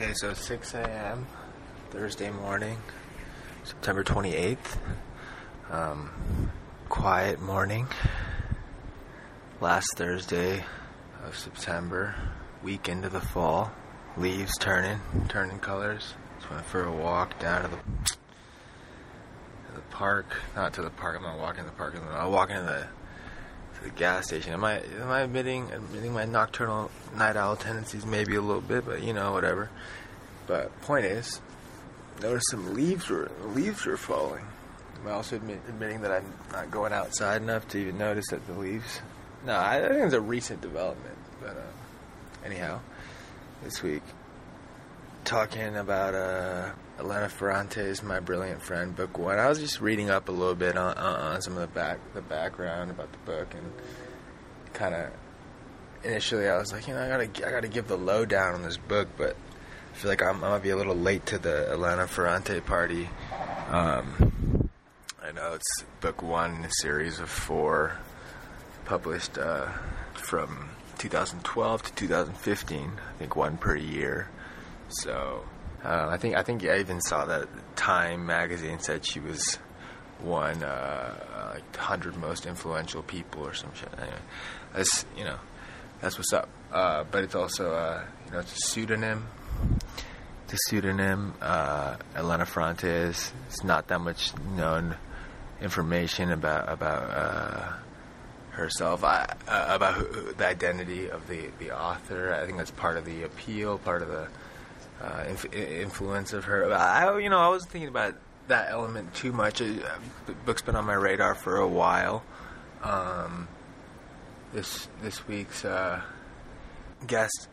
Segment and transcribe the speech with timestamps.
[0.00, 1.26] Okay, so 6 a.m.
[1.90, 2.78] Thursday morning,
[3.64, 4.76] September 28th.
[5.72, 6.52] Um,
[6.88, 7.88] quiet morning.
[9.60, 10.64] Last Thursday
[11.24, 12.14] of September,
[12.62, 13.72] week into the fall.
[14.16, 16.14] Leaves turning, turning colors.
[16.38, 17.76] Just went for a walk down to the
[18.06, 18.14] to
[19.74, 20.26] the park.
[20.54, 21.16] Not to the park.
[21.16, 21.96] I'm not walking to the park.
[21.96, 22.86] I'm walking to the
[23.78, 24.52] to the gas station.
[24.52, 28.84] Am I am I admitting admitting my nocturnal night owl tendencies maybe a little bit,
[28.84, 29.70] but you know whatever.
[30.46, 31.40] But point is,
[32.20, 34.44] notice some leaves were leaves were falling.
[35.00, 38.46] Am I'm also admit, admitting that I'm not going outside enough to even notice that
[38.46, 39.00] the leaves.
[39.46, 41.16] No, I, I think it's a recent development.
[41.40, 42.80] But uh, anyhow,
[43.62, 44.02] this week
[45.28, 49.38] talking about uh, Elena Ferrante's "My Brilliant Friend" book one.
[49.38, 52.22] I was just reading up a little bit on, on some of the back the
[52.22, 53.70] background about the book and
[54.72, 55.10] kind of
[56.02, 58.78] initially I was like, you know, I gotta I gotta give the lowdown on this
[58.78, 59.36] book, but
[59.92, 63.10] I feel like I'm, I'm gonna be a little late to the Elena Ferrante party.
[63.68, 64.70] Um,
[65.22, 67.98] I know it's book one in a series of four,
[68.86, 69.68] published uh,
[70.14, 72.92] from 2012 to 2015.
[72.96, 74.30] I think one per year.
[74.88, 75.44] So
[75.84, 79.58] uh, I think I think I even saw that Time magazine said she was
[80.20, 83.88] one uh, like hundred most influential people or some shit.
[83.98, 84.18] Anyway,
[84.74, 85.38] that's you know
[86.00, 86.48] that's what's up.
[86.72, 89.26] Uh, but it's also uh, you know it's a pseudonym.
[90.44, 91.34] It's a pseudonym.
[91.40, 93.32] Uh, Elena Ferrante is.
[93.48, 94.96] It's not that much known
[95.60, 97.72] information about about uh,
[98.50, 99.04] herself.
[99.04, 102.34] I, uh, about who, the identity of the the author.
[102.34, 103.78] I think that's part of the appeal.
[103.78, 104.28] Part of the
[105.02, 106.72] uh, inf- influence of her.
[106.72, 108.14] I, you know, I wasn't thinking about
[108.48, 109.60] that element too much.
[109.60, 109.66] Uh,
[110.26, 112.22] the book's been on my radar for a while.
[112.82, 113.48] Um,
[114.52, 116.00] this this week's uh,
[117.06, 117.48] guest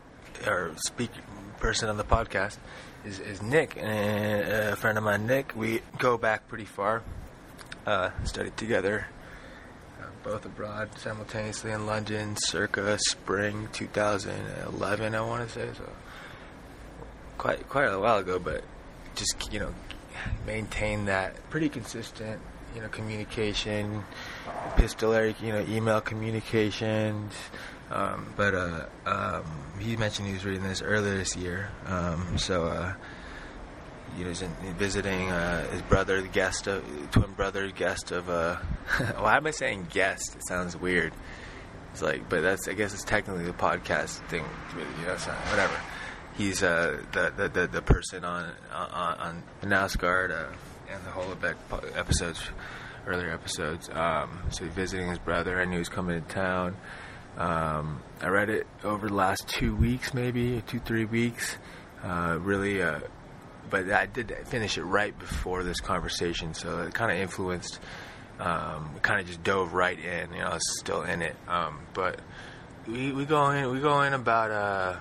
[0.46, 1.10] or speak
[1.58, 2.58] person on the podcast
[3.04, 5.54] is, is Nick, and a friend of mine, Nick.
[5.56, 7.02] We go back pretty far.
[7.86, 9.06] Uh, studied together,
[10.00, 15.14] uh, both abroad simultaneously in London, circa spring 2011.
[15.14, 15.88] I want to say so
[17.38, 18.64] quite quite a while ago, but
[19.14, 19.74] just you know
[20.46, 22.40] maintain that pretty consistent
[22.74, 24.04] you know communication,
[24.72, 27.32] epistolary you know email communications.
[27.90, 29.44] Um, but uh, um,
[29.78, 32.94] he mentioned he was reading this earlier this year, um, so uh,
[34.24, 38.28] know he's in, visiting uh, his brother, the guest of twin brother, guest of.
[38.28, 38.56] Uh,
[39.18, 40.34] why am I saying guest?
[40.34, 41.12] It sounds weird.
[41.92, 44.44] It's like, but that's I guess it's technically the podcast thing.
[45.00, 45.74] You know, so whatever
[46.36, 50.52] he's uh, the, the, the the person on on, on Knausgaard uh,
[50.90, 52.42] and the Houellebecq episodes,
[53.06, 53.88] earlier episodes.
[53.90, 55.60] Um, so he's visiting his brother.
[55.60, 56.76] I knew he was coming to town.
[57.36, 61.56] Um, I read it over the last two weeks, maybe two three weeks.
[62.02, 63.00] Uh, really, uh,
[63.68, 67.80] but I did finish it right before this conversation, so it kind of influenced.
[68.38, 70.30] Um, kind of just dove right in.
[70.34, 72.20] You know, I was still in it, um, but
[72.86, 74.96] we we go in we go in about uh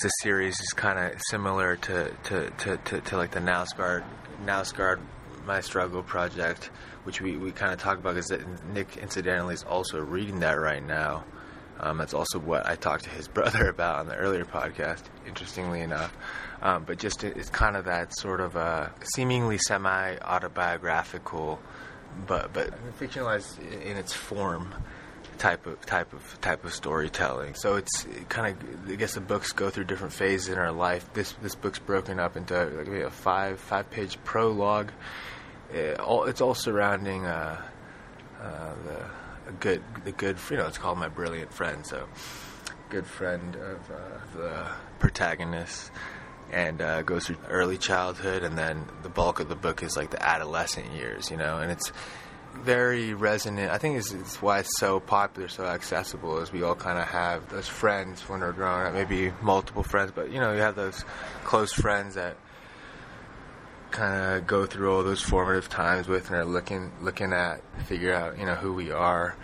[0.00, 4.04] the series is kind of similar to, to, to, to, to like the Knausgaard
[4.44, 5.00] Knausgaard
[5.46, 6.70] My Struggle project,
[7.04, 8.32] which we, we kind of talk about because
[8.72, 11.24] Nick incidentally is also reading that right now.
[11.78, 15.80] Um, that's also what I talked to his brother about on the earlier podcast, interestingly
[15.80, 16.14] enough.
[16.62, 21.58] Um, but just it's kind of that sort of uh, seemingly semi autobiographical,
[22.26, 24.72] but but fictionalized in its form
[25.42, 27.54] type of type of type of storytelling.
[27.54, 31.12] So it's kind of I guess the books go through different phases in our life.
[31.14, 34.92] This this book's broken up into like a five five page prologue.
[35.72, 37.60] It all, it's all surrounding uh,
[38.40, 41.84] uh, the good the good you know it's called my brilliant friend.
[41.84, 42.06] So
[42.88, 44.66] good friend of uh, the
[45.00, 45.90] protagonist.
[46.52, 50.10] And uh, goes through early childhood, and then the bulk of the book is like
[50.10, 51.60] the adolescent years, you know.
[51.60, 51.90] And it's
[52.54, 53.70] very resonant.
[53.70, 57.06] I think it's, it's, why it's so popular, so accessible, is we all kind of
[57.08, 60.76] have those friends when we're growing up, maybe multiple friends, but you know, you have
[60.76, 61.04] those
[61.44, 62.36] close friends that
[63.90, 68.14] kind of go through all those formative times with and are looking looking at figure
[68.14, 69.36] out you know who we are,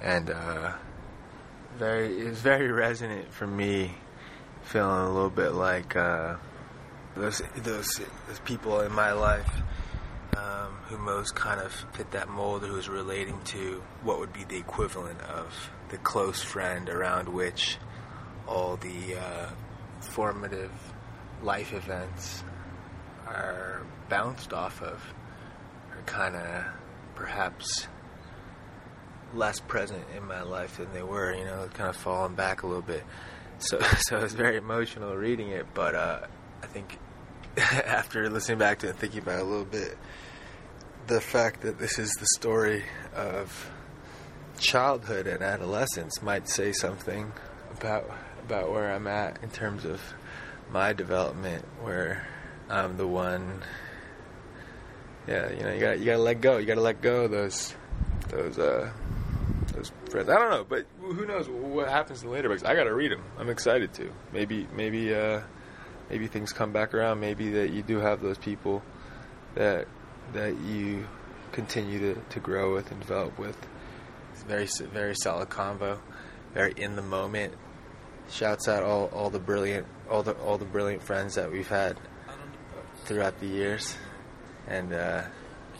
[0.00, 0.72] and uh,
[1.76, 3.92] very it's very resonant for me,
[4.62, 6.36] feeling a little bit like uh,
[7.16, 9.50] those those those people in my life
[10.36, 14.56] um, who most kind of fit that mold, who's relating to what would be the
[14.56, 17.78] equivalent of the close friend around which
[18.46, 19.48] all the uh,
[20.00, 20.70] formative
[21.42, 22.44] life events
[23.26, 25.02] are bounced off of,
[25.92, 26.64] are kind of
[27.14, 27.88] perhaps
[29.34, 31.34] less present in my life than they were.
[31.34, 33.02] You know, kind of falling back a little bit.
[33.58, 36.20] So, so it was very emotional reading it, but uh,
[36.62, 36.98] I think
[37.56, 39.96] after listening back to it and thinking about it a little bit,
[41.06, 43.70] the fact that this is the story of
[44.58, 47.32] childhood and adolescence might say something
[47.76, 48.10] about
[48.42, 50.00] about where I'm at in terms of
[50.70, 52.26] my development, where
[52.68, 53.62] I'm the one.
[55.26, 56.58] Yeah, you know, you got you got to let go.
[56.58, 57.74] You got to let go those
[58.28, 58.90] those uh
[59.74, 60.28] those friends.
[60.28, 62.64] I don't know, but who knows what happens in later books?
[62.64, 63.22] I got to read them.
[63.38, 64.10] I'm excited to.
[64.32, 65.42] Maybe maybe uh
[66.10, 67.20] maybe things come back around.
[67.20, 68.82] Maybe that you do have those people
[69.54, 69.88] that
[70.32, 71.06] that you
[71.52, 73.56] continue to, to grow with and develop with.
[74.32, 75.98] It's very very solid convo,
[76.54, 77.54] very in the moment.
[78.30, 81.96] Shouts out all, all the brilliant all the all the brilliant friends that we've had
[83.04, 83.96] throughout the years,
[84.66, 85.22] and uh,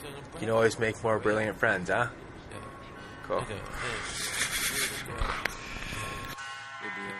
[0.04, 2.08] you can always make more brilliant friends, huh?
[3.26, 3.44] Cool.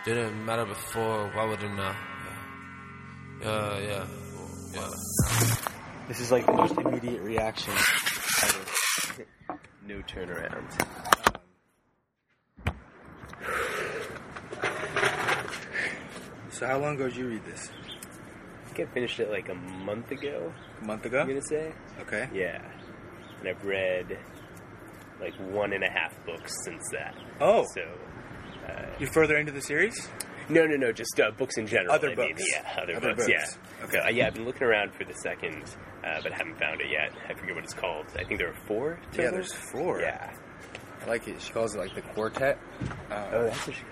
[0.05, 1.95] Didn't matter before, why would it now?
[3.41, 4.05] Yeah, yeah,
[4.73, 5.53] yeah.
[6.07, 7.73] This is like the most immediate reaction.
[9.85, 10.63] No turnaround.
[16.49, 17.69] So how long ago did you read this?
[18.65, 20.53] I think I finished it like a month ago.
[20.81, 21.19] A month ago?
[21.19, 21.71] I'm gonna say.
[22.01, 22.27] Okay.
[22.33, 22.61] Yeah,
[23.39, 24.17] and I've read
[25.21, 27.15] like one and a half books since that.
[27.41, 27.81] Oh, So
[28.67, 30.09] uh, you're further into the series.
[30.49, 31.91] no, no, no, just uh, books in general.
[31.93, 32.43] Other I mean, books.
[32.51, 33.57] yeah, other, Other books, books.
[33.79, 33.85] Yeah.
[33.85, 33.99] Okay.
[33.99, 35.63] Uh, yeah, I've been looking around for the second,
[36.07, 37.11] uh, but haven't found it yet.
[37.29, 38.05] I forget what it's called.
[38.17, 38.99] I think there are four.
[39.17, 39.99] Yeah, there's four.
[40.01, 40.31] Yeah.
[41.03, 41.41] I like it.
[41.41, 42.57] She calls it like the quartet.
[43.11, 43.83] Uh, Oh, that's what she.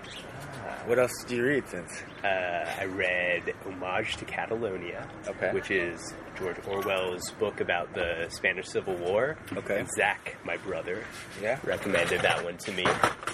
[0.86, 2.02] what else do you read since?
[2.22, 5.50] Uh, I read Homage to Catalonia, Okay.
[5.52, 9.36] which is George Orwell's book about the Spanish Civil War.
[9.56, 9.78] Okay.
[9.80, 11.04] And Zach, my brother,
[11.40, 11.58] Yeah.
[11.64, 12.84] recommended that one to me.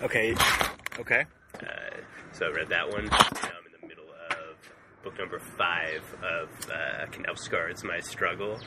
[0.03, 0.35] Okay.
[1.01, 1.25] Okay.
[1.61, 1.67] Uh,
[2.33, 4.57] so I read that one I'm in the middle of
[5.03, 8.59] book number five of uh, Knausgaard's My Struggle.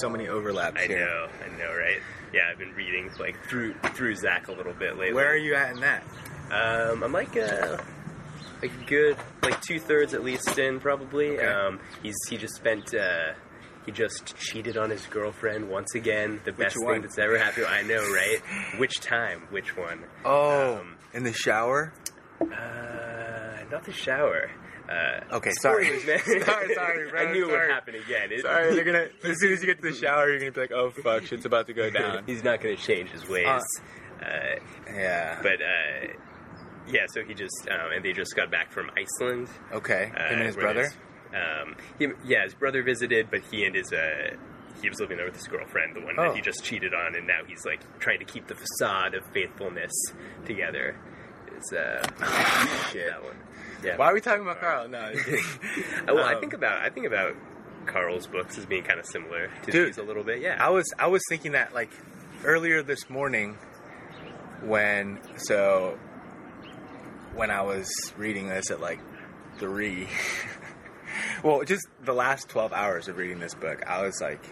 [0.00, 0.98] So many overlaps I here.
[1.00, 2.00] know, I know, right?
[2.32, 5.14] Yeah, I've been reading like through through Zach a little bit lately.
[5.14, 6.04] Where are you at in that?
[6.52, 7.78] Um, I'm like uh,
[8.62, 11.38] like a good like two thirds at least in probably.
[11.38, 11.46] Okay.
[11.46, 13.32] Um, he's he just spent uh,
[13.84, 16.40] he just cheated on his girlfriend once again.
[16.44, 16.94] The best one?
[16.94, 17.66] thing that's ever happened.
[17.66, 18.38] I know, right?
[18.78, 19.42] Which time?
[19.50, 20.04] Which one?
[20.24, 21.92] Oh, Um, in the shower.
[22.40, 24.50] Uh, not the shower.
[24.88, 26.00] Uh, Okay, sorry.
[26.00, 26.18] Sorry,
[26.74, 27.66] sorry, bro, I knew it sorry.
[27.66, 28.32] would happen again.
[28.32, 29.08] It- Sorry, they're gonna.
[29.24, 31.44] As soon as you get to the shower, you're gonna be like, "Oh fuck, shit's
[31.44, 33.46] about to go down." He's not going to change his ways.
[33.46, 33.60] Uh,
[34.24, 34.56] Uh,
[34.92, 35.38] yeah.
[35.42, 36.12] but uh,
[36.88, 39.48] yeah, so he just um, and they just got back from Iceland.
[39.72, 40.10] okay.
[40.16, 40.82] Uh, Him and his brother.
[40.84, 40.96] his-
[41.34, 44.34] Um, he, yeah, his brother visited, but he and his uh,
[44.80, 46.28] he was living there with his girlfriend, the one Oh.
[46.28, 49.22] that he just cheated on, and now he's like trying to keep the facade of
[49.34, 49.92] faithfulness
[50.46, 50.96] together.
[51.56, 52.00] Is uh,
[52.92, 53.08] Shit.
[53.10, 53.36] that one?
[53.82, 53.96] Yeah.
[53.96, 54.88] Why are we talking about Karl?
[54.88, 54.98] No.
[54.98, 55.12] Uh,
[56.08, 57.34] well, I Um, think about I think about
[57.86, 60.40] Karl's books as being kind of similar to Dude, these a little bit.
[60.40, 60.56] Yeah.
[60.58, 61.90] I was I was thinking that like
[62.44, 63.56] earlier this morning
[64.62, 65.98] when so
[67.34, 69.00] when I was reading this at like
[69.58, 70.08] three.
[71.44, 74.42] well, just the last twelve hours of reading this book, I was like,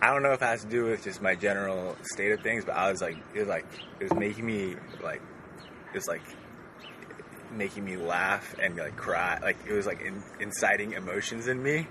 [0.00, 2.64] I don't know if it has to do with just my general state of things,
[2.64, 3.66] but I was like, it was like
[4.00, 5.20] it was making me like
[5.92, 6.22] it was like
[7.56, 9.38] making me laugh and like cry.
[9.40, 11.86] Like it was like in, inciting emotions in me.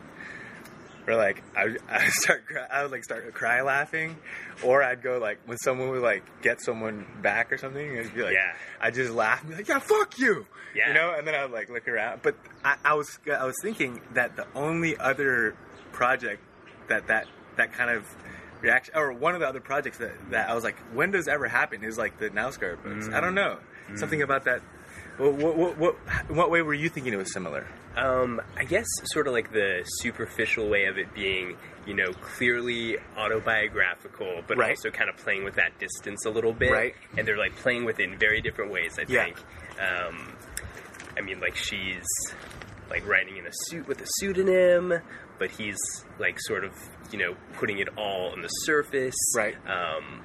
[1.07, 4.15] Or like I would, I start cry, I would like start cry laughing,
[4.63, 8.23] or I'd go like when someone would like get someone back or something, it'd be
[8.23, 8.53] like Yeah.
[8.79, 10.89] I just laugh and be like yeah fuck you, Yeah.
[10.89, 12.21] you know, and then I would like look around.
[12.21, 15.55] But I, I was I was thinking that the only other
[15.91, 16.41] project
[16.87, 17.27] that that
[17.57, 18.07] that kind of
[18.61, 21.47] reaction or one of the other projects that, that I was like when does ever
[21.47, 23.09] happen is like the Knausgaard books.
[23.13, 23.35] I don't mm.
[23.35, 23.57] know
[23.95, 24.23] something mm.
[24.23, 24.61] about that.
[25.17, 25.95] What, what, what, what,
[26.29, 27.67] in what way were you thinking it was similar?
[27.95, 31.55] Um, I guess sort of like the superficial way of it being,
[31.85, 34.71] you know, clearly autobiographical, but Right.
[34.71, 36.71] also kind of playing with that distance a little bit.
[36.71, 36.95] Right.
[37.17, 39.25] And they're like playing with it in very different ways, I Yeah.
[39.25, 39.37] think.
[39.79, 40.33] Um,
[41.15, 42.05] I mean, like she's
[42.89, 44.99] like writing in a suit with a pseudonym,
[45.37, 45.77] but he's
[46.19, 46.71] like sort of,
[47.11, 49.15] you know, putting it all on the surface.
[49.35, 49.55] Right.
[49.67, 50.21] Um,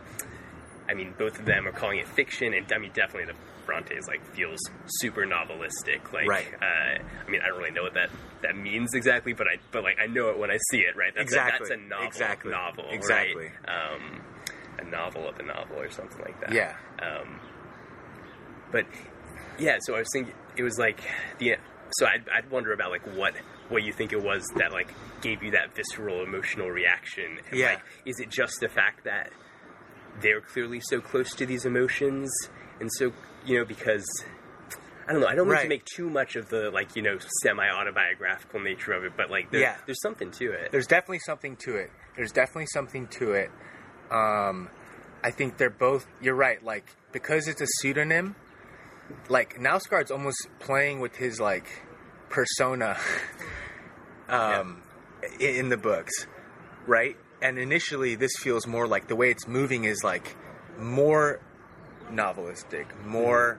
[0.89, 4.09] I mean, both of them are calling it fiction, and I mean, definitely the Brontes
[4.09, 6.11] like feels super novelistic.
[6.13, 6.47] Like, Right.
[6.61, 8.09] uh, I mean, I don't really know what that
[8.43, 10.97] that means exactly, but I but like I know it when I see it.
[10.97, 11.13] Right.
[11.15, 11.67] That's Exactly.
[11.67, 12.05] A, that's a novel.
[12.07, 12.51] Exactly.
[12.51, 12.85] Novel.
[12.91, 13.51] right?
[13.69, 14.23] Um,
[14.79, 16.53] a novel of a novel or something like that.
[16.53, 16.75] Yeah.
[17.01, 17.41] Um,
[18.73, 18.87] but
[19.59, 21.01] yeah, so I was thinking it was like
[21.39, 21.57] the
[21.99, 23.35] so I'd, I'd wonder about like what
[23.69, 27.39] what you think it was that like gave you that visceral emotional reaction.
[27.51, 27.67] And, Yeah.
[27.75, 29.31] Like, is it just the fact that
[30.21, 32.31] they're clearly so close to these emotions,
[32.81, 33.13] and so
[33.47, 34.05] you know because
[35.09, 35.27] I don't know.
[35.29, 35.63] I don't mean Right.
[35.63, 39.31] to make too much of the like you know semi autobiographical nature of it, but
[39.31, 39.77] like there, Yeah.
[39.87, 40.71] there's something to it.
[40.73, 41.91] there's definitely something to it.
[42.17, 43.51] There's definitely something to it.
[44.11, 44.69] Um,
[45.25, 46.07] I think they're both.
[46.21, 46.63] You're right.
[46.63, 48.37] Like because it's a pseudonym.
[49.31, 51.67] Like Knausgaard's almost playing with his like
[52.29, 52.99] persona,
[54.29, 54.83] um,
[55.23, 56.27] i in the books,
[56.87, 57.17] right?
[57.41, 60.37] And initially, this feels more like the way it's moving is like
[60.79, 61.41] more
[62.13, 63.59] novelistic, more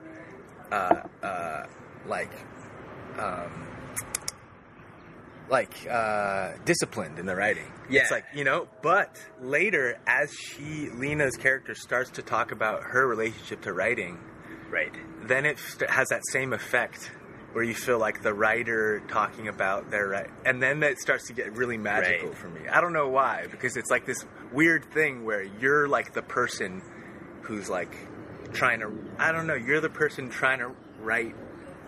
[0.70, 1.66] uh, uh,
[2.06, 2.32] like
[3.18, 3.66] um,
[5.48, 7.66] like uh, disciplined in the writing.
[7.88, 8.02] Yeah.
[8.02, 13.06] It's like, you know, but later as she Lena's character starts to talk about her
[13.06, 14.18] relationship to writing,
[14.70, 14.94] right.
[15.22, 17.10] then it has that same effect
[17.52, 21.32] where you feel like the writer talking about their right and then it starts to
[21.32, 22.38] get really magical Right.
[22.38, 22.68] for me.
[22.68, 26.80] I don't know why because it's like this weird thing where you're like the person
[27.42, 27.92] who's like
[28.52, 31.34] trying to I don't know, you're the person trying to write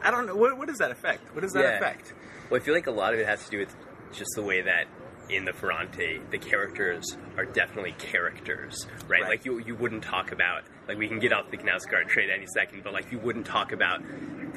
[0.03, 1.35] I don't know what what does that affect?
[1.35, 1.77] What does that Yeah.
[1.77, 2.13] affect?
[2.51, 3.75] Well, I feel like a lot of it has to do with
[4.13, 4.87] just the way that
[5.31, 9.23] in the Ferrante, the characters are definitely characters, right?
[9.23, 9.29] Right.
[9.31, 12.47] Like you, you wouldn't talk about like we can get off the Knausgaard trade any
[12.53, 14.03] second, but like you wouldn't talk about.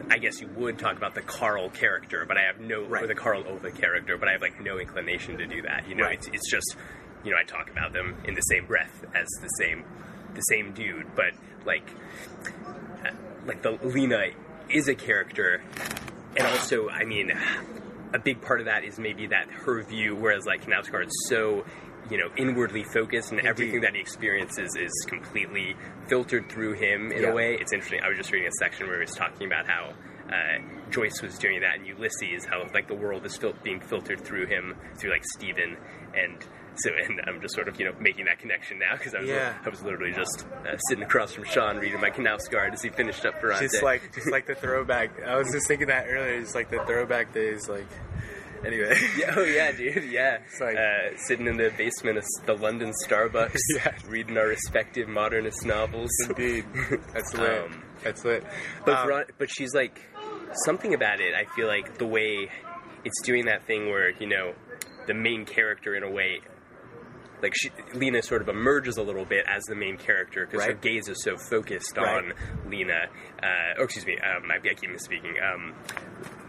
[0.09, 3.07] I guess you would talk about the Karl character, but I have no or Right.
[3.07, 5.87] the Karl Ove character, but I have like no inclination to do that.
[5.87, 6.17] You know, Right.
[6.17, 6.75] it's it's just
[7.23, 9.83] you know I talk about them in the same breath as the same
[10.35, 11.33] the same dude, but
[11.65, 11.87] like
[13.05, 13.11] uh,
[13.45, 14.27] like the Lena
[14.69, 15.61] is a character,
[16.37, 17.31] and also, I mean,
[18.13, 21.65] a big part of that is maybe that her view, whereas like Knausgaard is so,
[22.09, 25.75] you know, inwardly focused, and everything that he experiences is completely
[26.07, 27.29] filtered through him in Yeah.
[27.29, 27.55] a way.
[27.59, 28.01] It's interesting.
[28.03, 29.93] I was just reading a section where he was talking about how.
[30.31, 30.57] Uh,
[30.89, 34.47] Joyce was doing that in Ulysses, how like the world is fil- being filtered through
[34.47, 35.77] him, through like Stephen,
[36.15, 36.43] and
[36.77, 39.29] so, and I'm just sort of you know making that connection now because I was
[39.29, 39.53] Yeah.
[39.65, 43.25] I was literally just uh, sitting across from Sean reading my Knausgaard as he finished
[43.25, 43.65] up Ferrante.
[43.67, 45.11] Just like just like the throwback.
[45.23, 46.39] I was just thinking that earlier.
[46.39, 47.69] It's like the throwback days.
[47.69, 47.87] Like
[48.65, 48.97] anyway.
[49.17, 50.05] Yeah, oh yeah, dude.
[50.11, 53.93] Yeah, It's like- uh, sitting in the basement of the London Starbucks, Yeah.
[54.07, 56.09] reading our respective modernist novels.
[56.27, 56.65] Indeed,
[57.13, 57.61] that's lit.
[57.63, 58.43] Um, that's lit.
[58.85, 60.01] But Um, Veron- but she's like
[60.63, 61.33] something about it.
[61.33, 62.49] I feel like the way
[63.03, 64.53] it's doing that thing where you know
[65.07, 66.41] the main character in a way.
[67.41, 70.73] Like she, Lena sort of emerges a little bit as the main character because her
[70.73, 72.23] gaze is so focused Right.
[72.23, 72.33] on
[72.71, 73.07] Lena.
[73.43, 75.33] Uh, or excuse me, um, I, I keep misspeaking.
[75.43, 75.73] Um,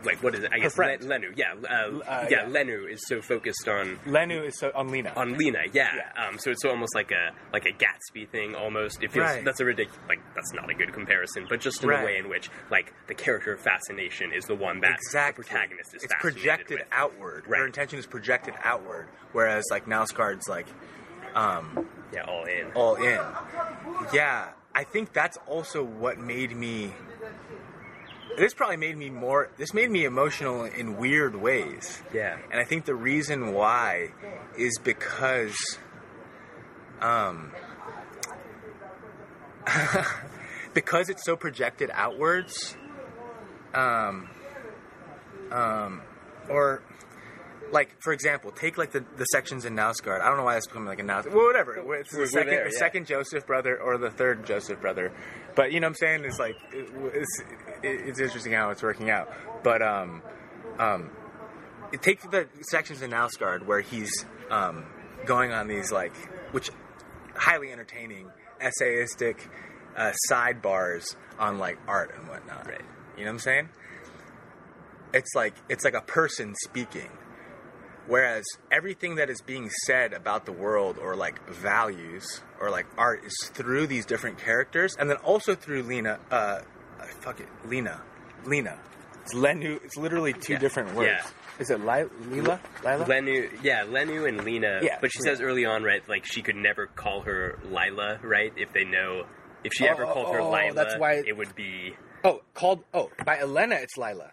[0.06, 0.52] like what is it?
[0.52, 0.78] I guess.
[0.78, 1.32] Le- Lenu.
[1.36, 2.44] Yeah, uh, Uh, yeah, yeah.
[2.46, 5.12] Lenu is so focused on Lenu is so on Lena.
[5.16, 5.90] on Lena, yeah.
[5.96, 6.26] Yeah.
[6.28, 9.02] Um, so it's almost like a like a Gatsby thing, almost.
[9.02, 9.44] It feels Right.
[9.44, 12.00] that's a ridiculous, like that's not a good comparison, but just in Right.
[12.00, 15.42] the way in which like the character of fascination is the one that exactly.
[15.42, 16.88] the protagonist is It's projected with.
[16.92, 17.44] outward.
[17.46, 17.60] Right.
[17.60, 20.66] Her intention is projected outward, whereas like Knausgaard's like
[21.34, 22.72] um, Yeah, all in.
[22.74, 23.20] all in.
[24.12, 26.94] Yeah, I think that's also what made me.
[28.36, 29.50] This probably made me more.
[29.56, 32.02] This made me emotional in weird ways.
[32.12, 32.38] Yeah.
[32.50, 34.10] And I think the reason why
[34.58, 35.56] is because
[37.00, 37.52] um
[40.74, 42.76] because it's so projected outwards
[43.74, 44.28] um
[45.50, 46.02] um
[46.48, 46.82] or
[47.72, 50.66] like for example take like the, the sections in Knausgaard I don't know why it's
[50.66, 52.78] becoming like a Naus well whatever it's the We're second, there, yeah.
[52.78, 55.12] second Joseph brother or the third Joseph brother
[55.54, 57.42] but you know what I'm saying it's like it, it's
[57.86, 60.22] it's interesting how it's working out but um
[60.78, 61.10] um
[62.00, 64.84] take the sections in Knausgaard where he's um,
[65.24, 66.14] going on these like,
[66.52, 66.70] which
[67.34, 69.38] highly entertaining, essayistic
[69.96, 72.66] uh, sidebars on like art and whatnot.
[72.66, 72.82] Right.
[73.16, 73.68] You know what I'm saying?
[75.14, 77.10] It's like it's like a person speaking,
[78.06, 83.24] whereas everything that is being said about the world or like values or like art
[83.24, 86.18] is through these different characters, and then also through Lena.
[86.30, 86.60] Uh,
[87.00, 88.00] uh, fuck it, Lena,
[88.44, 88.78] Lena.
[89.24, 89.82] It's Lenu.
[89.84, 90.58] It's literally two Yeah.
[90.60, 91.10] different words.
[91.10, 91.30] Yeah.
[91.58, 92.60] Is it Li- Lila?
[92.84, 93.04] Lila?
[93.06, 94.80] Lenu, yeah, Lenu and Lena.
[94.82, 95.30] Yeah, but she yeah.
[95.32, 98.52] says early on, right, like she could never call her Lila, right?
[98.56, 99.24] If they know,
[99.64, 101.96] if she Oh, ever called her oh, Lila, that's why- it would be.
[102.24, 102.84] oh, called.
[102.94, 104.30] Oh, by Elena, it's Lila.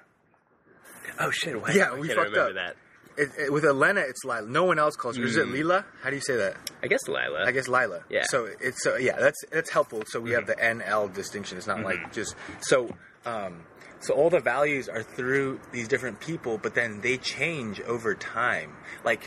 [1.20, 1.60] Oh shit!
[1.62, 2.76] Why, Yeah, why we can't I fucked remember up.
[2.76, 2.76] that?
[3.18, 4.48] It, it- with Elena, it's Lila.
[4.48, 5.24] No one else calls her.
[5.24, 5.86] Is it Lila?
[6.02, 6.58] How do you say that?
[6.82, 7.44] I guess Lila.
[7.46, 8.04] I guess Lila.
[8.10, 8.24] Yeah.
[8.26, 10.04] So it's so yeah, that's that's helpful.
[10.08, 11.58] So we have the NL distinction.
[11.58, 12.90] It's not like just so.
[13.26, 13.62] Um,
[14.02, 18.76] so all the values are through these different people, but then they change over time.
[19.06, 19.24] Like,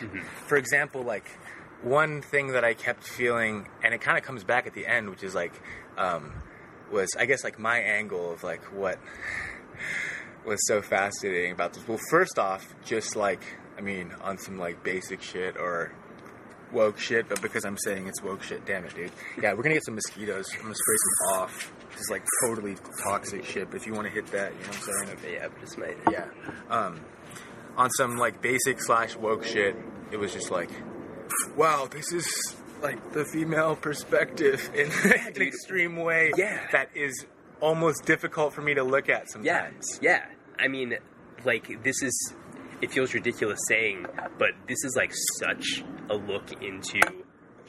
[0.47, 1.31] for example, like
[1.83, 5.09] one thing that I kept feeling, and it kind of comes back at the end,
[5.09, 5.55] which is like,
[5.97, 6.35] um,
[6.93, 8.99] was I guess like my angle of like what
[10.45, 11.87] was so fascinating about this.
[11.89, 13.43] Well, first off, just like
[13.77, 15.93] I mean, on some like basic shit or
[16.73, 19.13] woke shit, but because I'm saying it's woke shit, damn it, dude.
[19.41, 20.47] Yeah, we're gonna get some mosquitoes.
[20.55, 21.73] I'm gonna spray some off.
[21.93, 23.71] Just like totally toxic shit.
[23.71, 25.19] But if you want to hit that, you know what I'm saying?
[25.19, 25.97] Okay, yeah, just might.
[26.11, 26.27] Yeah.
[26.69, 27.01] Um,
[27.77, 29.77] on some like basic slash woke shit,
[30.11, 30.71] it was just like,
[31.57, 36.33] wow, this is like the female perspective in an extreme way.
[36.37, 36.67] Yeah.
[36.73, 37.27] That is
[37.61, 39.47] almost difficult for me to look at sometimes.
[39.47, 39.99] Yeah, sometimes.
[40.03, 40.25] yeah.
[40.59, 40.97] I mean,
[41.45, 42.35] like this is.
[42.83, 44.07] It feels ridiculous saying,
[44.39, 47.01] but this is like such a look into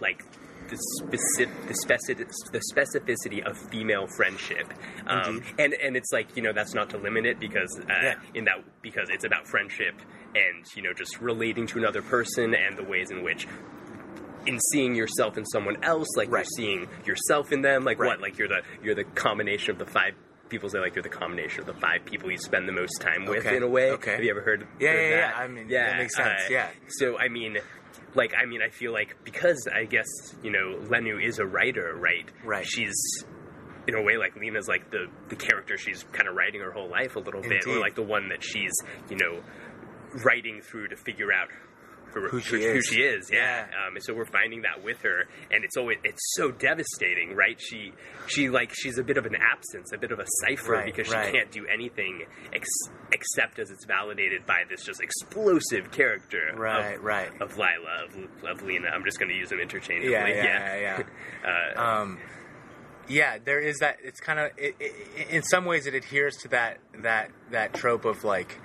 [0.02, 0.22] like
[0.70, 4.74] the specific, the, specific, the specificity of female friendship,
[5.08, 8.14] um, and and it's like you know that's not to limit it because uh, Yeah.
[8.34, 9.96] in that because it's about friendship
[10.36, 13.48] and you know just relating to another person and the ways in which
[14.46, 16.40] in seeing yourself in someone else, like Right.
[16.46, 18.08] you're seeing yourself in them, like Right.
[18.08, 20.16] what, like you're the you're the combination of the five.
[20.50, 23.26] People say like you're the combination of the five people you spend the most time
[23.26, 23.92] with Okay, in a way.
[23.92, 24.14] okay.
[24.14, 24.68] Have you ever heard?
[24.80, 25.16] Yeah, heard yeah, yeah.
[25.32, 25.38] that?
[25.38, 26.70] I mean, that makes sense, uh, yeah.
[26.88, 27.58] So I mean,
[28.16, 30.08] like I mean, I feel like because I guess
[30.44, 32.30] you know Lenu is a writer, right?
[32.46, 32.66] Right.
[32.66, 32.96] She's
[33.88, 36.90] in a way like Lena's like the the character she's kind of writing her whole
[36.90, 38.74] life a little bit, or like the one that she's
[39.10, 39.42] you know
[40.24, 41.50] writing through to figure out
[42.22, 42.86] who, Who she who is.
[42.86, 43.30] she is.
[43.32, 43.66] Yeah.
[43.70, 43.88] Yeah.
[43.88, 47.60] Um, and so we're finding that with her, and it's always it's so devastating, right?
[47.60, 47.92] She
[48.28, 51.12] she like she's a bit of an absence, a bit of a cipher Right, because
[51.12, 51.28] right.
[51.28, 52.68] she can't do anything ex-
[53.12, 57.30] except as it's validated by this just explosive character Right, of, right.
[57.42, 58.88] of Lila of, of Lena.
[58.90, 60.12] I'm just going to use them interchangeably.
[60.12, 61.04] Yeah, yeah, yeah,
[61.78, 62.20] Uh, um,
[63.10, 63.98] yeah, there is that.
[64.04, 68.04] It's kind of it, it, in some ways it adheres to that that that trope
[68.04, 68.60] of like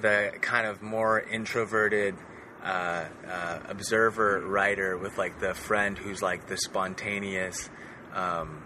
[0.00, 2.14] the kind of more introverted
[2.64, 7.68] uh, uh, observer writer with like the friend who's like the spontaneous.
[8.14, 8.64] Um,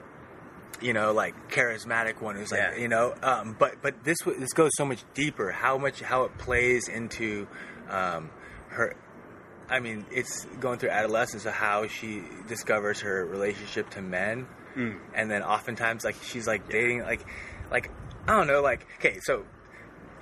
[0.81, 2.77] you know, like charismatic one who's like, Yeah.
[2.77, 5.51] you know, um, but but this this goes so much deeper.
[5.51, 7.49] How much how it plays into
[7.91, 8.31] um,
[8.69, 8.95] her
[9.69, 15.29] I mean, it's going through adolescence of how she discovers her relationship to men, and
[15.31, 17.27] then oftentimes like she's like dating like,
[17.73, 17.91] like
[18.29, 19.45] I don't know, like okay, so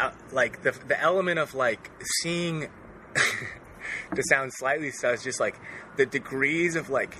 [0.00, 1.90] uh, like the the element of like
[2.22, 2.68] seeing
[4.14, 5.56] to sound slightly sus, just like
[5.96, 7.14] the degrees of like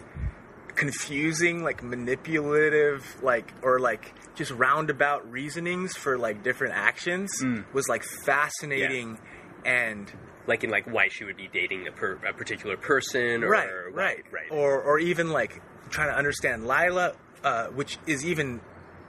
[0.75, 8.03] confusing, like manipulative, like or like just roundabout reasonings for like different actions was like
[8.03, 9.19] fascinating
[9.65, 10.13] and
[10.47, 13.69] like in like why she would be dating a, per, a particular person, or right,
[13.93, 14.51] why- right, right.
[14.51, 15.61] or or even like
[15.91, 18.61] trying to understand Lila, uh, which is even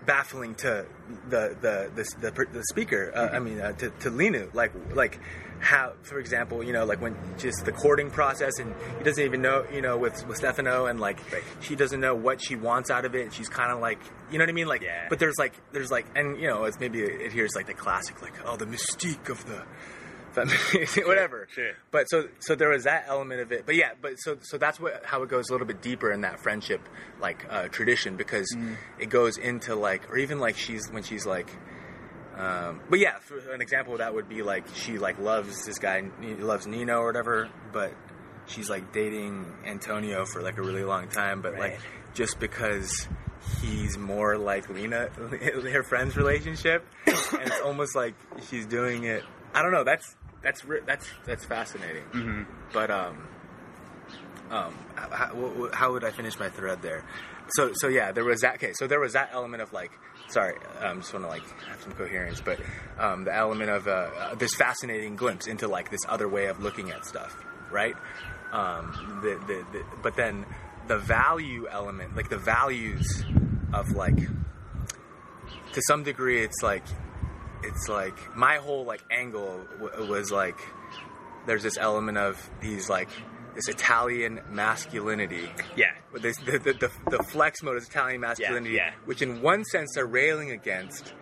[0.05, 0.85] baffling to
[1.29, 3.11] the the the, the, the speaker.
[3.13, 5.19] Uh, I mean, uh, to, to Lenu, like like
[5.59, 9.41] how, for example, you know, like when just the courting process, and he doesn't even
[9.41, 11.19] know, you know, with with Stefano, and like
[11.61, 13.33] she doesn't know what she wants out of it.
[13.33, 13.99] She's kind of like,
[14.31, 14.81] you know what I mean, like.
[14.81, 15.07] Yeah.
[15.09, 18.21] But there's like there's like, and you know, it's maybe it here's like the classic,
[18.21, 19.63] like oh, the mystique of the.
[21.07, 21.71] whatever sure.
[21.89, 24.79] but so so there was that element of it but yeah but so so that's
[24.79, 26.79] what how it goes a little bit deeper in that friendship
[27.19, 28.55] like uh, tradition because
[28.99, 31.49] it goes into like or even like she's when she's like
[32.37, 33.15] um, but yeah
[33.51, 36.03] an example of that would be like she like loves this guy
[36.39, 37.93] loves Nino or whatever but
[38.47, 41.79] she's like dating Antonio for like a really long time but like
[42.13, 43.07] just because
[43.61, 45.07] he's more like Lena
[45.71, 48.15] her friend's relationship and it's almost like
[48.49, 49.23] she's doing it
[49.53, 52.03] I don't know that's that's that's that's fascinating.
[52.13, 52.43] Mm-hmm.
[52.73, 53.27] but um
[54.49, 57.03] um how, how, how would I finish my thread there?
[57.55, 59.91] So so yeah there was that okay so there was that element of like
[60.29, 62.59] sorry um just want to like have some coherence but
[62.99, 66.91] um the element of uh, this fascinating glimpse into like this other way of looking
[66.91, 67.35] at stuff
[67.71, 67.95] right?
[68.51, 70.45] Um the, the, the but then
[70.87, 73.23] the value element like the values
[73.73, 74.15] of like
[75.73, 76.83] to some degree it's like
[77.63, 80.57] it's like my whole like angle w- was like
[81.45, 83.09] there's this element of these like
[83.57, 85.91] this Italian masculinity yeah,
[86.21, 88.91] this, the, the, the, the flex mode is Italian masculinity, yeah.
[89.05, 91.13] which in one sense they're railing against,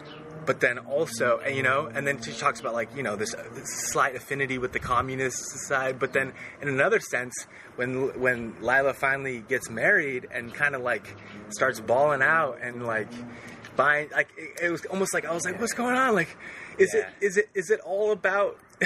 [0.46, 3.34] but then also, and, you know, and then she talks about like, you know, this,
[3.54, 7.34] this slight affinity with the communist side, but then in another sense,
[7.78, 11.16] when when Lila finally gets married and kind of like
[11.50, 13.08] starts balling out and like
[13.76, 16.16] buying, like it, it was almost like I was like, what's going on?
[16.16, 16.38] Like,
[16.78, 17.02] is Yeah.
[17.02, 18.58] it is it is it all about?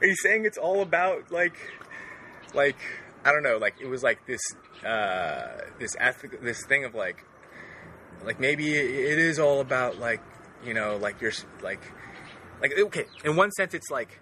[0.00, 1.54] are you saying it's all about like?
[2.54, 2.78] Like
[3.24, 4.40] I don't know, like it was like this
[4.84, 7.24] uh this ethic this thing of like
[8.24, 10.20] like maybe it is all about like
[10.64, 11.32] you know like you're
[11.62, 11.80] like
[12.60, 14.20] like okay in one sense it's like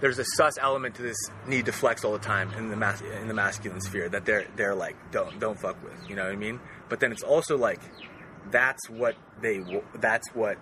[0.00, 3.02] there's a sus element to this need to flex all the time in the mas-
[3.02, 6.32] in the masculine sphere that they're they're like don't don't fuck with you know what
[6.32, 6.60] I mean?
[6.88, 7.80] But then it's also like
[8.50, 9.64] that's what they
[9.96, 10.58] that's what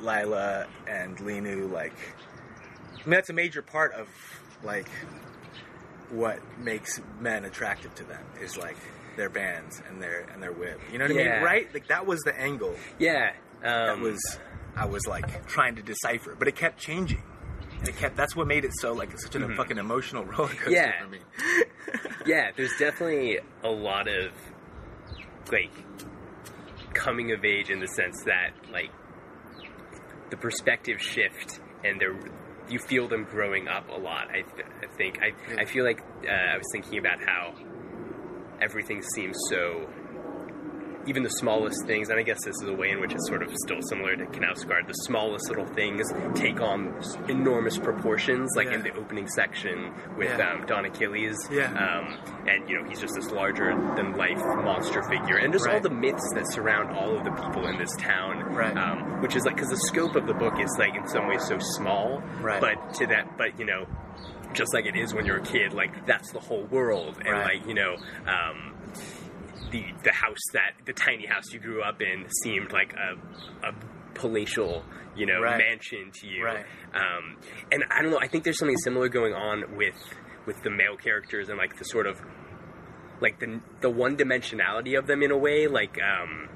[0.00, 1.94] Lila and Lenu like
[2.92, 4.08] I mean that's a major part of
[4.62, 4.88] like
[6.14, 8.76] what makes men attractive to them is like
[9.16, 10.80] their bands and their and their whip.
[10.92, 11.42] You know what I mean?
[11.42, 11.72] Right?
[11.74, 13.32] Like that was the angle Yeah.
[13.62, 14.38] that Um, was
[14.76, 17.22] I was like trying to decipher, but it kept changing.
[17.78, 20.70] And it kept that's what made it so like such a fucking emotional roller coaster
[20.70, 20.72] Mm-hmm.
[20.72, 21.02] Yeah.
[21.02, 21.18] for me.
[22.26, 24.32] yeah, there's definitely a lot of
[25.52, 25.70] like
[26.94, 28.90] coming of age in the sense that like
[30.30, 32.16] the perspective shift and they're
[32.68, 34.28] you feel them growing up a lot.
[34.30, 37.54] I, th- I think I I feel like uh, I was thinking about how
[38.60, 39.88] everything seems so
[41.06, 43.42] even the smallest things, and I guess this is a way in which it's sort
[43.42, 46.94] of still similar to Knausgaard, the smallest little things take on
[47.28, 50.52] enormous proportions, like in the opening section with Yeah.
[50.52, 51.36] um, Don Achilles.
[51.50, 51.66] Yeah.
[51.72, 55.36] Um, and, you know, he's just this larger than life monster figure.
[55.36, 58.42] And just all the myths that surround all of the people in this town.
[58.54, 58.76] Right.
[58.76, 61.44] Um, which is like, because the scope of the book is, like, in some ways
[61.46, 62.22] so small.
[62.40, 62.60] Right.
[62.60, 63.86] But to that, but, you know,
[64.52, 67.16] just like it is when you're a kid, like, that's the whole world.
[67.18, 67.58] And, Right.
[67.58, 68.73] like, you know, um,
[69.70, 73.72] the the house that the tiny house you grew up in seemed like a a
[74.14, 74.84] palatial
[75.16, 75.58] you know Right.
[75.58, 76.64] mansion to you Right.
[76.94, 77.36] um,
[77.72, 79.96] and I don't know I think there's something similar going on with
[80.46, 82.20] with the male characters and like the sort of
[83.20, 86.48] like the the one dimensionality of them in a way like um,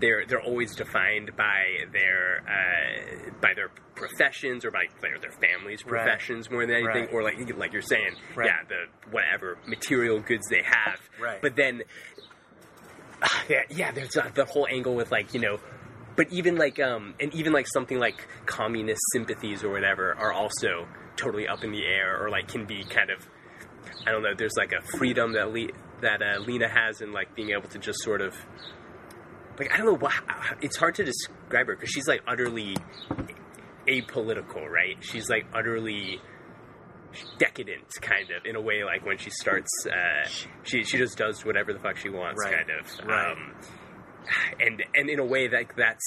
[0.00, 5.84] they're they're always defined by their uh, by their professions or by their, their families'
[5.86, 6.02] Right.
[6.02, 7.12] professions more than anything, Right.
[7.14, 8.46] or like like you're saying, Right.
[8.46, 11.00] yeah, the whatever material goods they have.
[11.18, 11.40] Right.
[11.40, 11.82] But then,
[13.48, 15.58] yeah, yeah, there's uh, the whole angle with like you know,
[16.16, 20.86] but even like um, and even like something like communist sympathies or whatever are also
[21.16, 23.26] totally up in the air, or like can be kind of
[24.06, 24.34] I don't know.
[24.36, 27.78] There's like a freedom that Le- that uh, Lena has in like being able to
[27.78, 28.34] just sort of
[29.58, 29.96] like I don't know.
[29.96, 30.12] Why,
[30.60, 32.76] it's hard to describe her because she's like utterly
[33.86, 34.96] apolitical, right?
[35.00, 36.20] She's like utterly
[37.38, 38.84] decadent, kind of, in a way.
[38.84, 40.28] Like when she starts, uh,
[40.64, 42.54] she she just does whatever the fuck she wants, Right.
[42.56, 43.06] kind of.
[43.06, 43.32] Right.
[43.32, 43.54] Um,
[44.60, 46.04] and and in a way that that's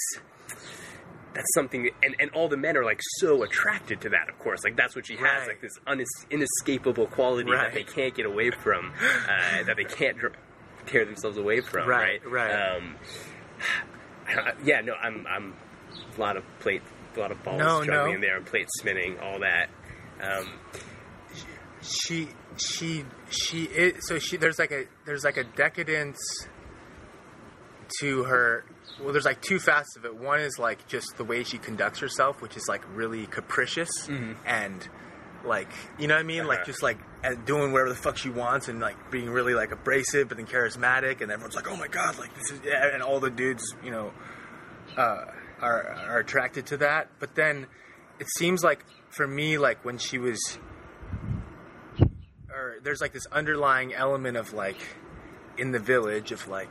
[1.34, 4.62] that's something and, and all the men are like so attracted to that of course
[4.64, 5.48] like that's what she has Right.
[5.50, 7.66] like this unes- inescapable quality Right.
[7.72, 10.34] that they can't get away from uh, that they can't dr-
[10.88, 12.76] tear themselves away from Right, right right.
[12.78, 12.96] um,
[14.66, 15.54] yeah no i'm i'm
[16.18, 16.82] a lot of plate
[17.16, 18.16] a lot of balls No, juggling no.
[18.16, 19.70] in there and plates spinning all that
[20.22, 20.50] um,
[21.90, 26.20] she she she is so she there's like a there's like a decadence
[28.00, 28.64] to her
[29.02, 30.16] well there's like two facets of it.
[30.16, 33.90] One is like just the way she conducts herself which is like really capricious
[34.46, 34.88] and
[35.46, 36.46] like you know what i mean?
[36.46, 36.66] Like Uh-huh.
[36.66, 40.28] just like uh, doing whatever the fuck she wants and like being really like abrasive
[40.28, 43.30] but then charismatic and everyone's like oh my god like this is and all the
[43.32, 44.12] dudes you know
[44.98, 45.26] uh,
[45.62, 47.10] are are attracted to that.
[47.20, 47.68] But then
[48.20, 50.58] it seems like for me like when she was
[52.60, 54.82] or there's like this underlying element of like
[55.58, 56.70] in the village of like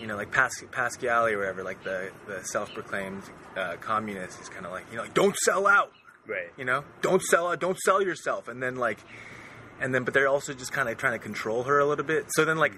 [0.00, 3.22] you know like Pas- Pasquale or whatever like the the self-proclaimed
[3.56, 5.92] uh, communist is kind of like you know like don't sell out!
[6.26, 6.50] Right.
[6.56, 6.84] You know?
[7.02, 8.48] Don't sell out don't sell yourself!
[8.48, 8.98] And then like
[9.80, 12.26] and then but they're also just kind of trying to control her a little bit.
[12.30, 12.72] So then like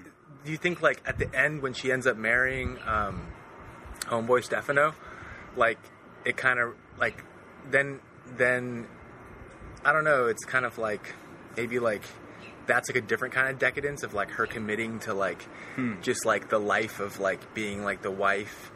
[0.45, 3.27] do you think like at the end when she ends up marrying um
[4.03, 4.93] homeboy Stefano
[5.55, 5.79] like
[6.25, 7.23] it kind of like
[7.69, 7.99] then
[8.37, 8.87] then
[9.83, 11.15] I don't know it's kind of like
[11.59, 12.03] maybe like
[12.67, 15.45] that's like a different kind of decadence of like her committing to like
[16.01, 18.71] just like the life of like being like the wife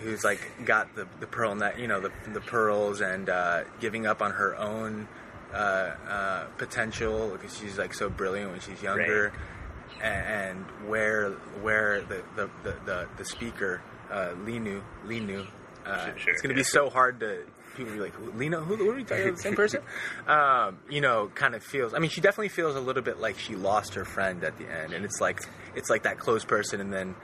[0.00, 4.06] who's like got the the pearl net you know the the pearls and uh, giving
[4.06, 5.08] up on her own
[5.52, 9.32] uh, uh, potential because she's like so brilliant when she's younger.
[10.02, 11.30] And where
[11.62, 15.46] where the the the, the, the speaker uh, Lenu Lenu
[15.86, 16.58] uh, Sure, sure, it's gonna yeah.
[16.58, 17.44] be so hard to
[17.78, 19.36] people be like Lena who, who are we talking about?
[19.36, 19.80] The same person?
[20.28, 23.38] Um, you know kind of feels I mean she definitely feels a little bit like
[23.38, 24.92] she lost her friend at the end.
[24.92, 25.40] And it's like
[25.74, 27.14] it's like that close person and then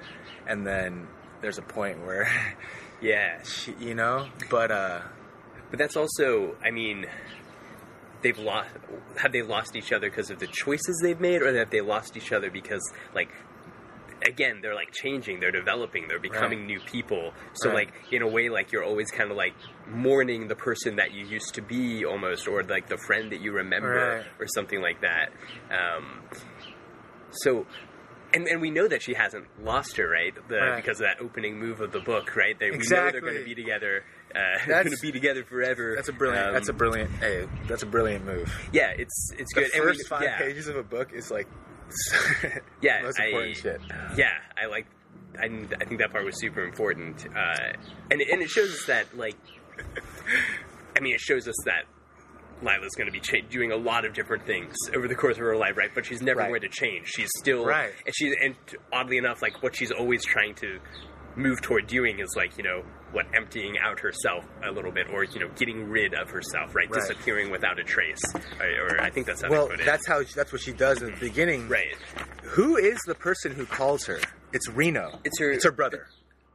[0.47, 1.07] and then
[1.43, 2.27] there's a point where
[3.03, 4.29] yeah she you know?
[4.49, 5.01] But uh
[5.71, 7.07] But that's also, I mean,
[8.23, 8.71] they've lost.
[9.17, 12.17] Have they lost each other because of the choices they've made, or have they lost
[12.17, 12.83] each other because,
[13.14, 13.31] like,
[14.27, 16.66] again, they're like changing, they're developing, they're becoming Right.
[16.68, 17.33] new people.
[17.55, 17.87] So, Right.
[17.88, 19.55] like, in a way, like you're always kind of like
[19.88, 23.53] mourning the person that you used to be, almost, or like the friend that you
[23.53, 24.27] remember, Right.
[24.40, 25.31] or something like that.
[25.70, 26.22] Um,
[27.33, 27.66] so.
[28.33, 30.35] And, and we know that she hasn't lost her, right?
[30.48, 30.72] The.
[30.74, 32.59] Because of that opening move of the book, right?
[32.59, 33.12] They, We know Exactly.
[33.12, 34.03] they're going to be together.
[34.35, 35.94] Uh, That's- going to be together forever.
[35.94, 38.90] that's a brilliant Um, that's a brilliant hey that's a brilliant move yeah.
[38.98, 39.70] It's it's the good.
[39.70, 41.46] First we- five yeah, pages of a book is like
[42.83, 43.81] yeah, most I, important shit
[44.17, 44.31] Yeah,
[44.61, 44.87] I like.
[45.39, 45.47] I,
[45.81, 47.73] I think that part was super important, uh,
[48.11, 49.35] and and it shows us that like,
[50.97, 51.85] I mean, it shows us that
[52.63, 55.43] Lila's going to be cha- doing a lot of different things over the course of
[55.43, 55.91] her life, right?
[55.93, 56.49] But she's never Right.
[56.49, 57.09] going to change.
[57.09, 57.93] She's still Right.
[58.07, 58.55] and she's and
[58.93, 60.79] oddly enough, like what she's always trying to
[61.37, 65.24] move toward doing is like you know what emptying out herself a little bit, or
[65.24, 66.90] you know getting rid of herself, right?
[66.90, 67.00] Right.
[67.00, 68.20] Disappearing without a trace,
[68.61, 69.87] or, or I think that's how Well, they put it.
[69.87, 71.68] that's how that's what she does in the beginning.
[71.68, 71.94] right.
[72.42, 74.20] Who is the person who calls her?
[74.53, 75.18] It's Rino.
[75.24, 76.07] It's her- It's her brother.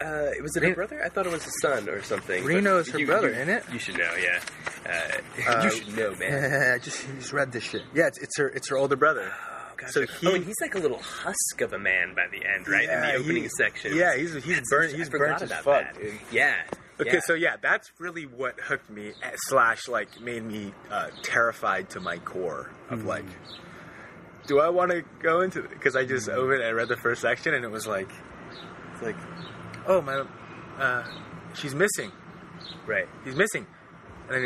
[0.01, 1.03] Uh, was it her brother?
[1.03, 2.45] I thought it was his son or something.
[2.45, 3.63] Rino is her you- brother, you- isn't it?
[3.73, 4.39] You should know, yeah.
[4.85, 6.73] Uh, Uh, you should know, man.
[6.75, 7.81] I just just read this shit.
[7.93, 9.31] Yeah, it's, it's her it's her older brother.
[9.87, 12.67] So he- oh, and he's like a little husk of a man by the end,
[12.67, 12.83] right?
[12.89, 13.95] in the opening he- section.
[13.95, 14.93] Yeah, he's he's That's burnt.
[14.93, 15.97] He's I burnt as fuck.
[16.31, 16.55] Yeah.
[17.01, 17.19] Okay, yeah.
[17.23, 19.13] so yeah, that's really what hooked me.
[19.23, 23.23] eh, Slash, like, made me uh, terrified to my core of like,
[24.47, 25.69] do I want to go into it?
[25.69, 28.09] Because I just opened and read the first section, and it was like,
[28.93, 29.15] it's like,
[29.87, 30.25] oh my,
[30.77, 31.05] uh,
[31.53, 32.11] she's missing.
[32.85, 33.07] right.
[33.23, 33.65] He's missing.
[34.29, 34.39] But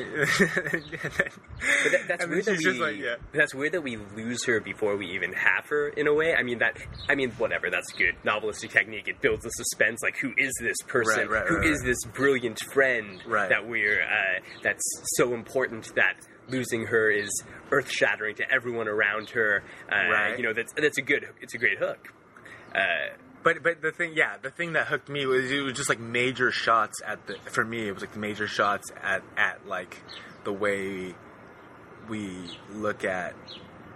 [1.92, 2.80] that, that's and weird that we.
[2.80, 3.16] like, yeah.
[3.34, 5.90] That's weird that we lose her before we even have her.
[5.90, 6.78] In a way, I mean that.
[7.10, 7.70] I mean, whatever.
[7.70, 9.08] That's good novelistic technique.
[9.08, 10.02] It builds the suspense.
[10.02, 11.28] Like, who is this person?
[11.28, 13.50] Right, right, Who right, is this brilliant friend Right.
[13.50, 14.02] that we're?
[14.02, 14.84] Uh, that's
[15.18, 16.16] so important that
[16.50, 17.30] losing her is
[17.72, 19.64] earth shattering to everyone around her.
[19.92, 20.36] Uh.
[20.38, 21.28] You know, that's that's a good.
[21.42, 22.08] It's a great hook.
[22.74, 25.90] Uh, But but the thing, yeah, the thing that hooked me was it was just
[25.90, 27.36] like major shots at the.
[27.52, 30.02] For me, it was like the major shots at at like
[30.44, 31.14] the way
[32.08, 33.36] we look at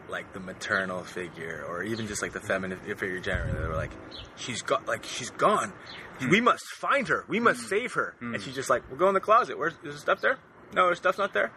[0.10, 3.54] like the maternal figure, or even just like the feminine figure generally.
[3.54, 3.92] They were like,
[4.36, 5.72] she's got like she's gone.
[6.20, 6.30] Hmm.
[6.30, 7.24] We must find her.
[7.30, 7.68] We must hmm.
[7.68, 8.16] save her.
[8.20, 8.36] Hmm.
[8.36, 9.58] And she's just like, we'll go in the closet.
[9.58, 10.38] Where's is the stuff there?
[10.74, 11.54] No, her stuff's not there.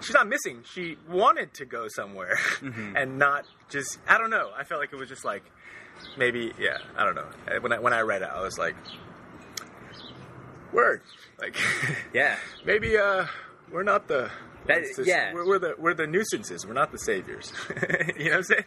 [0.00, 0.64] She's not missing.
[0.70, 2.94] She wanted to go somewhere, mm-hmm.
[2.96, 3.98] and not just.
[4.06, 4.50] I don't know.
[4.54, 5.44] I felt like it was just like
[6.18, 7.26] maybe yeah i don't know.
[7.48, 8.74] Uh, when i when i read it i was like
[10.72, 11.02] word.
[11.40, 11.56] Like
[12.14, 12.36] yeah.
[12.64, 13.26] maybe uh
[13.70, 14.30] we're not the
[14.66, 15.32] That- just- yeah.
[15.32, 16.66] we're, we're the we're the nuisances.
[16.66, 17.52] We're not the saviors.
[18.18, 18.64] You know what i'm saying?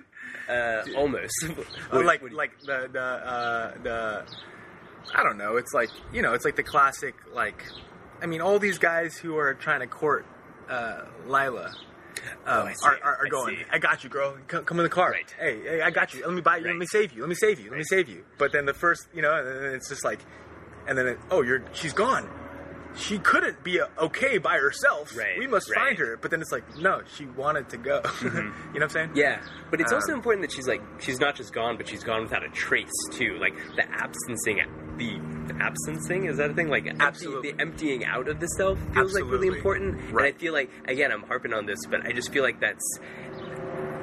[0.50, 1.34] Uh, almost.
[1.90, 4.24] What- like what like the the uh the
[5.16, 5.58] i don't know.
[5.58, 7.64] It's like you know it's like the classic like
[8.22, 10.26] i mean all these guys who are trying to court
[10.70, 11.74] uh lila
[12.46, 12.86] um, I see.
[12.86, 13.58] are, are, are going.
[13.58, 13.64] see.
[13.72, 14.38] I got you, girl.
[14.48, 15.12] Come, come in the car.
[15.12, 15.36] Right.
[15.40, 16.26] Hey, hey, I got you.
[16.26, 16.66] Let me buy you.
[16.68, 17.22] Let me save you.
[17.22, 17.70] Let me save you.
[17.70, 18.24] Let me save you.
[18.38, 20.20] But then the first, you know, and it's just like,
[20.88, 22.30] and then it, oh, you're she's gone.
[22.96, 25.16] She couldn't be uh okay by herself.
[25.16, 25.78] Right, We must right.
[25.78, 25.88] Mm-hmm.
[25.88, 26.18] find her.
[26.22, 28.02] But then it's like, no, she wanted to go.
[28.24, 29.12] you know what I'm saying?
[29.16, 32.04] Yeah, but it's also Um, important that she's like she's not just gone, but she's
[32.04, 33.38] gone without a trace too.
[33.40, 34.58] Like the absencing,
[34.98, 36.70] the, the absencing is that a thing?
[36.70, 37.52] Like empty, Absolutely.
[37.52, 39.58] the emptying out of the self feels like really Absolutely.
[39.58, 40.00] important.
[40.10, 43.00] And I feel like again, I'm harping on this, but I just feel like that's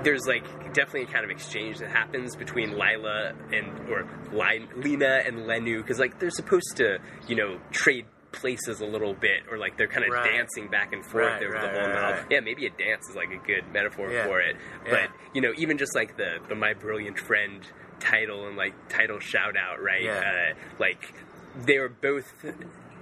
[0.03, 0.45] there's like
[0.75, 5.79] definitely a kind of exchange that happens between Lila and or Li- Lena and Lenu
[5.79, 9.89] because like they're supposed to you know trade places a little bit or like they're
[9.89, 10.31] kind of Right.
[10.33, 12.13] dancing back and forth Right, over right, the whole right, novel.
[12.23, 12.27] right.
[12.31, 14.25] Yeah, maybe a dance is like a good metaphor Yeah.
[14.27, 14.57] for it.
[14.85, 14.91] Yeah.
[14.91, 17.67] But you know, even just like the the my brilliant friend
[18.01, 20.03] title and like title shout out, right?
[20.03, 20.53] Yeah.
[20.55, 21.15] Uh, like
[21.67, 22.27] they're both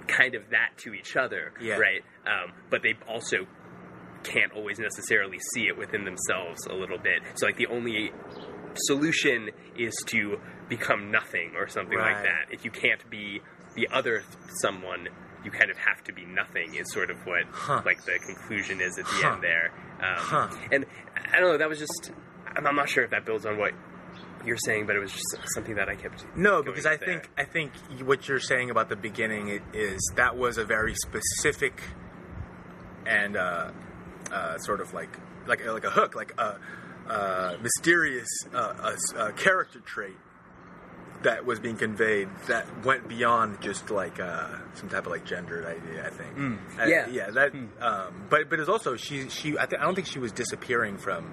[0.07, 1.77] kind of that to each other, Yeah.
[1.77, 2.03] right?
[2.25, 3.47] Um, but they also
[4.23, 7.21] can't always necessarily see it within themselves a little bit.
[7.35, 8.11] So like the only
[8.87, 12.45] solution is to become nothing or something like that.
[12.51, 13.41] If you can't be
[13.75, 14.23] the other
[14.61, 15.09] someone,
[15.43, 16.75] you kind of have to be nothing.
[16.75, 17.81] Is sort of what Huh.
[17.85, 19.33] like the conclusion is at the Huh.
[19.33, 19.71] end there.
[19.99, 20.49] Um, Huh.
[20.71, 20.85] And
[21.31, 21.57] I don't know.
[21.57, 22.11] That was just.
[22.55, 23.73] I'm I'm not sure if that builds on what
[24.45, 26.25] you're saying, but it was just something that I kept.
[26.35, 27.07] No, because I there.
[27.07, 27.71] think I think
[28.03, 31.81] what you're saying about the beginning is that was a very specific
[33.05, 33.71] and uh,
[34.31, 35.09] uh, sort of like
[35.47, 36.59] like like a hook, like a,
[37.09, 40.15] uh mysterious uh, a s- a character trait
[41.23, 45.65] that was being conveyed that went beyond just like uh, some type of like gendered
[45.65, 46.05] idea.
[46.05, 46.59] I think.
[46.79, 47.07] Uh, Yeah.
[47.09, 47.29] yeah.
[47.31, 47.53] That.
[47.81, 50.97] Um, but but it's also she she I, th- I don't think she was disappearing
[50.97, 51.31] from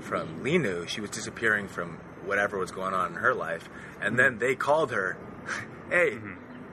[0.00, 0.88] from Lenu.
[0.88, 3.68] She was disappearing from whatever was going on in her life,
[4.00, 5.16] and then they called her.
[5.90, 6.18] hey,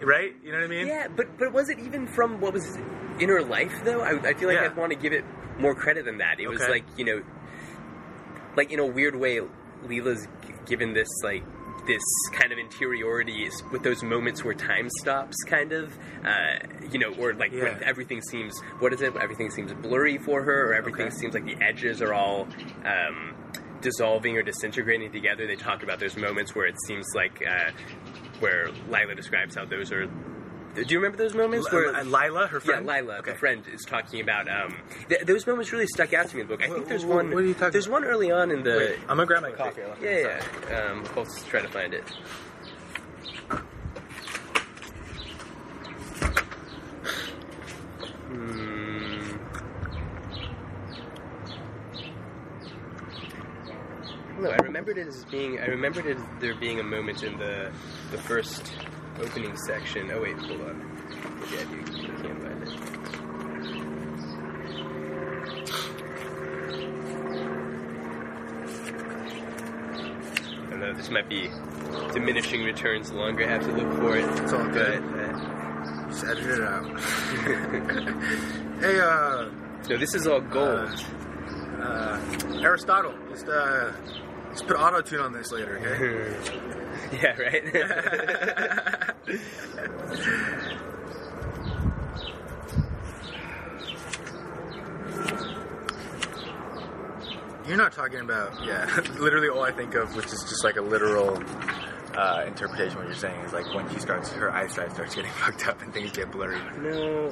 [0.01, 0.33] right?
[0.43, 0.87] You know what I mean?
[0.87, 2.75] Yeah, but but was it even from what was
[3.19, 4.01] in her life though?
[4.01, 4.65] I, I feel like Yeah.
[4.65, 5.25] I'd want to give it
[5.57, 6.39] more credit than that.
[6.39, 6.71] It was Okay.
[6.71, 7.21] like you know,
[8.55, 9.41] like in a weird way,
[9.83, 10.27] Lila's
[10.65, 11.43] given this like
[11.87, 16.57] this kind of interiority is with those moments where time stops, kind of, uh,
[16.91, 17.63] you know, or like Yeah.
[17.63, 19.15] when everything seems what is it?
[19.15, 21.15] Everything seems blurry for her, or everything Okay.
[21.15, 22.47] seems like the edges are all.
[22.85, 23.33] Um,
[23.81, 27.71] dissolving or disintegrating together they talk about those moments where it seems like uh,
[28.41, 30.05] where Lila describes how those are
[30.83, 32.85] do you remember those moments L- where uh, Lila, her friend?
[32.85, 33.31] Yeah, Lila, okay.
[33.31, 34.47] her friend, is talking about.
[34.49, 34.75] Um,
[35.07, 36.63] th- those moments really stuck out to me in the book.
[36.63, 37.31] I think there's one.
[37.31, 37.71] What are you talking?
[37.71, 38.01] There's about?
[38.01, 38.77] one early on in the.
[38.77, 39.81] Wait, I'm gonna grab my coffee.
[40.01, 40.39] Yeah,
[40.69, 40.91] yeah.
[40.91, 42.03] Um, let's try to find it.
[54.39, 55.59] No, I remembered it as being.
[55.59, 57.71] I remembered it there being a moment in the
[58.11, 58.71] the first
[59.19, 60.09] opening section.
[60.11, 60.81] Oh wait, hold on.
[61.43, 61.79] I do.
[61.79, 63.79] I can't find it.
[69.41, 70.93] I don't know.
[70.93, 71.49] This might be
[72.13, 73.09] diminishing returns.
[73.11, 75.03] The longer I have to look for it, It's all good.
[75.11, 76.99] But, uh, Just edit it out.
[78.81, 79.49] hey, uh,
[79.89, 80.89] no, this is all gold.
[81.81, 82.19] uh,
[82.61, 83.91] Aristotle, just uh,
[84.51, 86.75] just put auto tune on this later, okay?
[87.13, 87.63] yeah, right.
[97.67, 98.85] You're not talking about, yeah.
[99.19, 101.37] Literally, all I think of, which is just like a literal
[102.15, 102.97] uh, interpretation.
[102.97, 105.93] What you're saying is like when she starts, her eyesight starts getting fucked up and
[105.93, 106.59] things get blurry.
[106.79, 107.31] No.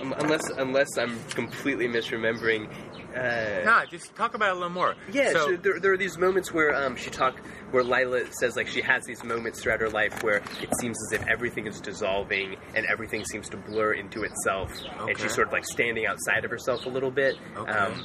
[0.00, 2.68] Um, unless unless I'm completely misremembering.
[3.16, 4.94] Uh, Nah, just talk about it a little more.
[5.10, 7.38] Yeah, So, so there, there are these moments where um, she talk,
[7.70, 11.20] where Lila says like she has these moments throughout her life where it seems as
[11.20, 15.52] if everything is dissolving and everything seems to blur into itself, and she's sort of
[15.52, 17.36] like standing outside of herself a little bit.
[17.56, 17.72] Okay.
[17.72, 18.04] Um,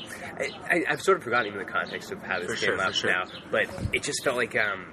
[0.70, 2.94] I, I've sort of forgotten even the context of how this For came sure, up
[2.94, 3.12] sure.
[3.12, 4.86] now, but it just felt like um,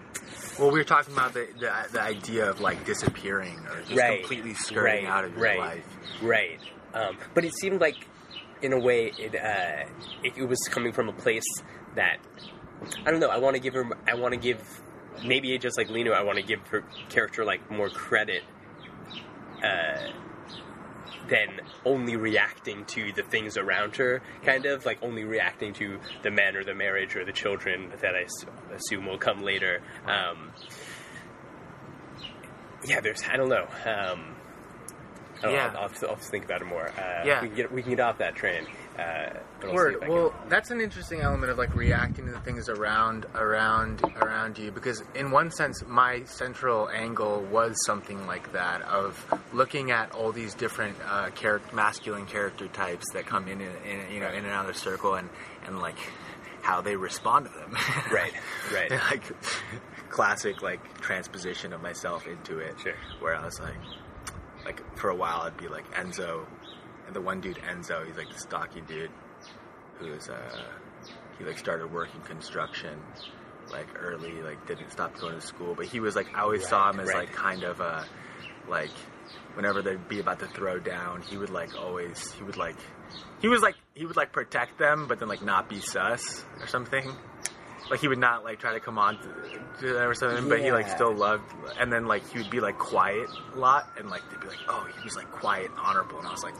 [0.59, 4.21] well, we were talking about the, the the idea of like disappearing or just right,
[4.21, 5.87] completely skirting right, out of your right, life.
[6.23, 6.59] Right.
[6.95, 7.97] Um, but it seemed like,
[8.63, 9.89] in a way, it, uh,
[10.23, 11.45] it it was coming from a place
[11.95, 12.19] that
[13.05, 13.29] I don't know.
[13.29, 13.89] I want to give her.
[14.07, 14.61] I want to give
[15.25, 16.13] maybe just like Lino.
[16.13, 18.43] I want to give her character like more credit.
[19.63, 20.13] Uh,
[21.29, 26.31] than only reacting to the things around her, kind of like only reacting to the
[26.31, 28.27] men or the marriage or the children that I
[28.75, 29.83] assume will come later.
[30.07, 30.53] Um,
[32.87, 33.67] yeah, there's I don't know.
[33.85, 34.37] Um,
[35.39, 35.67] I don't know, Yeah.
[35.69, 36.89] I'll, I'll, I'll have to think about it more.
[36.89, 37.41] Uh, Yeah.
[37.43, 38.67] we can get we can get off that train.
[38.99, 39.95] Uh, but I'll Word.
[39.95, 43.27] if I can- Well, that's an interesting element of like reacting to the things around,
[43.37, 44.73] around, around you.
[44.73, 50.33] Because in one sense, my central angle was something like that of looking at all
[50.33, 54.45] these different uh, character, masculine character types that come in, and in, you know, in
[54.45, 55.29] and out of the circle, and
[55.67, 55.97] and like
[56.63, 57.77] how they respond to them.
[58.13, 58.33] Right,
[58.75, 58.91] right.
[58.91, 59.23] like
[60.11, 62.75] classic like transposition of myself into it.
[62.83, 62.95] Sure.
[63.21, 63.75] Where I was like,
[64.69, 66.45] like for a while I'd be like Enzo,
[67.07, 69.11] and the one dude Enzo, he's like the stocky dude
[69.99, 70.63] who's uh
[71.39, 73.01] he like started working construction
[73.73, 76.91] like early, like didn't stop going to school, but he was like I always saw
[76.91, 77.29] him as right.
[77.29, 78.07] like kind of a
[78.69, 78.93] like
[79.55, 82.77] whenever they'd be about to throw down, he would like always he would like
[83.41, 86.67] he was like he would like protect them, but then like not be sus or
[86.67, 87.11] something.
[87.91, 89.19] Like he would not like try to come on
[89.81, 91.45] to, them or something, but he like still loved.
[91.79, 94.59] And then like he would be like quiet a lot, and like they'd be like,
[94.69, 96.55] "Oh, he was like quiet and honorable," and I was like.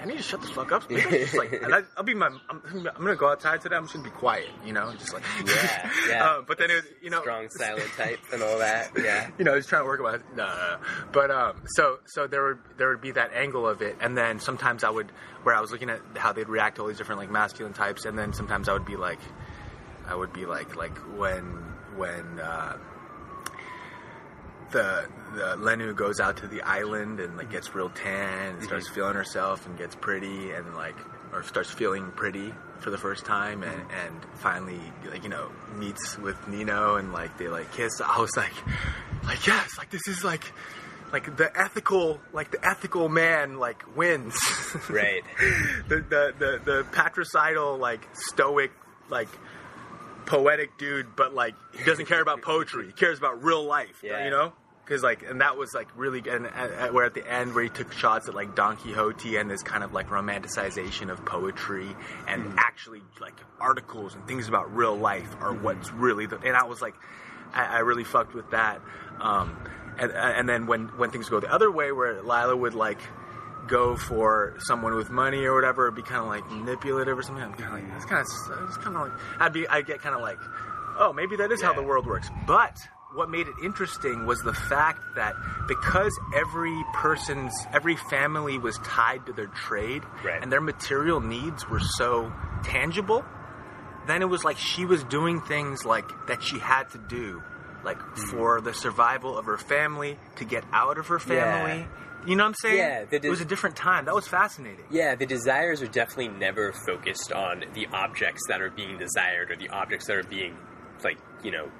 [0.00, 0.84] I need to shut the fuck up.
[0.88, 2.28] I'm just like, I, I'll be my.
[2.48, 3.74] I'm, I'm gonna go outside today.
[3.74, 6.24] I'm just gonna be quiet, you know, just like Yeah, yeah.
[6.24, 8.92] Uh, but then it, was, you know, strong silent type and all that.
[8.96, 9.28] Yeah.
[9.38, 10.20] you know, he's trying to work about.
[10.36, 10.76] No, no.
[11.12, 14.38] But um, so so there would there would be that angle of it, and then
[14.38, 15.10] sometimes I would
[15.42, 18.04] where I was looking at how they'd react to all these different like masculine types,
[18.04, 19.18] and then sometimes I would be like,
[20.08, 21.44] I would be like like when
[21.96, 22.76] when uh,
[24.70, 28.88] the the Lenu goes out to the island and like gets real tan and starts
[28.88, 30.96] feeling herself and gets pretty and like
[31.32, 36.16] or starts feeling pretty for the first time and, and finally like you know meets
[36.18, 38.54] with Nino and like they like kiss I was like
[39.24, 40.52] like yes like this is like
[41.12, 44.36] like the ethical like the ethical man like wins.
[44.88, 45.22] Right.
[45.88, 48.70] the, the the the patricidal like stoic
[49.08, 49.28] like
[50.28, 52.86] poetic dude, but like he doesn't care about poetry.
[52.86, 54.00] He cares about real life.
[54.02, 54.24] Yeah.
[54.24, 54.52] You know.
[54.84, 56.46] Because like, and that was like really, and
[56.94, 59.84] where at the end where he took shots at like Don Quixote and this kind
[59.84, 61.88] of like romanticization of poetry
[62.26, 62.58] and Mm-hmm.
[62.58, 66.38] actually like articles and things about real life are what's really the.
[66.38, 66.94] And I was like,
[67.52, 68.80] I, I really fucked with that.
[69.20, 69.58] Um,
[69.98, 73.00] and and then when when things go the other way, where Lila would like
[73.68, 77.44] go for someone with money or whatever, it'd be kind of like manipulative or something.
[77.44, 80.00] I'm kind of like, that's kind of, it's kind of like, I'd be, I'd get
[80.00, 80.38] kind of like,
[80.98, 82.28] oh, maybe that is how the world works.
[82.46, 82.76] But
[83.14, 85.34] what made it interesting was the fact that
[85.66, 90.42] because every person's, every family was tied to their trade Right.
[90.42, 92.32] and their material needs were so
[92.64, 93.24] tangible,
[94.06, 97.42] then it was like she was doing things like that she had to do,
[97.84, 98.30] like Mm-hmm.
[98.30, 101.86] for the survival of her family, to get out of her family.
[102.28, 102.76] You know what I'm saying?
[102.78, 104.04] Yeah, the it was a different time.
[104.04, 104.84] That was fascinating.
[104.90, 109.56] Yeah, the desires are definitely never focused on the objects that are being desired or
[109.56, 110.56] the objects that are being,
[111.02, 111.70] like, you know,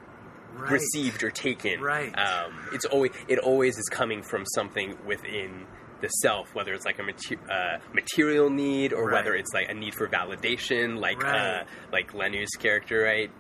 [0.55, 0.72] Right.
[0.72, 1.80] received or taken.
[1.80, 2.12] Right.
[2.18, 5.66] Um, it's always it always is coming from something within
[6.01, 9.12] the self, whether it's like a mater- uh, material need or Right.
[9.12, 11.61] whether it's like a need for validation, like Right.
[11.61, 13.30] uh, like Lenu's character, right?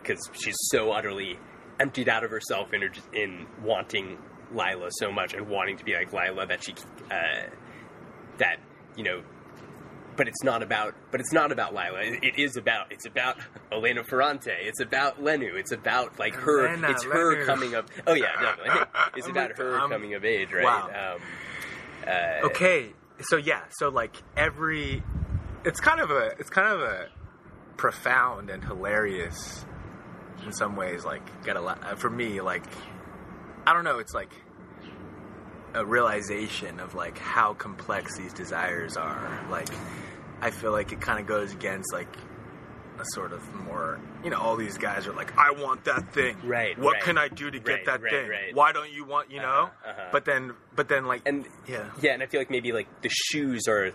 [0.00, 1.38] Because she's so utterly
[1.80, 4.16] emptied out of herself in her, in wanting
[4.52, 6.74] Lila so much and wanting to be like Lila that she
[7.10, 7.48] uh,
[8.38, 8.56] that
[8.96, 9.22] you know
[10.16, 12.00] but it's not about but it's not about Lila.
[12.00, 13.38] It, it is about it's about
[13.72, 14.52] Elena Ferrante.
[14.52, 15.54] It's about Lenu.
[15.54, 16.68] It's about like her.
[16.68, 17.46] Elena, it's her Lenu.
[17.46, 17.86] coming of.
[18.06, 18.86] Oh yeah.
[19.16, 20.64] It's about like, her um, coming of age, right?
[20.64, 21.14] wow.
[21.16, 21.22] Um,
[22.06, 25.02] uh, okay so yeah so like every
[25.64, 27.08] it's kind of a it's kind of a
[27.76, 29.64] profound and hilarious
[30.44, 32.64] in some ways like get a lot for me like
[33.66, 34.30] i don't know it's like
[35.74, 39.68] a realization of like how complex these desires are like
[40.40, 42.14] i feel like it kind of goes against like
[43.00, 46.36] a sort of more you know all these guys are like i want that thing
[46.44, 47.02] Right, what right.
[47.02, 48.54] can i do to get that right, thing right.
[48.54, 50.08] why don't you want you know Uh-huh, uh-huh.
[50.12, 53.10] but then but then like and yeah yeah, and I feel like maybe like the
[53.10, 53.90] shoes are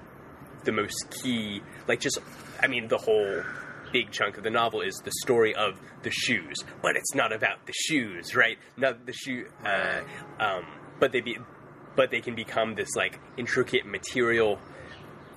[0.65, 1.61] the most key.
[1.88, 2.20] Like just,
[2.61, 3.41] I mean, the whole
[3.92, 7.66] big chunk of the novel is the story of the shoes, but it's not about
[7.66, 8.58] the shoes, right?
[8.78, 10.02] Not the shoe, uh,
[10.40, 10.66] um,
[11.00, 11.38] but they be,
[11.96, 14.60] but they can become this like intricate material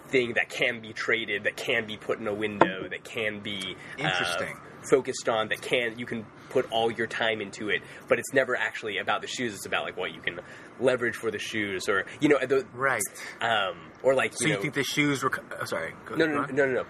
[0.09, 3.77] thing that can be traded, that can be put in a window, that can be
[3.99, 4.57] uh, Interesting.
[4.83, 7.83] focused on, that can you can put all your time into it.
[8.09, 9.55] But it's never actually about the shoes.
[9.55, 10.41] It's about like what you can
[10.79, 13.03] leverage for the shoes, or you know, the, right
[13.41, 15.33] um, or like So you you, think the shoes were?
[15.61, 15.95] Oh, sorry.
[16.05, 16.85] Go, no, no, no, no, no.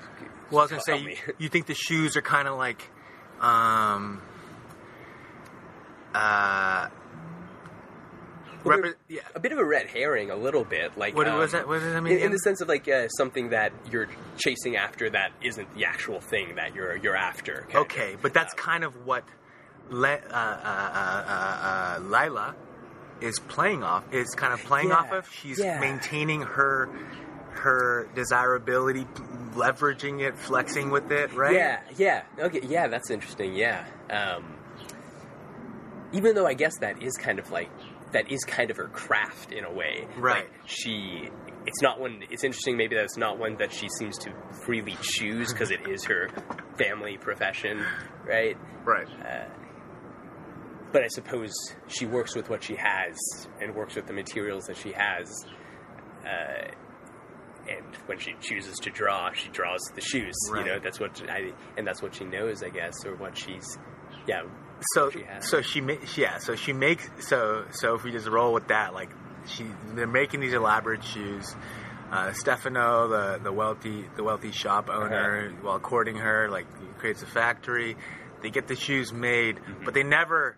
[0.52, 2.82] Well, I was gonna say you, you think the shoes are kind of like,
[3.40, 4.22] um,
[6.14, 6.88] uh,
[8.64, 9.22] Well, repre- yeah.
[9.34, 10.96] a bit of a red herring, a little bit.
[10.96, 11.66] Like What um, was that?
[11.66, 12.18] What does that mean?
[12.18, 15.84] In, in the sense of like uh, something that you're chasing after that isn't the
[15.86, 17.62] actual thing that you're you're after.
[17.62, 17.80] kind of.
[17.82, 19.24] Okay, but that's kind of what
[19.90, 22.54] Le- uh, uh, uh, uh, uh, Lila
[23.20, 24.04] is playing off.
[24.12, 25.28] Is kind of playing Yeah, off of.
[25.32, 25.80] She's yeah.
[25.80, 26.88] maintaining her
[27.54, 29.04] her desirability,
[29.54, 31.32] leveraging it, flexing with it.
[31.34, 31.54] Right?
[31.54, 32.88] Yeah, yeah, okay, yeah.
[32.88, 33.54] That's interesting.
[33.54, 33.86] Yeah.
[34.10, 34.56] Um,
[36.12, 37.70] even though I guess that is kind of like
[38.12, 40.06] that is kind of her craft in a way.
[40.16, 40.44] Right.
[40.44, 41.30] Like, she.
[41.64, 42.24] It's not one.
[42.30, 42.76] It's interesting.
[42.76, 44.32] Maybe that's not one that she seems to
[44.66, 46.28] freely choose because it is her
[46.76, 47.84] family profession,
[48.26, 48.56] right?
[48.84, 49.06] Right.
[50.92, 51.52] but I suppose
[51.86, 53.16] she works with what she has
[53.60, 55.46] and works with the materials that she has.
[56.26, 56.68] Uh,
[57.68, 60.34] and when she chooses to draw, she draws the shoes.
[60.50, 60.64] Right.
[60.66, 63.78] You know, that's what I and that's what she knows, I guess, or what she's.
[64.26, 64.42] Yeah.
[64.94, 65.48] so she has.
[65.48, 65.80] so she
[66.16, 69.10] yeah so she makes so so if we just roll with that like
[69.46, 71.54] she they're making these elaborate shoes
[72.12, 75.66] uh, Stefano the the wealthy the wealthy shop owner Uh-huh.
[75.66, 76.66] while courting her like
[76.98, 77.96] creates a factory
[78.42, 79.84] they get the shoes made Mm-hmm.
[79.84, 80.56] but they never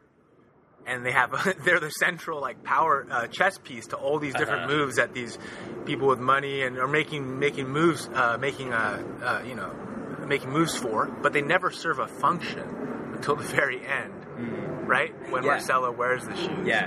[0.87, 1.30] and they have
[1.64, 4.76] they're the central like power uh, chess piece to all these different Uh-huh.
[4.76, 5.39] moves that these
[5.87, 9.72] people with money and are making making moves uh, making uh, uh, you know
[10.26, 12.66] making moves for but they never serve a function
[13.14, 14.12] until the very end
[14.87, 15.43] right when.
[15.43, 15.51] Yeah.
[15.51, 16.87] Marcello wears the shoes Yeah.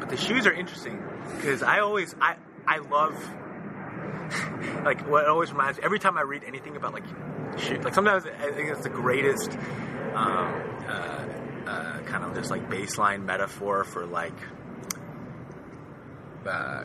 [0.00, 1.02] but the shoes are interesting
[1.36, 2.36] because I always I
[2.66, 3.14] I love
[4.84, 7.04] like what always reminds me every time I read anything about like
[7.58, 9.56] shoes like sometimes I think it's the greatest
[10.14, 10.52] um,
[11.66, 14.34] uh, kind of this like baseline metaphor for like
[16.46, 16.84] uh,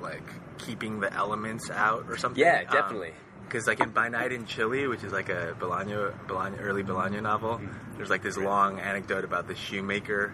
[0.00, 0.22] like
[0.58, 2.42] keeping the elements out or something.
[2.42, 3.12] Yeah, definitely.
[3.44, 7.22] Because like in By Night in Chile, which is like a Bolaño, Bolaño early Bolaño
[7.22, 7.96] novel, Mm-hmm.
[7.96, 10.32] there's like this long anecdote about the shoemaker.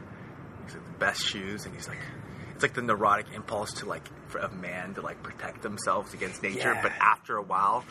[0.65, 1.99] He's like the best shoes, and he's like,
[2.55, 6.43] it's like the neurotic impulse to like for of man to like protect themselves against
[6.43, 6.75] nature.
[6.75, 6.83] Yeah.
[6.83, 7.85] But after a while,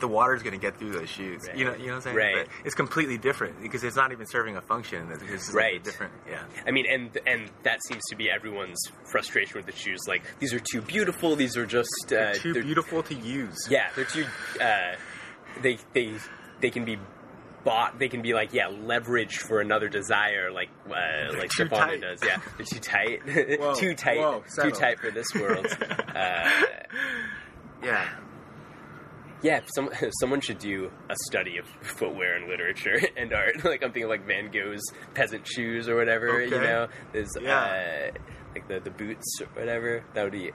[0.00, 1.48] the water's gonna get through those shoes.
[1.54, 2.16] You know, you know what I'm saying?
[2.16, 2.34] Right.
[2.46, 5.08] But it's completely different because it's not even serving a function.
[5.12, 5.82] It's just Right.
[5.82, 6.12] different.
[6.28, 6.42] Yeah.
[6.66, 8.80] I mean, and and that seems to be everyone's
[9.10, 10.00] frustration with the shoes.
[10.08, 11.36] Like these are too beautiful.
[11.36, 13.56] These are just uh, Too they're- beautiful to use.
[13.70, 14.24] Yeah, they're too.
[14.60, 14.96] Uh,
[15.62, 16.14] they they
[16.60, 16.98] they can be
[17.64, 17.98] bought.
[17.98, 22.20] They can be like yeah, leveraged for another desire, like uh, like Stefano does.
[22.24, 23.20] Yeah, they're too tight.
[23.60, 24.18] Whoa, too tight.
[24.18, 25.66] whoa, too tight for this world.
[26.14, 26.50] uh,
[27.82, 28.08] Yeah.
[29.42, 33.64] Yeah, some, someone should do a study of footwear and literature and art.
[33.64, 34.82] Like I'm thinking like Van Gogh's
[35.14, 36.42] peasant shoes or whatever.
[36.42, 38.10] You know, there's Yeah.
[38.14, 38.18] uh,
[38.54, 40.04] like the the boots or whatever.
[40.14, 40.50] That would be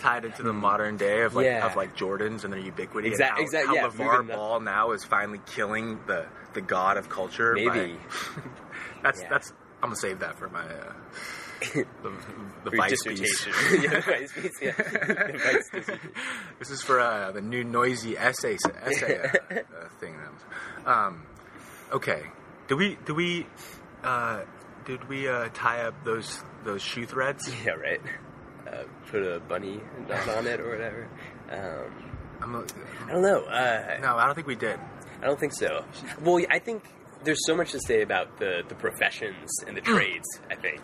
[0.00, 1.44] tied into the modern day of like.
[1.46, 1.64] Yeah.
[1.66, 3.08] of like Jordans and their ubiquity.
[3.08, 4.28] Exact- and how, exact- how yeah, LaVar.
[4.34, 7.54] Ball now is finally killing the the god of culture.
[7.54, 7.96] by- maybe
[9.02, 9.28] that's Yeah.
[9.30, 9.52] that's.
[9.82, 10.92] I'm gonna save that for my uh,
[11.60, 11.86] the,
[12.64, 13.46] the vice piece.
[13.72, 14.52] yeah, the vice piece.
[14.60, 16.12] Yeah, the vice dissertation.
[16.58, 20.16] This is for uh, the new noisy essay essay uh, uh, thing.
[20.84, 21.26] Um,
[21.92, 22.22] okay,
[22.68, 23.46] do we do we
[24.02, 24.42] uh,
[24.84, 27.50] did we uh, tie up those those shoe threads?
[27.64, 28.00] Yeah, right.
[28.66, 31.08] Uh, put a bunny knot on it or whatever.
[31.50, 32.66] Um, I'm a,
[33.06, 33.44] I don't know.
[33.44, 34.78] Uh, no, I don't think we did.
[35.22, 35.84] I don't think so.
[36.20, 36.82] Well, I think
[37.24, 40.26] there's so much to say about the, the professions and the trades.
[40.50, 40.80] I think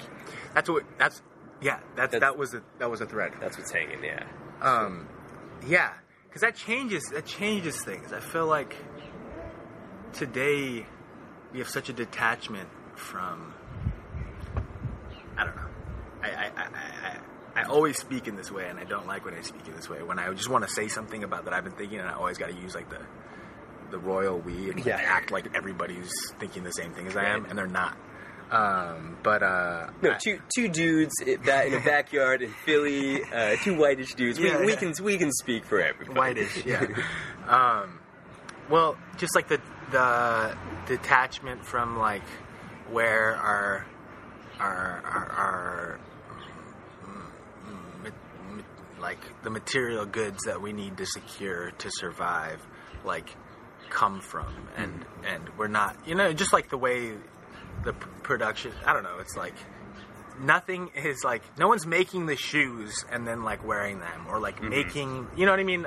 [0.55, 0.85] That's what.
[0.99, 1.23] That's
[1.61, 1.79] yeah.
[1.97, 3.33] That's, That's- that was a that was a thread.
[3.41, 4.03] that's what's hanging.
[4.03, 4.25] Yeah.
[4.61, 5.09] Um,
[5.67, 5.93] yeah,
[6.29, 8.13] because that changes that changes things.
[8.13, 8.77] I feel like
[10.13, 10.87] today
[11.53, 13.55] we have such a detachment from.
[15.37, 15.63] I don't know.
[16.23, 17.19] I I, I, I
[17.55, 19.89] I always speak in this way, and I don't like when I speak in this
[19.89, 20.03] way.
[20.03, 22.39] When I just want to say something about that I've been thinking, and I always
[22.39, 22.99] got to use like the
[23.93, 24.97] the royal we and Yeah.
[24.97, 27.97] act like everybody's thinking the same thing as I am, and they're not.
[28.51, 31.15] Um, but uh, No, two two dudes
[31.45, 34.39] that in a backyard in Philly, uh, two whitish dudes.
[34.39, 36.19] Yeah, we, we can we can speak for everybody.
[36.19, 36.85] whitish yeah
[37.47, 37.99] um
[38.69, 39.59] well just like the
[39.91, 40.55] the
[40.87, 42.23] detachment from like
[42.91, 43.87] where our
[44.61, 45.99] our our, our
[47.05, 52.61] mm, ma- ma- like the material goods that we need to secure to survive
[53.05, 53.35] like
[53.93, 57.13] come from and and we're not you know just like the way
[57.85, 59.55] the production i don't know it's like
[60.41, 64.63] nothing is like no one's making the shoes and then like wearing them or like
[64.63, 65.87] making you know what I mean.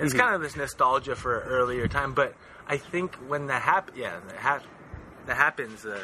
[0.00, 2.34] It's kind of this nostalgia for an earlier time, but
[2.66, 4.64] I think when that happens, yeah, that, hap-
[5.26, 6.00] that happens, uh,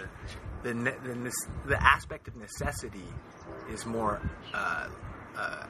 [0.62, 3.08] the ne- the, nes- the aspect of necessity
[3.72, 4.20] is more
[4.54, 4.88] uh,
[5.36, 5.66] uh,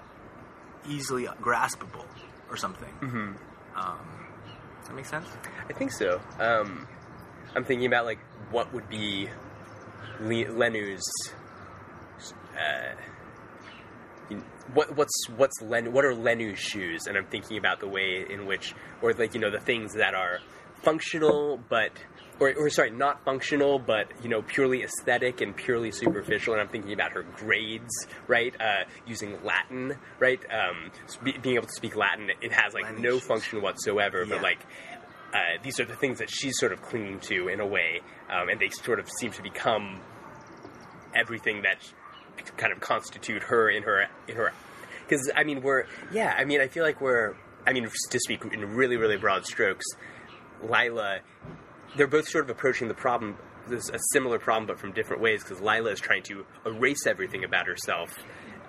[0.89, 2.05] easily graspable
[2.51, 2.93] or something.
[3.01, 3.33] Mm-hmm.
[3.79, 4.20] Um,
[4.91, 5.27] that make sense?
[5.69, 6.21] I think so.
[6.39, 6.87] Um,
[7.55, 8.19] I'm thinking about like
[8.51, 9.29] what would be
[10.21, 11.03] Le- Lenu's.
[12.55, 12.95] Uh,
[14.75, 17.07] what what's what's Len what are Lenu's shoes?
[17.07, 20.15] And I'm thinking about the way in which, or like you know, the things that
[20.15, 20.41] are
[20.83, 21.93] functional but.
[22.41, 26.55] Or, or sorry, not functional, but you know, purely aesthetic and purely superficial.
[26.55, 28.55] And I'm thinking about her grades, right?
[28.59, 30.41] Uh, using Latin, right?
[30.51, 33.25] Um, spe- being able to speak Latin, it has like Latin no shoes.
[33.25, 34.25] function whatsoever.
[34.25, 34.65] But like,
[35.35, 38.49] uh, these are the things that she's sort of clinging to in a way, um,
[38.49, 40.01] and they sort of seem to become
[41.15, 41.79] everything that
[42.57, 44.53] kind of constitute her in her in her.
[45.07, 46.35] Because I mean, we're yeah.
[46.37, 47.37] I mean, I feel like we're.
[47.67, 49.85] I mean, to speak in really really broad strokes,
[50.63, 51.21] Lila,
[51.97, 53.37] they're both sort of approaching the problem.
[53.69, 55.43] There's a similar problem, but from different ways.
[55.45, 58.11] Because Lila is trying to erase everything about herself.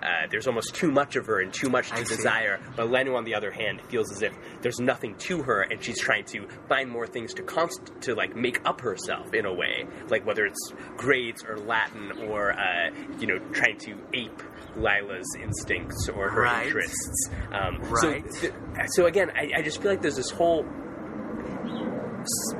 [0.02, 2.16] Uh, there's almost too much of her and too much to I see.
[2.16, 2.58] desire.
[2.74, 6.00] But Lenu, on the other hand, feels as if there's nothing to her, and she's
[6.00, 9.86] trying to find more things to const- to like make up herself in a way,
[10.08, 14.42] like whether it's grades or Latin or uh, you know trying to ape
[14.76, 16.66] Lila's instincts or her Right.
[16.66, 17.30] interests.
[17.52, 18.24] Um, Right.
[18.34, 18.52] So, th-
[18.96, 20.64] so again, I, I just feel like there's this whole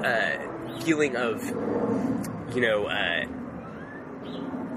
[0.05, 0.37] uh,
[0.81, 1.45] feeling of
[2.55, 2.87] you know.
[2.87, 3.25] Uh,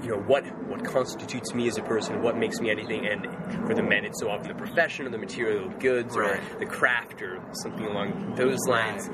[0.02, 3.26] you know what what constitutes me as a person, what makes me anything, and
[3.66, 7.22] for the men, it's so often the profession or the material goods or the craft
[7.22, 9.08] or something along those lines.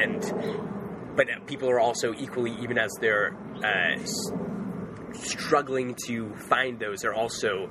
[0.00, 0.22] And
[1.16, 4.32] but people are also equally, even as they're uh, s-
[5.12, 7.68] struggling to find those, they're also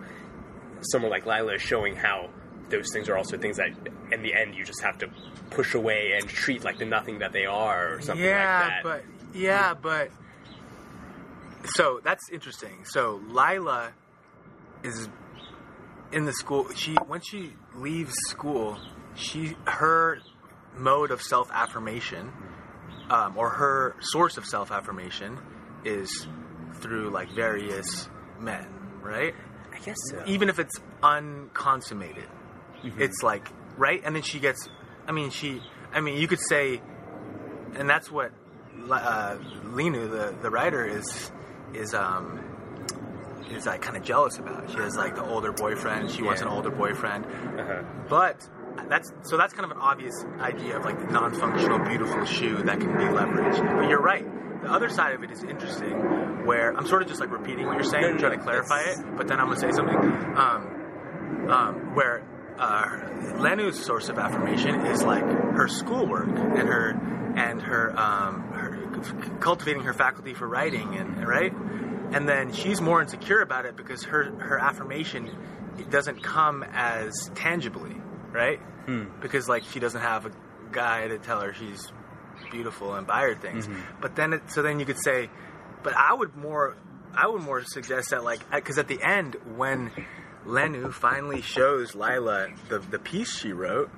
[0.91, 2.29] someone like Lila is showing how
[2.69, 3.69] those things are also things that,
[4.11, 5.09] in the end, you just have to
[5.49, 8.83] push away and treat like the nothing that they are, or something yeah, like that.
[8.83, 10.09] but yeah, but
[11.65, 12.85] so that's interesting.
[12.85, 13.91] So Lila
[14.83, 15.09] is
[16.11, 16.67] in the school.
[16.75, 18.77] She when she leaves school,
[19.15, 20.19] she her
[20.75, 22.31] mode of self affirmation,
[23.09, 25.37] um, or her source of self affirmation,
[25.83, 26.27] is
[26.75, 28.09] through like various
[28.39, 28.67] men,
[29.01, 29.33] right?
[29.73, 30.23] I guess so.
[30.25, 32.27] even if it's unconsummated
[32.83, 33.01] Mm-hmm.
[33.01, 34.01] it's like right?
[34.03, 34.67] And then she gets
[35.07, 35.61] i mean she
[35.93, 36.81] i mean you could say
[37.75, 38.31] and that's what
[38.91, 41.31] uh, Lenu the, the writer is
[41.73, 42.39] is um
[43.51, 44.69] is like kind of jealous about.
[44.69, 46.11] She has like the older boyfriend.
[46.11, 47.25] She wants an older boyfriend.
[47.25, 47.83] Uh-huh.
[48.07, 48.47] but
[48.87, 52.79] that's so that's kind of an obvious idea of like the non-functional beautiful shoe that
[52.79, 53.59] can be leveraged.
[53.79, 54.25] But you're right.
[54.61, 57.75] The other side of it is interesting where i'm sort of just like repeating what
[57.75, 59.95] you're saying No, no, trying to clarify it but then i'm gonna say something.
[59.95, 62.23] Um, um, where
[62.59, 62.85] uh,
[63.39, 66.89] Lenu's source of affirmation is like her schoolwork and her
[67.35, 71.53] and her, um, her cultivating her faculty for writing and right,
[72.11, 75.29] and then she's more insecure about it because her her affirmation
[75.89, 77.95] doesn't come as tangibly,
[78.31, 78.59] right?
[79.21, 80.31] Because like she doesn't have a
[80.71, 81.91] guy to tell her she's
[82.51, 83.67] beautiful and buy her things.
[84.01, 85.29] But then it, so then you could say,
[85.83, 86.75] but I would more
[87.15, 89.91] I would more suggest that like because at the end when
[90.45, 93.89] Lenu finally shows Lila the the piece she wrote,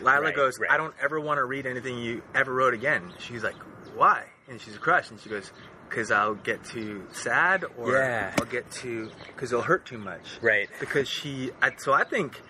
[0.00, 0.70] Lila Right, goes, right.
[0.70, 3.56] "I don't ever want to read anything you ever wrote again." She's like,
[3.94, 5.52] "Why?" And she's crushed, and she goes,
[5.88, 8.34] because I'll get too sad or Yeah.
[8.38, 10.38] I'll get too because it'll hurt too much.
[10.42, 10.68] Right.
[10.80, 12.40] Because she, I, so I think,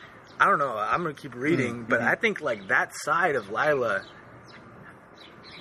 [0.40, 0.76] I don't know.
[0.76, 1.88] I'm gonna keep reading, Mm-hmm.
[1.90, 4.04] but I think like that side of Lila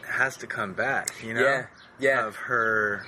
[0.09, 1.23] has to come back.
[1.23, 1.65] You know, Yeah,
[1.99, 2.25] yeah.
[2.27, 3.05] of her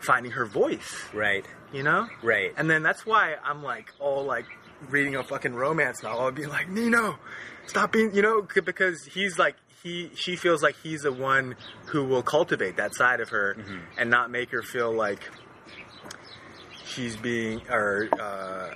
[0.00, 1.04] finding her voice.
[1.12, 1.46] Right.
[1.74, 2.54] You know, Right.
[2.56, 4.46] and then that's why I'm like all like
[4.88, 7.18] reading a fucking romance novel and be like, Nino,
[7.66, 11.56] stop being, you know, because he's like, he, she feels like he's the one
[11.86, 13.78] who will cultivate that side of her Mm-hmm.
[13.98, 15.28] and not make her feel like
[16.86, 18.74] she's being, or, uh,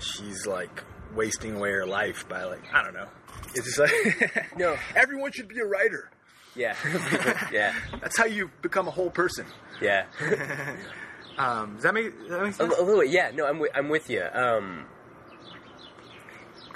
[0.00, 0.82] she's like
[1.14, 3.06] wasting away her life by like, I don't know.
[3.54, 4.76] It's just like, No.
[4.96, 6.10] everyone should be a writer.
[6.56, 6.74] Yeah.
[7.52, 7.74] yeah.
[8.00, 9.46] That's how you become a whole person.
[9.80, 10.06] Yeah.
[11.38, 12.74] Um, does that make, does that make A, sense?
[12.78, 13.10] a little bit.
[13.10, 13.30] Yeah.
[13.34, 14.22] No, I'm with, I'm with you.
[14.32, 14.86] Um,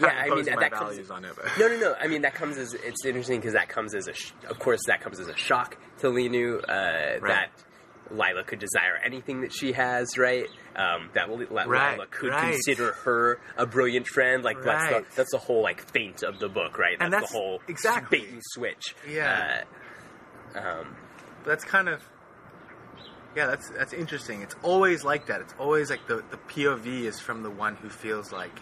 [0.01, 1.11] yeah, I mean that comes.
[1.11, 1.95] on it, No, no, no.
[2.01, 4.81] I mean that comes as it's interesting because that comes as a, sh- of course,
[4.87, 7.49] that comes as a shock to Lenu uh, that
[8.13, 10.47] Lila could desire anything that she has, right?
[10.77, 12.53] Um, that Li- Li- Right, Lila could right.
[12.53, 14.45] consider her a brilliant friend.
[14.45, 16.97] Like that's the that's the whole like feint of the book, right?
[16.97, 18.21] That's, And that's- the whole exactly.
[18.21, 18.95] bait and switch.
[19.11, 19.65] Yeah.
[20.55, 20.97] Uh, um,
[21.45, 22.03] that's kind of
[23.39, 24.43] yeah that's that's interesting.
[24.43, 25.41] It's always like that.
[25.41, 28.57] It's always like the the pov is from the one who feels like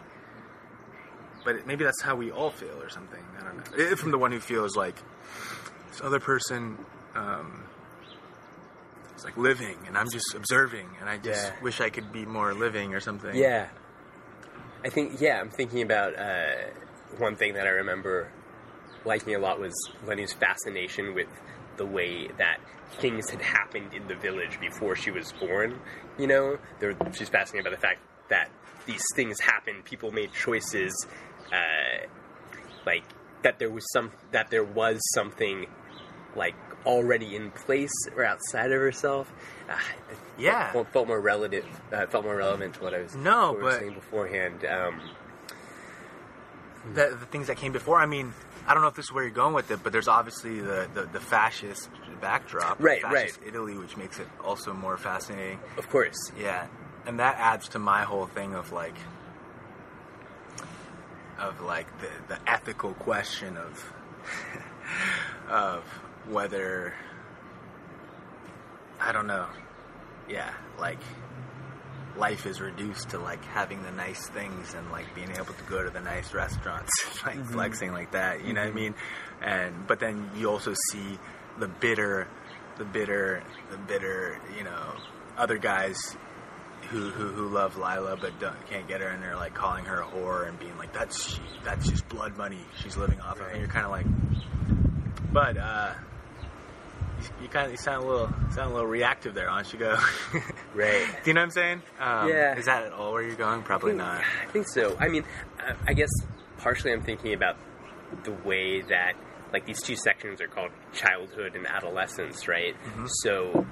[1.45, 3.22] but it, maybe that's how we all feel or something.
[3.39, 3.85] I don't know.
[3.85, 4.97] Eh, from the one who feels like
[5.91, 6.77] this other person
[7.14, 7.64] um
[9.16, 11.62] is like living and i'm just observing and i just Yeah.
[11.62, 13.35] wish i could be more living or something.
[13.35, 13.68] Yeah.
[14.85, 16.53] I think, yeah, I'm thinking about uh,
[17.18, 18.29] one thing that I remember
[19.05, 19.72] liking a lot was
[20.07, 21.27] Lenu's fascination with
[21.77, 22.59] the way that
[23.01, 25.78] things had happened in the village before she was born.
[26.18, 28.51] You know, there, she's fascinated by the fact that
[28.87, 31.07] these things happened, people made choices,
[31.53, 32.07] uh,
[32.87, 33.05] like
[33.43, 35.66] that there was some that there was something
[36.34, 39.32] like already in place or outside of herself.
[39.68, 39.76] Uh,
[40.39, 40.70] Yeah.
[40.72, 41.64] felt, felt more relative.
[41.93, 44.64] Uh, felt more relevant to what I was No, what I was but- saying beforehand.
[44.64, 45.01] Um,
[46.95, 47.99] the, the things that came before.
[47.99, 48.32] I mean,
[48.66, 50.89] I don't know if this is where you're going with it, but there's obviously the,
[50.95, 55.61] the, the fascist backdrop, Right, fascist Italy, which makes it also more fascinating.
[55.77, 56.67] of course, Yeah,
[57.07, 58.97] and that adds to my whole thing of like,
[61.39, 63.93] of like the the ethical question of
[65.49, 65.85] of
[66.29, 66.95] whether
[69.01, 69.47] I don't know.
[70.29, 70.99] Yeah, like
[72.17, 75.83] life is reduced to like having the nice things and like being able to go
[75.83, 76.91] to the nice restaurants,
[77.27, 77.53] like mm-hmm.
[77.53, 78.45] flexing like that.
[78.45, 78.77] You know what I mm-hmm.
[78.77, 78.95] mean?
[79.43, 81.19] And but then you also see
[81.59, 82.28] the bitter,
[82.78, 84.38] the bitter, the bitter.
[84.57, 84.94] You know,
[85.36, 86.16] other guys
[86.90, 90.00] who who, who love Lila but don't, can't get her, and they're like calling her
[90.00, 93.59] a whore and being like, "That's that's just blood money she's living off of." And
[93.59, 94.07] you're kind of like,
[95.32, 95.94] but uh,
[97.22, 99.78] you, you kind of you sound a little sound a little reactive there, aren't you?
[99.78, 99.96] Go,
[100.74, 101.07] right.
[101.24, 101.82] Do you know what I'm saying?
[101.98, 102.57] Um, Yeah.
[102.57, 103.62] Is that at all where you're going?
[103.62, 104.20] Probably not.
[104.42, 104.96] I think so.
[104.98, 105.24] I mean,
[105.59, 106.11] I, I guess
[106.59, 107.57] partially I'm thinking about
[108.24, 109.14] the way that
[109.57, 112.74] like these two sections are called childhood and adolescence, right?
[112.74, 113.07] Mm-hmm.
[113.22, 113.66] So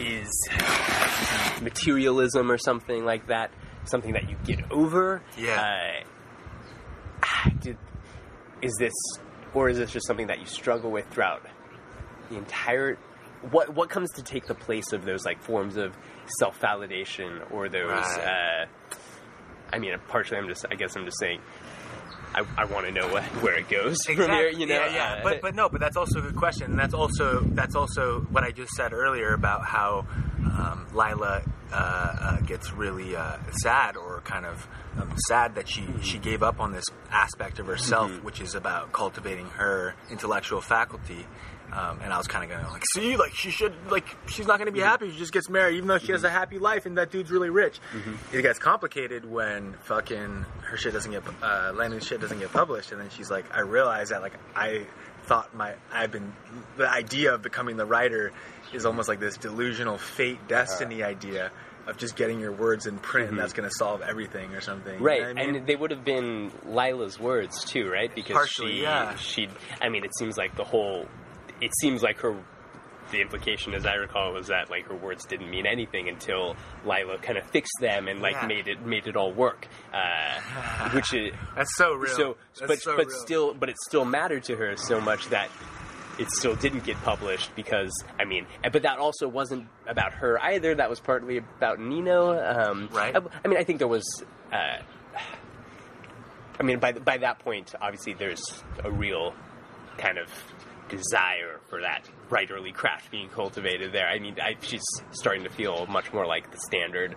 [0.00, 0.30] is
[1.60, 3.50] materialism or something like that
[3.84, 5.20] something that you get over?
[5.36, 6.02] Yeah.
[7.22, 7.76] Uh, did,
[8.62, 8.94] is this,
[9.52, 11.46] or is this just something that you struggle with throughout
[12.30, 12.96] the entire?
[13.50, 15.94] What what comes to take the place of those like forms of
[16.38, 17.90] self validation or those?
[17.90, 18.66] Right.
[18.90, 18.96] Uh,
[19.70, 20.64] I mean, partially, I'm just.
[20.70, 21.40] I guess I'm just saying.
[22.34, 24.48] I, I want to know where it goes from here.
[24.48, 25.12] You know, yeah, yeah.
[25.14, 26.70] Uh, but but no, but that's also a good question.
[26.70, 30.06] And that's also that's also what I just said earlier about how
[30.44, 34.66] um, Lila uh, uh, gets really uh, sad or kind of
[34.98, 38.92] um, sad that she she gave up on this aspect of herself, which is about
[38.92, 41.26] cultivating her intellectual faculty.
[41.72, 44.58] Um, and I was kind of going like, see, like she should, like she's not
[44.58, 45.10] going to be happy.
[45.10, 47.48] She just gets married, even though she has a happy life, and that dude's really
[47.48, 47.80] rich.
[48.32, 52.92] It gets complicated when fucking her shit doesn't get, uh, Landon's shit doesn't get published,
[52.92, 54.86] and then she's like, I realize that like I
[55.24, 56.32] thought my, I've been,
[56.76, 58.32] the idea of becoming the writer
[58.74, 61.52] is almost like this delusional fate, destiny idea
[61.86, 64.94] of just getting your words in print, and that's going to solve everything or something.
[64.94, 65.56] You know Right, I mean?
[65.56, 68.14] and they would have been Lila's words too, right?
[68.14, 69.16] Because Partially, she, yeah.
[69.16, 69.48] she.
[69.80, 71.06] I mean, it seems like the whole.
[71.62, 72.36] It seems like her.
[73.10, 76.56] The implication, as I recall, was that like her words didn't mean anything until
[76.86, 78.46] Lila kind of fixed them and like Yeah.
[78.46, 79.66] made it made it all work.
[79.92, 82.14] Uh, which is that's so real.
[82.16, 83.16] so, That's but so but real.
[83.20, 85.50] still, but it still mattered to her so much that
[86.18, 90.74] it still didn't get published because I mean, but that also wasn't about her either.
[90.74, 93.14] That was partly about Nino, um, Right.
[93.14, 94.04] I, I mean, I think there was.
[94.50, 94.78] Uh,
[96.58, 98.42] I mean, by by that point, obviously, there's
[98.84, 99.34] a real
[99.98, 100.28] kind of
[100.92, 104.06] desire for that writerly craft being cultivated there.
[104.06, 104.82] I mean, I, she's
[105.12, 107.16] starting to feel much more like the standard,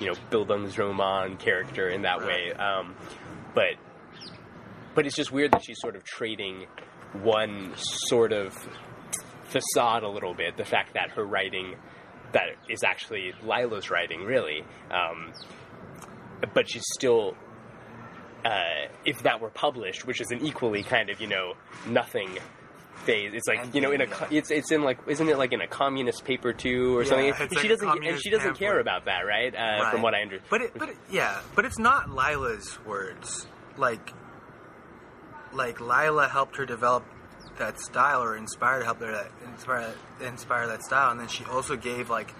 [0.00, 2.52] you know, Bildungsroman character in that way.
[2.52, 2.94] Um,
[3.54, 3.74] but
[4.94, 6.66] but it's just weird that she's sort of trading
[7.22, 8.52] one sort of
[9.44, 10.56] facade a little bit.
[10.56, 11.76] The fact that her writing
[12.32, 14.64] that is actually Lila's writing, really.
[14.90, 15.32] Um,
[16.54, 17.36] but she's still,
[18.44, 21.54] uh, if that were published, which is an equally kind of you know
[21.86, 22.38] nothing
[23.04, 23.32] phase.
[23.34, 25.60] It's like you know in a co- it's it's in like isn't it like in
[25.60, 27.34] a communist paper too or Yeah, something?
[27.38, 29.54] And she doesn't and she doesn't care about that, right?
[29.54, 29.92] Uh, Right.
[29.92, 30.48] From what I understand.
[30.50, 33.46] But it, but it, yeah, but it's not Lila's words.
[33.76, 34.12] Like,
[35.52, 37.04] like Lila helped her develop
[37.58, 41.76] that style, or inspired helped her that inspire inspire that style, and then she also
[41.76, 42.32] gave like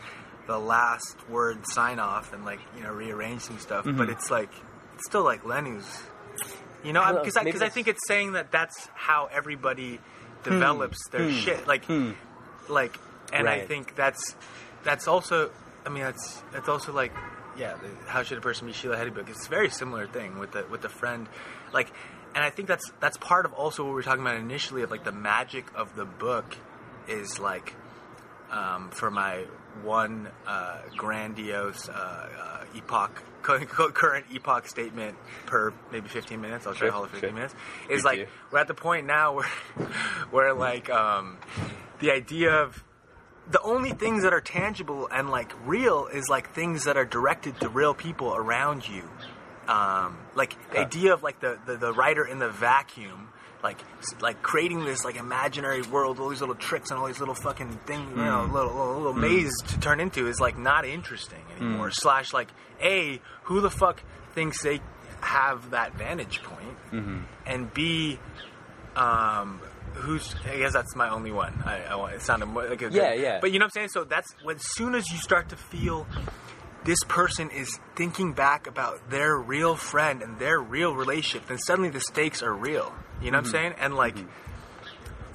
[0.46, 3.86] the last word sign off and like you know rearranged some stuff.
[3.88, 4.50] But it's like
[4.94, 6.02] it's still like Lenu's.
[6.84, 7.16] You know, Mm-hmm.
[7.16, 10.00] I because I, because I think it's saying that that's how everybody
[10.42, 11.16] develops hmm.
[11.16, 11.36] their hmm.
[11.36, 11.66] shit.
[11.66, 12.12] Like, hmm.
[12.68, 12.98] like,
[13.32, 13.68] and I Right.
[13.68, 14.34] think that's
[14.84, 15.50] that's also.
[15.84, 17.12] I mean, that's that's also like,
[17.56, 17.74] yeah.
[17.74, 19.28] The, how should a person be Sheila Heti book?
[19.28, 21.28] It's a very similar thing with the with the friend,
[21.72, 21.90] like,
[22.34, 24.90] and I think that's that's part of also what we were talking about initially of
[24.90, 26.56] like the magic of the book
[27.08, 27.74] is like
[28.52, 29.44] um, for my
[29.82, 36.66] one uh, grandiose uh, uh, epoch current epoch statement per maybe 15 minutes.
[36.66, 37.34] I'll try to hold it 15 sure.
[37.34, 37.54] minutes.
[37.90, 39.46] Is like we're at the point now where
[40.30, 41.38] where like um,
[41.98, 42.84] the idea of
[43.50, 47.58] the only things that are tangible and like real is like things that are directed
[47.60, 49.02] to real people around you.
[49.66, 53.28] Um, like the idea of like the, the, the writer in the vacuum
[53.62, 53.78] like
[54.20, 57.70] like creating this like imaginary world all these little tricks and all these little fucking
[57.86, 58.52] things you know Hmm.
[58.52, 62.48] little, little, little maze to turn into is like not interesting anymore slash like
[62.82, 64.02] a who the fuck
[64.34, 64.80] thinks they
[65.20, 67.18] have that vantage point Mm-hmm.
[67.46, 68.18] and b
[68.96, 69.60] um
[69.94, 72.90] who's i guess that's my only one i, I want it sounded more like a
[72.90, 73.38] Yeah, yeah.
[73.40, 75.56] but you know what i'm saying so that's when as soon as you start to
[75.56, 76.06] feel
[76.84, 81.90] this person is thinking back about their real friend and their real relationship, then suddenly
[81.90, 82.92] the stakes are real.
[83.22, 83.74] You know what I'm saying?
[83.78, 84.16] And like,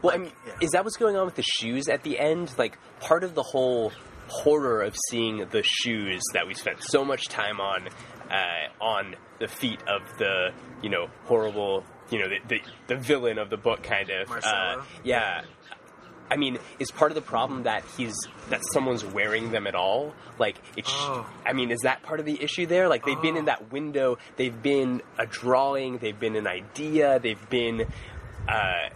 [0.02, 0.54] Well, I mean, yeah.
[0.62, 2.54] is that what's going on with the shoes at the end?
[2.58, 3.92] Like, part of the whole
[4.28, 7.88] horror of seeing the shoes that we spent so much time on,
[8.30, 10.50] uh, on the feet of the,
[10.82, 14.30] you know, horrible, you know, the, the, the villain of the book, kind of.
[14.32, 15.42] Uh, yeah.
[16.30, 18.16] I mean, is part of the problem that he's
[18.50, 20.14] that someone's wearing them at all?
[20.40, 20.90] Like, it's.
[20.92, 21.26] Oh.
[21.46, 22.88] I mean, is that part of the issue there?
[22.90, 23.46] Like, they've been in Oh.
[23.46, 24.18] that window.
[24.36, 25.98] They've been a drawing.
[26.00, 27.20] They've been an idea.
[27.20, 27.86] They've been.
[28.48, 28.90] Uh,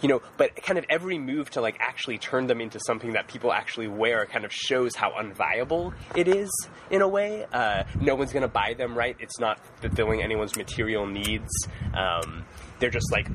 [0.00, 3.26] you know, but kind of every move to like actually turn them into something that
[3.26, 6.48] people actually wear kind of shows how unviable it is
[6.88, 7.44] in a way.
[7.52, 9.16] Uh, no one's going to buy them, right?
[9.18, 11.50] It's not fulfilling anyone's material needs.
[11.94, 12.44] Um,
[12.78, 13.26] they're just like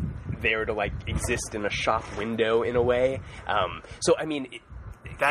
[0.43, 3.19] there to like exist in a shop window in a way.
[3.47, 4.61] Um, so, I mean, it,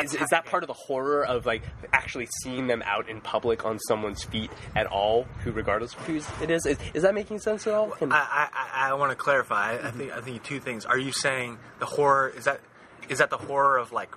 [0.05, 1.61] is, is that part of the horror of like
[1.93, 6.27] actually seeing them out in public on someone's feet at all, who regardless of whose
[6.41, 6.65] it is?
[6.65, 7.91] Is, is that making sense at all?
[7.91, 9.77] Can- I, I, I- want to clarify.
[9.81, 10.85] I think I think two things.
[10.85, 12.61] Are you saying the horror is that
[13.09, 14.15] is that the horror of like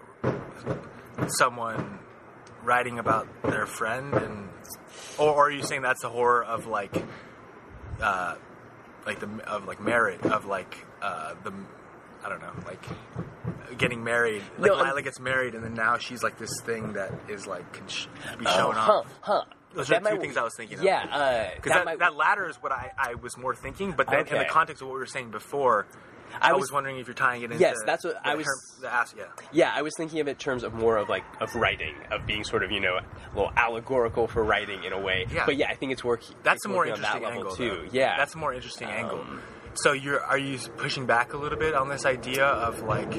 [1.28, 1.99] someone
[2.62, 4.49] writing about their friend and
[5.18, 6.94] or, or are you saying that's the horror of like
[8.01, 8.34] uh
[9.07, 11.52] like the of like merit of like uh the
[12.24, 12.82] I don't know like
[13.78, 17.12] getting married like No, Lila gets married and then now she's like this thing that
[17.28, 18.07] is like can sh-
[18.38, 19.07] be Oh, shown huh, off.
[19.20, 19.42] huh.
[19.74, 20.84] Those That are two might- things I was thinking of.
[20.84, 24.09] Yeah, uh, Because that, might- that latter is what I, I was more thinking, but
[24.09, 25.86] then in the context of what we were saying before,
[26.40, 28.34] I, I was, was- wondering if you're tying it into Yes, that's what the I
[28.36, 29.24] was- herm- the ass, yeah.
[29.52, 32.24] Yeah, I was thinking of it in terms of more of like of writing, of
[32.26, 33.02] being sort of you know a
[33.36, 35.26] little allegorical for writing in a way.
[35.30, 35.44] Yeah.
[35.44, 36.34] But yeah, I think it's working.
[36.42, 37.82] That's it's a more interesting on that level angle, too.
[37.86, 37.92] though.
[37.92, 39.26] Yeah, that's a more interesting angle.
[39.77, 43.12] So you're are you pushing back a little bit on this idea of like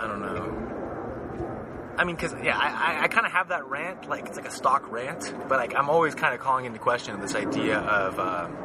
[0.00, 1.94] I don't know.
[1.96, 2.68] I mean, because yeah, I,
[3.00, 5.74] I, I kind of have that rant, like it's like a stock rant, but like
[5.74, 8.56] I'm always kind of calling into question this idea of, um,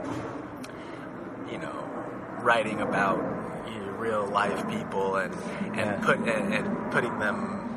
[1.51, 1.73] you know,
[2.41, 3.17] writing about
[3.73, 5.99] you know, real life people and and Yeah.
[6.03, 7.72] put and, and putting them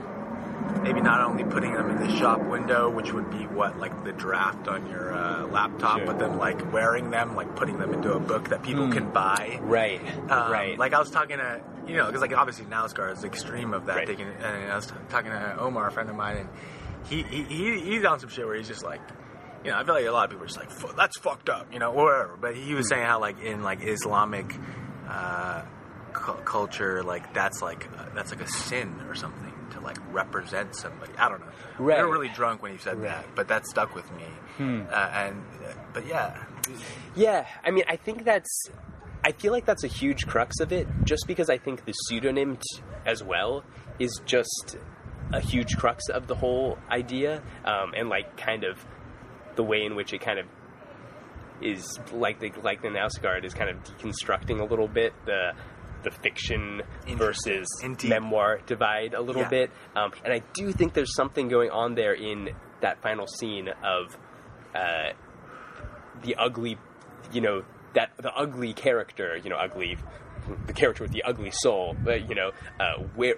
[0.83, 4.13] maybe not only putting them in the shop window, which would be what like the
[4.13, 6.07] draft on your uh, laptop, Sure.
[6.07, 9.59] but then like wearing them, like putting them into a book that people can buy.
[9.63, 10.01] right,
[10.31, 10.79] Um, right.
[10.79, 13.87] Like I was talking to, you know, because like obviously Knausgaard is the extreme of
[13.87, 13.97] that.
[13.97, 14.07] Right.
[14.07, 16.49] Taking, and I was t- talking to Omar, a friend of mine, and
[17.09, 19.01] he, he, he he's on some shit where he's just like,
[19.65, 21.49] you know, I feel like a lot of people are just like, "Fu- that's fucked
[21.49, 22.37] up, you know, whatever.
[22.41, 22.77] But he Hmm.
[22.77, 24.55] was saying how like in like Islamic
[25.09, 25.63] uh,
[26.13, 30.75] cu- culture, like that's like uh, that's like a sin or something to like represent
[30.75, 31.13] somebody.
[31.19, 31.47] I don't know.
[31.79, 31.99] Right.
[31.99, 33.09] We were really drunk when he said Right.
[33.11, 34.25] that, but that stuck with me.
[34.57, 34.83] Hmm.
[34.91, 36.45] Uh, and uh, but yeah,
[37.15, 38.51] Yeah, I mean, I think that's.
[39.25, 42.57] I feel like that's a huge crux of it, just because I think the pseudonym
[42.59, 43.65] t- as well
[43.99, 44.77] is just
[45.33, 48.85] a huge crux of the whole idea, um, and like kind of
[49.57, 50.47] the way in which it kind of
[51.61, 55.53] is like the like the Knausgaard is kind of deconstructing a little bit the
[56.07, 57.17] the fiction Interesting.
[57.19, 58.09] versus Indeed.
[58.11, 59.49] memoir divide a little Yeah.
[59.49, 62.51] bit, um, and I do think there's something going on there in
[62.81, 64.17] that final scene of
[64.75, 65.11] uh,
[66.23, 66.79] the ugly,
[67.33, 69.97] you know, that the ugly character, you know, ugly,
[70.67, 73.35] the character with the ugly soul, but you know, uh, where.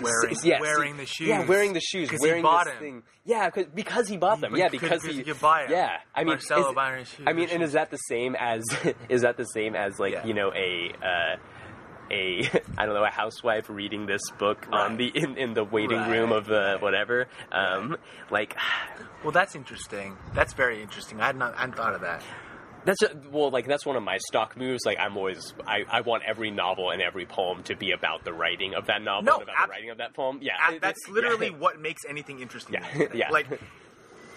[0.04, 1.28] Wearing- yeah, wearing see- the shoes.
[1.28, 2.80] Yeah, wearing the shoes, wearing bought this him.
[2.80, 3.02] thing.
[3.24, 4.54] Yeah, cause, because he bought them.
[4.54, 5.70] He- yeah, because- he you buy 'em.
[5.70, 8.34] Yeah, I mean, Marcello is- buying his shoes- I mean, and is that the same
[8.38, 8.64] as
[9.08, 10.24] is that the same as like Yeah.
[10.26, 11.36] you know a uh,
[12.10, 15.98] a I don't know a housewife reading this book on the in, in the waiting
[15.98, 16.10] Right.
[16.10, 17.26] room of the whatever.
[17.52, 17.96] Um,
[18.30, 18.56] like
[19.24, 20.16] Well, that's interesting.
[20.32, 21.20] That's very interesting.
[21.20, 22.22] I had not, I hadn't thought of that.
[22.88, 24.84] That's a, well, like that's one of my stock moves.
[24.86, 28.32] Like I'm always I, I want every novel and every poem to be about the
[28.32, 30.38] writing of that novel No, and about ab- the writing of that poem.
[30.42, 31.52] Yeah, I- that's literally yeah.
[31.58, 32.74] what makes anything interesting.
[32.74, 33.30] Yeah, yeah.
[33.30, 33.46] Like,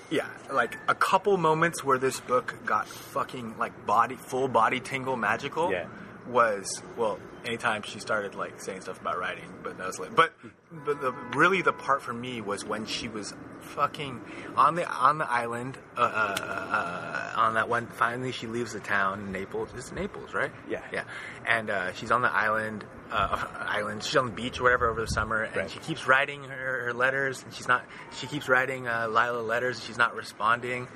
[0.10, 5.16] yeah, like a couple moments where this book got fucking like body, full body tingle
[5.16, 5.72] magical.
[5.72, 5.86] Yeah.
[6.30, 10.34] Was well, anytime she started like saying stuff about writing, but that was like, but
[10.72, 14.22] but the really the part for me was when she was fucking
[14.55, 17.88] on the on the island uh, uh, uh, on that one.
[17.88, 19.69] Finally, she leaves the town, Naples.
[19.76, 20.51] It's Naples, right?
[20.69, 20.82] Yeah.
[20.93, 21.03] yeah.
[21.45, 24.03] And uh, she's on the island, uh, island.
[24.03, 25.72] She's on the beach or whatever over the summer, and Right.
[25.72, 27.43] she keeps writing her, her letters.
[27.43, 27.84] And she's not.
[28.19, 29.78] She keeps writing uh, Lila letters.
[29.80, 30.88] and She's not responding.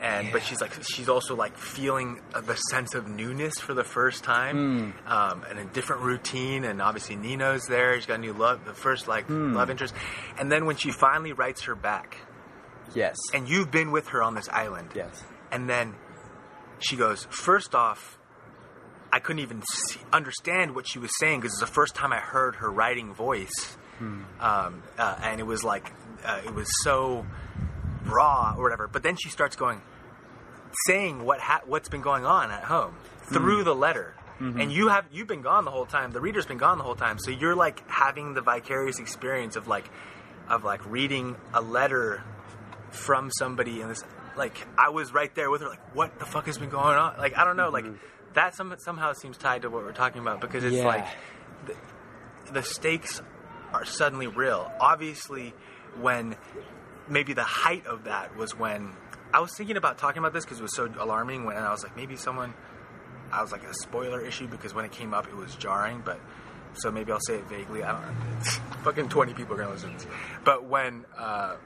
[0.00, 4.24] And but she's like she's also like feeling the sense of newness for the first
[4.24, 6.64] time, um, and a different routine.
[6.64, 7.94] And obviously Nino's there.
[7.96, 9.94] She's got a new love, the first like love interest.
[10.38, 12.16] And then when she finally writes her back,
[12.94, 15.94] yes, and you've been with her on this island, yes, and then
[16.80, 18.18] she goes, first off,
[19.12, 22.20] I couldn't even see, understand what she was saying because it's the first time I
[22.20, 23.76] heard her writing voice.
[24.00, 25.90] Um, uh, and it was like,
[26.24, 27.26] uh, it was so
[28.04, 28.88] raw or whatever.
[28.88, 29.80] But then she starts going,
[30.86, 32.96] saying what ha- what's been going on at home
[33.32, 33.64] through mm.
[33.64, 34.14] the letter.
[34.40, 34.60] Mm-hmm.
[34.60, 36.12] And you have you've been gone the whole time.
[36.12, 37.18] The reader's been gone the whole time.
[37.18, 39.90] So you're like having the vicarious experience of like
[40.48, 42.22] of like reading a letter
[42.90, 44.02] from somebody and this
[44.36, 47.18] like I was right there with her like what the fuck has been going on
[47.18, 47.96] like I don't know like mm-hmm.
[48.34, 50.86] that some, somehow seems tied to what we're talking about because it's Yeah.
[50.86, 51.06] like
[51.66, 51.74] the,
[52.52, 53.20] the stakes
[53.74, 55.52] are suddenly real obviously
[56.00, 56.36] when
[57.08, 58.92] maybe the height of that was when
[59.32, 61.82] I was thinking about talking about this because it was so alarming when I was
[61.82, 62.54] like maybe someone
[63.30, 66.20] I was like a spoiler issue because when it came up it was jarring but
[66.74, 68.40] so maybe I'll say it vaguely I don't know
[68.84, 70.06] fucking 20 people are gonna listen to this
[70.44, 71.56] but when uh,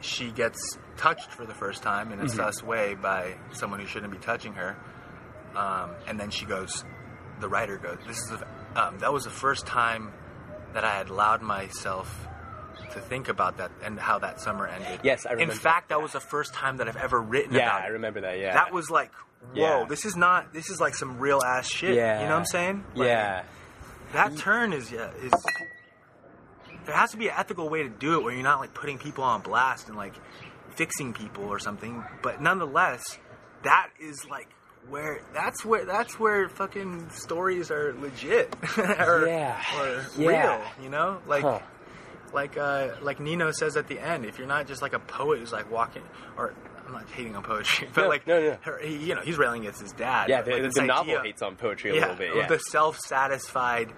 [0.00, 4.12] she gets touched for the first time in a sus way by someone who shouldn't
[4.12, 4.76] be touching her.
[5.56, 6.84] Um, and then she goes,
[7.40, 8.46] the writer goes, this is, the,
[8.80, 10.12] um, that was the first time
[10.74, 12.27] that I had allowed myself
[12.92, 15.00] to think about that and how that summer ended.
[15.02, 15.52] Yes, I remember.
[15.52, 16.02] In fact, that that.
[16.02, 17.66] was the first time that I've ever written yeah.
[17.68, 17.84] about it.
[17.84, 18.38] I remember that.
[18.38, 19.12] Yeah, That was like,
[19.54, 19.86] whoa, Yeah.
[19.88, 21.94] this is not, this is like some real ass shit.
[21.94, 22.20] yeah.
[22.22, 22.84] You know what I'm saying?
[22.94, 23.42] Like, yeah.
[24.12, 25.32] that turn is yeah, is
[26.86, 28.98] there has to be an ethical way to do it where you're not like putting
[28.98, 30.14] people on blast and like
[30.70, 33.18] fixing people or something but nonetheless
[33.64, 34.48] that is like
[34.88, 39.60] where that's where that's where fucking stories are legit or, Yeah.
[39.78, 40.56] or Yeah.
[40.56, 41.58] real you know like Huh.
[42.32, 45.38] Like uh like Nino says at the end if you're not just like a poet
[45.40, 46.02] who's like walking
[46.36, 46.54] or
[46.86, 48.56] I'm not hating on poetry, but No, like, no, no.
[48.62, 50.30] Her, he, you know, he's railing against his dad.
[50.30, 52.34] Yeah, the, like, the, novel idea- hates on poetry a yeah, little bit.
[52.34, 53.92] Yeah, the self-satisfied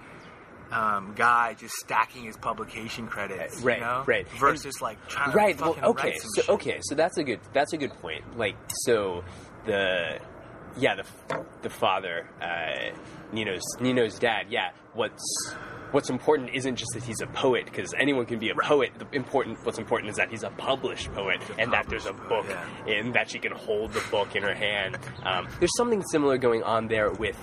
[0.73, 4.03] um, guy just stacking his publication credits, Right, you know?
[4.07, 4.29] right.
[4.39, 5.57] Versus like trying right.
[5.57, 6.09] to Well, fucking okay.
[6.11, 6.51] write some So shit.
[6.51, 6.79] okay.
[6.83, 7.41] So that's a good.
[7.53, 8.37] That's a good point.
[8.37, 9.23] Like so,
[9.67, 10.19] the
[10.77, 12.95] yeah the the father uh,
[13.33, 14.47] Nino's Nino's dad.
[14.51, 14.71] Yeah.
[14.95, 15.55] What's
[15.93, 18.91] what's important isn't just that he's a poet because anyone can be a poet.
[18.99, 22.47] The important what's important is that he's a published poet and that there's a book
[22.47, 24.97] poet, and that she can hold the book in her hand.
[25.25, 27.37] Um, there's something similar going on there with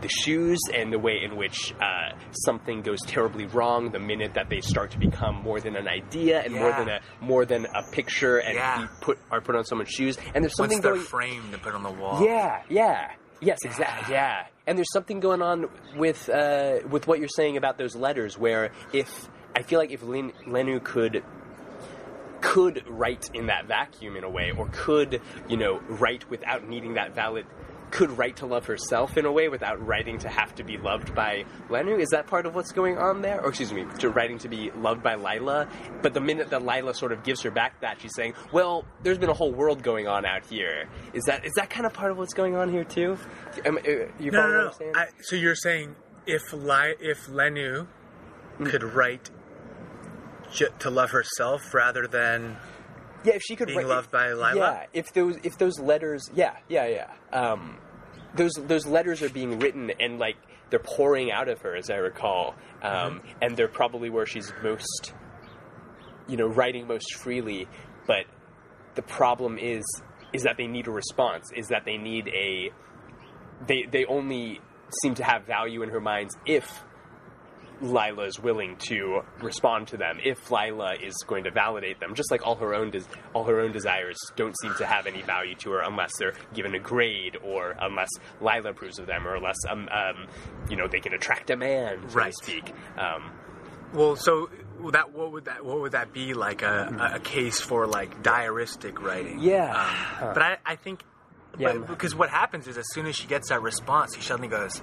[0.00, 2.12] the shoes and the way in which uh,
[2.44, 6.40] something goes terribly wrong the minute that they start to become more than an idea
[6.42, 8.86] and more than a more than a picture and Yeah.
[9.00, 10.16] put are put on someone's shoes.
[10.34, 11.04] And there's Once something they're going.
[11.04, 12.24] framed to put on the wall.
[12.24, 13.10] Yeah, yeah,
[13.40, 14.14] yes, exactly.
[14.14, 18.38] Yeah, and there's something going on with uh, with what you're saying about those letters,
[18.38, 21.22] where if I feel like if Len, Lenu could
[22.40, 26.94] could write in that vacuum in a way, or could you know write without needing
[26.94, 27.46] that valid
[27.90, 31.14] could write to love herself in a way without writing to have to be loved
[31.14, 31.98] by Lenu.
[32.00, 33.40] Is that part of what's going on there?
[33.40, 35.68] Or excuse me, to writing to be loved by Lila.
[36.02, 39.18] But the minute that Lila sort of gives her back that, she's saying, "Well, there's
[39.18, 42.10] been a whole world going on out here." Is that is that kind of part
[42.10, 43.18] of what's going on here too?
[43.64, 43.80] Am, uh,
[44.18, 44.92] you No, no, no.
[44.94, 47.86] I, so you're saying if Li- if Lenu
[48.64, 49.30] could write
[50.52, 52.56] j- to love herself rather than
[53.24, 54.54] yeah, if she could being write- loved by Lila?
[54.56, 57.10] Yeah, if those if those letters, yeah, yeah, yeah.
[57.38, 57.78] Um,
[58.34, 60.36] those those letters are being written and like
[60.70, 63.28] they're pouring out of her, as I recall, um, Mm-hmm.
[63.42, 65.14] and they're probably where she's most,
[66.28, 67.66] you know, writing most freely.
[68.06, 68.26] But
[68.94, 69.82] the problem is
[70.32, 71.50] is that they need a response.
[71.56, 72.70] Is that they need a
[73.66, 74.60] they they only
[75.02, 76.84] seem to have value in her minds if
[77.80, 82.30] Lila is willing to respond to them, if Lila is going to validate them, just
[82.30, 83.04] like all her own des-
[83.34, 86.74] all her own desires don't seem to have any value to her unless they're given
[86.74, 88.08] a grade or unless
[88.40, 90.26] Lila approves of them or unless um, um
[90.68, 92.32] you know they can attract a man, so Right.
[92.36, 92.72] to speak.
[92.96, 93.30] Um,
[93.92, 94.50] Well, so
[94.92, 99.00] that what would that what would that be like a, a case for like diaristic
[99.00, 99.38] writing?
[99.40, 99.70] Yeah.
[99.70, 100.30] Um, Huh.
[100.34, 101.04] But I, I think
[101.58, 101.72] Yeah.
[101.74, 104.82] but- because what happens is as soon as she gets that response, she suddenly goes,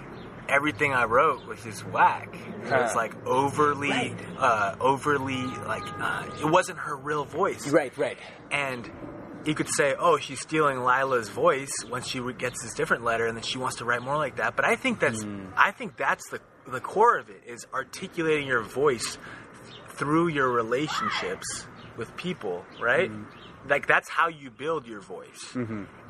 [0.49, 4.15] "Everything I wrote was just whack." It was like overly, Right.
[4.37, 7.67] uh, overly like uh, it wasn't her real voice.
[7.69, 8.17] right, right.
[8.51, 8.89] And
[9.45, 13.37] you could say, "Oh, she's stealing Lila's voice once she gets this different letter, and
[13.37, 15.47] then she wants to write more like that." But I think that's Hmm.
[15.55, 19.19] I think that's the the core of it is articulating your voice
[19.89, 21.67] through your relationships
[21.97, 23.09] with people, right?
[23.11, 23.69] Mm-hmm.
[23.69, 25.55] Like that's how you build your voice.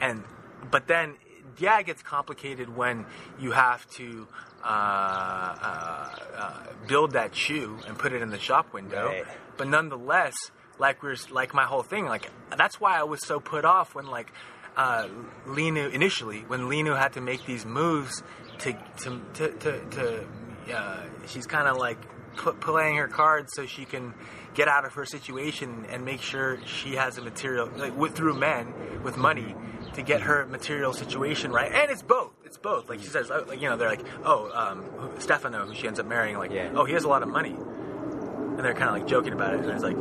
[0.02, 0.24] And
[0.72, 1.16] but then
[1.58, 3.06] yeah, it gets complicated when
[3.39, 4.28] you have to
[4.64, 9.08] uh, uh, uh, build that shoe and put it in the shop window.
[9.08, 9.26] Right.
[9.58, 10.36] But nonetheless,
[10.80, 14.08] like we're like my whole thing, like that's why I was so put off when
[14.08, 14.32] like
[14.76, 15.08] uh,
[15.45, 18.24] Lenu initially when Lenu had to make these moves
[18.60, 20.28] to to to to, to
[20.74, 21.99] uh, she's kind of like
[22.36, 24.14] put, playing her cards so she can
[24.56, 28.34] get out of her situation and make sure she has a material like with through
[28.34, 29.53] men with money
[29.93, 31.72] to get her material situation right.
[31.72, 32.32] And it's both.
[32.45, 32.89] It's both.
[32.89, 35.99] Like she says oh, like you know they're like oh um, Stefano who she ends
[35.99, 36.72] up marrying like Yeah.
[36.74, 37.51] oh he has a lot of money.
[37.56, 39.60] And they're kind of like joking about it.
[39.60, 39.97] And it's like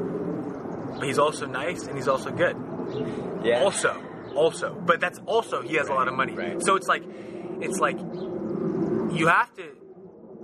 [0.99, 2.57] but he's also nice and he's also good.
[3.45, 3.61] Yeah.
[3.63, 4.01] also
[4.35, 4.75] also.
[4.75, 6.35] But that's also he has a lot of money.
[6.35, 6.63] Right.
[6.63, 7.03] so it's like
[7.61, 9.65] it's like you have to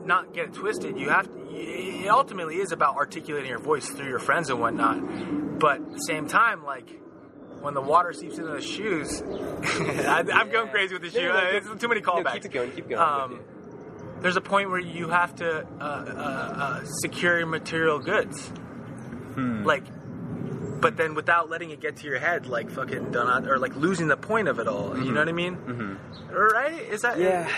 [0.04, 4.08] not get it twisted you have to it ultimately is about articulating your voice through
[4.08, 6.98] your friends and whatnot but at the same time like
[7.60, 9.22] when the water seeps into the shoes
[9.62, 12.44] I, i'm going crazy with the shoe No, no, no, it's too many callbacks keep
[12.46, 12.70] it going.
[12.72, 13.02] Keep going.
[13.02, 13.40] Um,
[14.20, 18.48] there's a point where you have to uh, uh, uh, secure your material goods.
[19.34, 19.64] Hmm.
[19.64, 19.84] Like,
[20.80, 24.08] but then without letting it get to your head, like fucking done or like losing
[24.08, 24.96] the point of it all.
[24.98, 25.56] You know what I mean?
[25.56, 26.34] Mm-hmm.
[26.34, 26.82] Right?
[26.90, 27.18] Is that?
[27.18, 27.50] Yeah.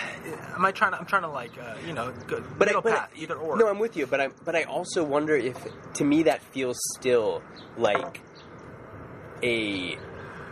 [0.55, 0.93] am I trying?
[0.93, 3.37] To, I'm trying to like, uh, you know, go, but I, but I- path, either
[3.37, 3.57] or.
[3.57, 5.57] No, I'm with you, but I but I also wonder if
[5.95, 7.43] to me that feels still
[7.77, 8.21] like
[9.43, 9.97] a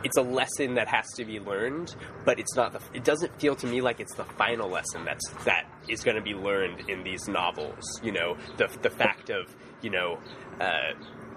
[0.02, 1.94] it's a lesson that has to be learned,
[2.24, 5.28] but it's not the it doesn't feel to me like it's the final lesson that's
[5.44, 9.54] that is going to be learned in these novels, you know, the the fact of,
[9.82, 10.18] you know,
[10.60, 10.92] uh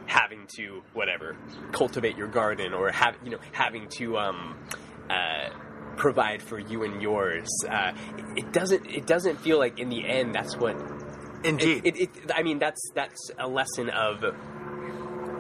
[0.06, 1.36] having to whatever
[1.72, 4.58] cultivate your garden or have you know having to um
[5.10, 5.49] uh
[5.95, 7.93] provide for you and yours uh
[8.36, 10.76] it doesn't it doesn't feel like in the end that's what
[11.43, 11.86] Indeed.
[11.86, 14.24] it, it, it, I mean, that's that's a lesson of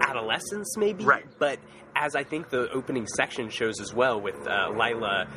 [0.01, 1.03] adolescence, maybe.
[1.03, 1.25] Right.
[1.39, 1.59] But
[1.95, 5.27] as I think the opening section shows as well, with uh, Lila,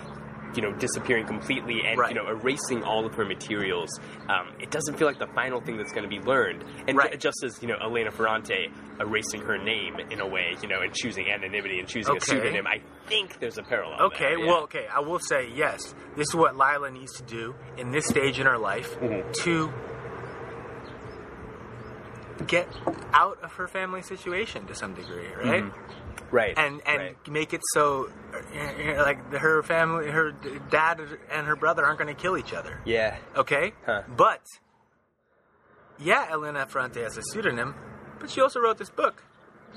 [0.56, 2.10] you know, disappearing completely and Right.
[2.10, 3.90] you know erasing all of her materials,
[4.28, 6.64] um, it doesn't feel like the final thing that's going to be learned.
[6.88, 7.12] And Right.
[7.12, 10.80] ju- just as you know, Elena Ferrante erasing her name in a way, you know,
[10.80, 12.18] and choosing anonymity and choosing Okay.
[12.18, 14.00] a pseudonym, I think there's a parallel.
[14.06, 14.46] Okay, there, yeah.
[14.46, 15.94] well, okay, I will say yes.
[16.16, 19.32] This is what Lila needs to do in this stage in her life Mhm.
[19.44, 19.70] to
[22.46, 22.68] get
[23.12, 25.64] out of her family situation to some degree, right?
[26.36, 27.28] Right, And and right.
[27.28, 30.32] make it so uh, like her family, her
[30.70, 32.80] dad and her brother aren't going to kill each other.
[32.84, 34.02] yeah, Okay, Huh.
[34.16, 34.42] but
[35.98, 37.74] yeah, Elena Ferrante has a pseudonym,
[38.20, 39.22] but she also wrote this book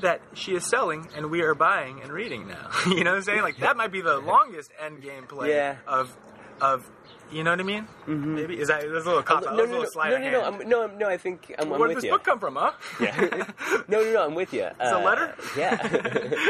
[0.01, 2.69] that she is selling and we are buying and reading now.
[2.87, 3.41] you know what I'm saying?
[3.41, 5.77] Like that might be the longest end game play Yeah.
[5.87, 6.15] of
[6.61, 6.89] of
[7.31, 7.87] you know what I mean?
[8.07, 8.35] Mm-hmm.
[8.35, 10.43] Maybe is that that's a little cop no, no, no, no, no, no.
[10.43, 12.11] I'm, no, no, I think I'm, I'm Where did this you.
[12.11, 12.71] book come from, huh?
[12.99, 13.19] Yeah.
[13.87, 14.25] no, no, no.
[14.25, 14.63] I'm with you.
[14.63, 15.35] It's a letter?
[15.55, 16.45] Yeah.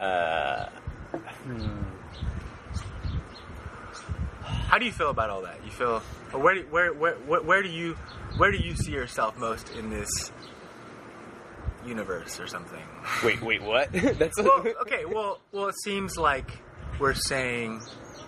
[0.00, 0.68] uh,
[4.74, 5.64] How do you feel about all that?
[5.64, 6.00] You feel
[6.32, 7.96] where do, where, where where where do you
[8.38, 10.32] where do you see yourself most in this
[11.86, 12.82] universe or something?
[13.22, 13.92] wait, wait, what?
[13.92, 16.50] That's well, okay, well, well, it seems like
[16.98, 17.82] we're saying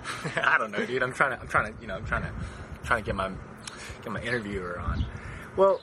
[0.36, 1.02] I don't know, dude.
[1.02, 2.32] I'm trying to, I'm trying to, you know, I'm trying to,
[2.84, 3.30] trying to get my,
[4.02, 5.04] get my interviewer on.
[5.56, 5.80] Well,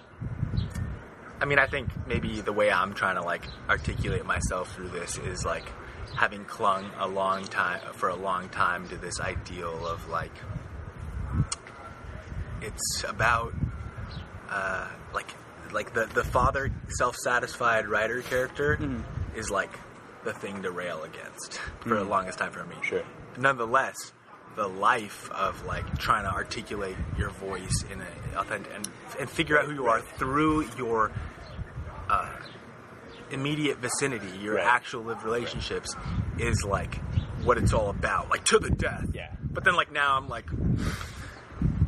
[1.42, 5.18] I mean, I think maybe the way I'm trying to like articulate myself through this
[5.18, 5.66] is like
[6.16, 10.32] having clung a long time for a long time to this ideal of like
[12.62, 13.54] it's about
[14.50, 15.34] uh, like
[15.72, 18.80] like the the father self-satisfied writer character
[19.36, 19.72] is like
[20.24, 22.76] the thing to rail against for the longest time for me.
[22.84, 23.04] Sure.
[23.38, 24.14] Nonetheless,
[24.56, 28.88] the life of like trying to articulate your voice in a authentic and,
[29.20, 31.12] and figure out who you are through your
[32.10, 32.30] uh,
[33.32, 34.66] immediate vicinity, your Right.
[34.66, 35.96] actual lived relationships,
[36.38, 36.96] is like
[37.44, 39.06] what it's all about, like to the death.
[39.14, 39.32] Yeah.
[39.42, 40.46] But then, like now, I'm like,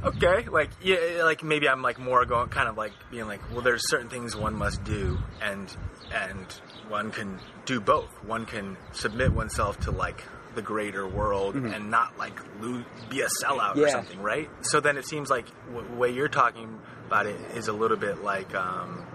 [0.04, 3.62] okay, like yeah, like maybe I'm like more going, kind of like being like, well,
[3.62, 5.76] there's certain things one must do, and
[6.14, 6.46] and
[6.88, 8.10] one can do both.
[8.24, 10.24] One can submit oneself to like
[10.56, 14.50] the greater world and not like lose, be a sellout or something, right?
[14.62, 17.98] So then it seems like w- the way you're talking about it is a little
[17.98, 19.06] bit like, um,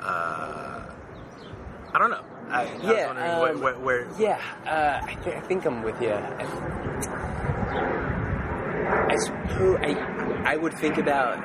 [0.00, 0.84] uh,
[1.94, 2.24] I don't know.
[2.48, 5.82] I, I was Yeah, wondering um, what- where, Yeah, uh, I, th- I think I'm
[5.82, 6.10] with you.
[6.10, 6.44] I,
[9.10, 11.36] I suppose I, I would think about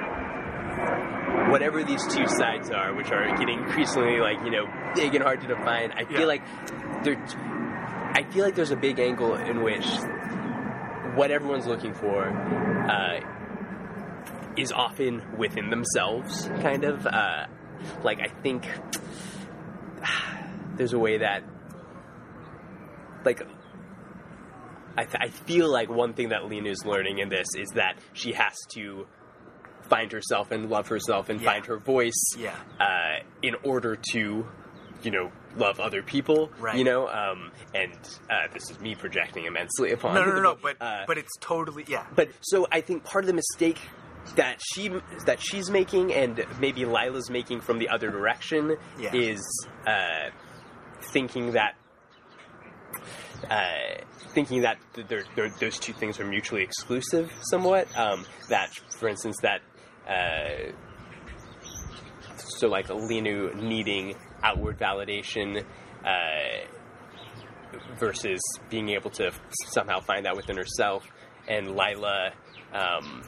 [1.52, 4.66] whatever these two sides are, which are getting increasingly like you know
[4.96, 5.92] big and hard to define.
[5.92, 6.26] I feel Yeah.
[6.26, 6.42] like
[7.04, 7.16] there,
[8.14, 9.86] I feel like there's a big angle in which
[11.16, 12.28] what everyone's looking for
[12.90, 13.20] uh,
[14.58, 17.06] is often within themselves, kind of.
[17.06, 17.46] Uh,
[18.04, 18.66] like I think
[20.76, 21.44] there's a way that
[23.26, 23.42] like
[24.98, 27.98] I, th- I feel like one thing that Lena is learning in this is that
[28.14, 29.06] she has to
[29.90, 31.52] find herself and love herself and Yeah.
[31.52, 32.56] find her voice Yeah.
[32.80, 34.48] uh, in order to
[35.04, 36.78] you know love other people Right.
[36.78, 37.92] you know um, and
[38.30, 41.36] uh, this is me projecting immensely upon no, no, no, no, but Uh, but it's
[41.40, 42.06] totally yeah.
[42.16, 43.80] but so I think part of the mistake
[44.36, 44.90] that she
[45.26, 49.14] that she's making and maybe Lila's making from the other direction Yeah.
[49.16, 50.30] is uh,
[51.14, 51.76] thinking that
[53.50, 54.02] uh,
[54.34, 54.78] thinking that
[55.08, 57.88] they're, they're, those two things are mutually exclusive somewhat.
[57.98, 58.70] Um, that,
[59.00, 59.62] for instance, that
[60.08, 60.72] uh,
[62.38, 65.64] so like Lenu needing outward validation.
[66.06, 66.66] Uh,
[68.00, 69.32] versus being able to
[69.72, 71.06] somehow find that within herself,
[71.48, 72.32] and Lila
[72.74, 73.24] um,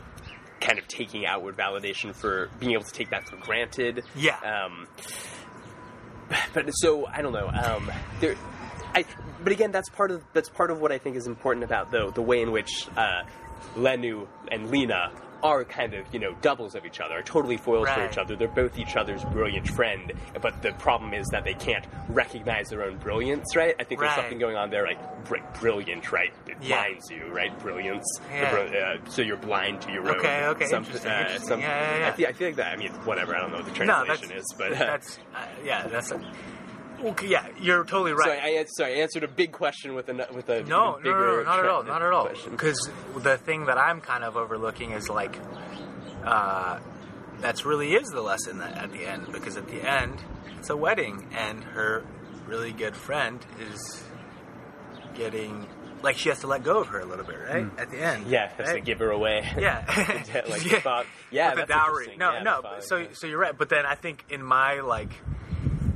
[0.59, 4.03] kind of taking outward validation for being able to take that for granted.
[4.15, 4.37] Yeah.
[4.39, 4.87] Um,
[6.53, 7.47] but so I don't know.
[7.47, 8.35] Um, there,
[8.93, 9.05] I.
[9.41, 12.11] But again, that's part of that's part of what I think is important about the
[12.11, 13.23] the way in which uh,
[13.75, 15.11] Lenu and Lena
[15.43, 18.35] are kind of you know doubles of each other, are totally foils for each other.
[18.35, 20.11] They're both each other's brilliant friend,
[20.41, 23.75] but the problem is that they can't recognize their own brilliance, right?
[23.79, 26.31] I think there's something going on there, like br- brilliant, right?
[26.47, 26.83] It Yeah.
[26.83, 27.57] blinds you, right?
[27.59, 28.05] Brilliance.
[28.31, 28.51] Yeah.
[28.51, 30.17] bri- uh, so you're blind to your own.
[30.17, 31.47] Okay, okay, some- interesting, uh, interesting.
[31.47, 32.07] some- Yeah, yeah, yeah.
[32.07, 32.73] I, feel, I feel like that.
[32.73, 33.35] I mean, whatever.
[33.35, 36.11] I don't know what the No, translation that's is, but uh, that's uh, yeah, that's
[36.11, 36.21] a,
[37.05, 37.47] okay, yeah.
[37.59, 38.25] You're totally right.
[38.25, 41.17] So I, sorry, I answered a big question with a with a no, even no,
[41.19, 42.29] no, no, not at all, not at all.
[42.49, 45.37] Because the thing that I'm kind of overlooking is like,
[46.25, 46.79] uh,
[47.39, 49.31] that's really is the lesson that at the end.
[49.31, 50.21] Because at the end,
[50.57, 52.03] it's a wedding, and her
[52.47, 54.03] really good friend is
[55.15, 55.67] getting
[56.01, 57.65] like she has to let go of her a little bit, right?
[57.77, 58.27] At the end.
[58.27, 59.47] Yeah, has to give her away.
[59.59, 59.83] Yeah,
[60.49, 61.05] like the thought.
[61.31, 62.15] Yeah, the dowry.
[62.17, 62.61] No, Yeah, no.
[62.61, 63.07] the so, yeah.
[63.13, 63.57] so you're right.
[63.57, 65.11] But then I think in my like,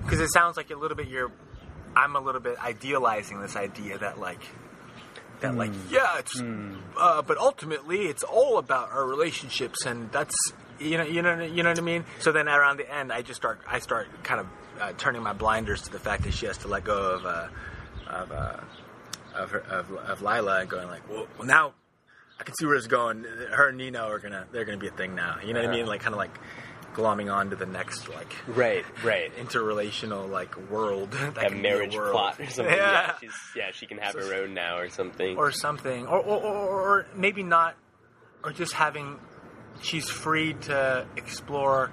[0.03, 1.31] because it sounds like a little bit you're,
[1.95, 4.41] I'm a little bit idealizing this idea that like,
[5.41, 5.93] that like, Hmm.
[5.93, 6.41] yeah, it's,
[6.97, 10.35] uh, but ultimately it's all about our relationships, and that's
[10.79, 12.05] you know, you know, you know what I mean.
[12.19, 14.47] So then around the end, I just start, I start kind of
[14.81, 17.47] uh, turning my blinders to the fact that she has to let go of, uh,
[18.07, 18.31] of.
[18.31, 18.57] Uh,
[19.35, 21.73] of, her, of of Lila and going like, well, well now
[22.39, 23.23] I can see where it's going.
[23.23, 25.37] Her and Nino are gonna they're gonna be a thing now.
[25.43, 25.87] You know what I mean?
[25.87, 26.37] Like kind of like
[26.93, 29.35] glomming on to the next like Right, right.
[29.37, 32.13] interrelational like world that A marriage world.
[32.13, 32.73] plot or something.
[32.75, 33.17] Yeah, Yeah.
[33.19, 35.37] she's, yeah, she can have her own now or something.
[35.37, 37.75] or something, or or, or or maybe not,
[38.43, 39.19] or just having
[39.81, 41.91] she's free to explore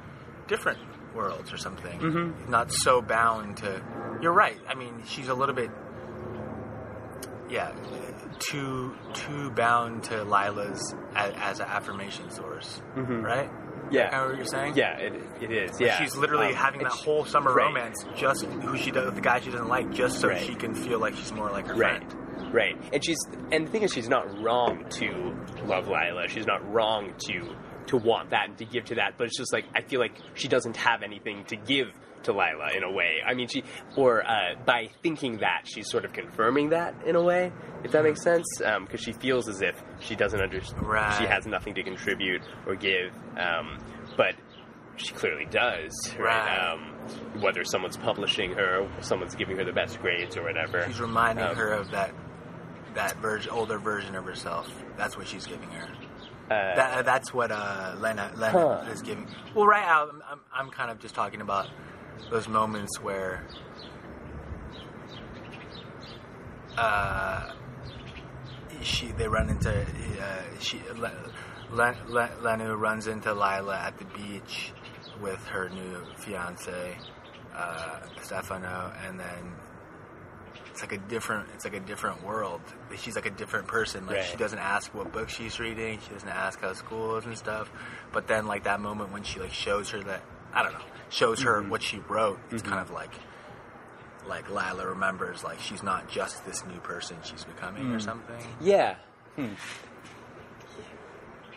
[0.49, 0.79] different
[1.15, 1.99] worlds or something.
[1.99, 2.51] Mm-hmm.
[2.51, 3.83] Not so bound to.
[4.23, 4.59] You're right.
[4.69, 5.71] I mean, she's a little bit.
[7.49, 7.73] Yeah,
[8.39, 13.51] too too bound to Lila's as, as an affirmation source, right?
[13.91, 14.11] Yeah.
[14.11, 14.75] kind of what you're saying.
[14.77, 15.81] yeah, it, it is.
[15.81, 17.67] Yeah, she's literally Um, having that she- whole summer right.
[17.67, 20.41] romance just who she does, with the guy she doesn't like, just so Right.
[20.43, 22.55] she can feel like she's more like her Right, friend.
[22.55, 22.77] right.
[22.93, 23.19] And she's
[23.53, 25.35] and the thing is, she's not wrong to
[25.67, 26.29] love Lila.
[26.29, 27.55] She's not wrong to
[27.87, 29.15] to want that and to give to that.
[29.19, 31.89] But it's just like I feel like she doesn't have anything to give
[32.25, 33.19] to Lila in a way.
[33.27, 33.65] I mean, she
[33.97, 37.53] or uh, by thinking that she's sort of confirming that in a way,
[37.85, 41.17] if that makes sense, because she feels as if she doesn't understand, Right.
[41.19, 43.79] she has nothing to contribute or give, um,
[44.17, 44.35] but
[44.97, 45.93] she clearly does.
[46.19, 46.59] Right.
[46.73, 46.95] Um,
[47.41, 50.85] whether someone's publishing her, someone's giving her the best grades or whatever.
[50.87, 52.13] She's reminding Um, her of that
[52.95, 54.69] that version, older version of herself.
[54.97, 55.87] That's what she's giving her.
[56.53, 58.91] Uh, That, that's what uh, Lena, Lena Huh.
[58.91, 59.29] is giving.
[59.55, 61.69] Well, right now, I'm, I'm, I'm kind of just talking about
[62.31, 63.47] those moments where
[66.77, 67.53] uh,
[68.83, 71.13] she they run into uh, she Le,
[71.73, 74.73] Le, Le, Lenu runs into Lila at the beach
[75.21, 76.97] with her new fiance
[77.55, 79.55] uh, Stefano, and then
[80.71, 82.61] it's like a different it's like a different world.
[82.97, 84.07] She's like a different person.
[84.07, 85.99] Like she doesn't ask what book she's reading.
[86.01, 87.71] She doesn't ask how school is and stuff.
[88.13, 91.43] But then like that moment when she like shows her that I don't know shows
[91.43, 92.39] her what she wrote.
[92.51, 93.13] It's kind of like
[94.27, 98.43] like Lila remembers like she's not just this new person she's becoming or something.
[98.61, 98.97] Yeah.
[99.37, 99.55] Hmm.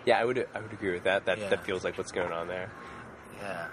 [0.05, 1.25] Yeah, I would I would agree with that.
[1.25, 1.49] That Yeah.
[1.49, 2.71] that feels like what's going on there.
[3.39, 3.67] Yeah,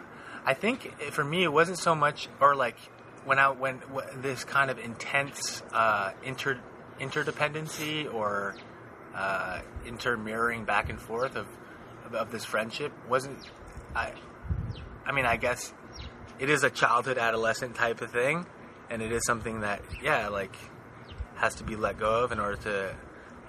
[0.44, 2.76] I think for me it wasn't so much, or like
[3.24, 6.58] when I when, when this kind of intense uh, inter
[7.00, 8.54] interdependency or
[9.14, 11.46] uh, intermirroring back and forth of,
[12.06, 13.38] of of this friendship wasn't.
[13.94, 14.12] I,
[15.10, 15.72] I mean, I guess
[16.38, 18.46] it is a childhood adolescent type of thing,
[18.90, 20.54] and it is something that yeah, like
[21.34, 22.94] has to be let go of in order to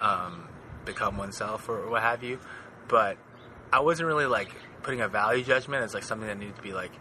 [0.03, 0.47] um,
[0.85, 2.39] become oneself or what have you.
[2.87, 3.17] But
[3.71, 4.49] I wasn't really like
[4.81, 6.91] putting a value judgment as like something that needed to be like.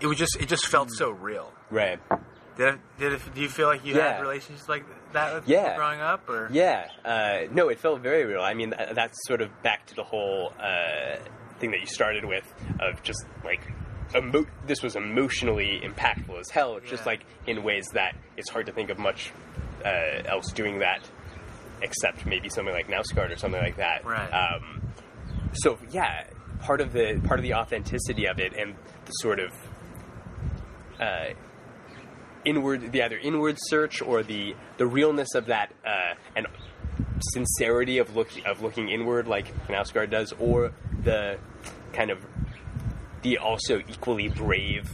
[0.00, 1.52] It was just it just felt so real.
[1.70, 1.98] Right.
[2.56, 4.14] Did it, did it, do you feel like you Yeah.
[4.14, 5.76] had relationships like that with Yeah.
[5.76, 6.88] growing up or Yeah.
[7.04, 8.40] Uh, no, it felt very real.
[8.40, 11.16] I mean, th- that's sort of back to the whole uh,
[11.60, 13.60] thing that you started with of just like.
[14.14, 16.76] Emo- this was emotionally impactful as hell.
[16.76, 17.10] It's just Yeah.
[17.12, 19.32] like in ways that it's hard to think of much
[19.84, 21.00] uh, else doing that,
[21.82, 24.04] except maybe something like Knausgaard or something like that.
[24.04, 24.28] Right.
[24.30, 24.80] Um,
[25.54, 26.24] so yeah,
[26.60, 28.74] part of the part of the authenticity of it and
[29.04, 29.52] the sort of
[31.00, 31.26] uh,
[32.44, 36.46] inward, the either inward search or the the realness of that uh, and
[37.32, 40.72] sincerity of look of looking inward, like Knausgaard does, or
[41.02, 41.38] the
[41.92, 42.18] kind of
[43.26, 44.88] the also equally brave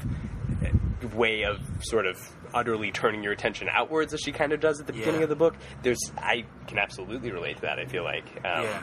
[0.64, 2.16] uh, way of sort of
[2.54, 5.24] utterly turning your attention outwards as she kind of does at the beginning Yeah.
[5.24, 5.54] of the book.
[5.82, 7.78] There's I can absolutely relate to that.
[7.78, 8.82] I feel like um, yeah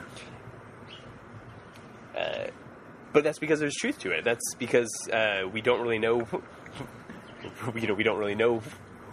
[3.12, 4.22] but that's because there's truth to it.
[4.24, 6.28] That's because uh, we don't really know,
[7.74, 8.62] you know, we don't really know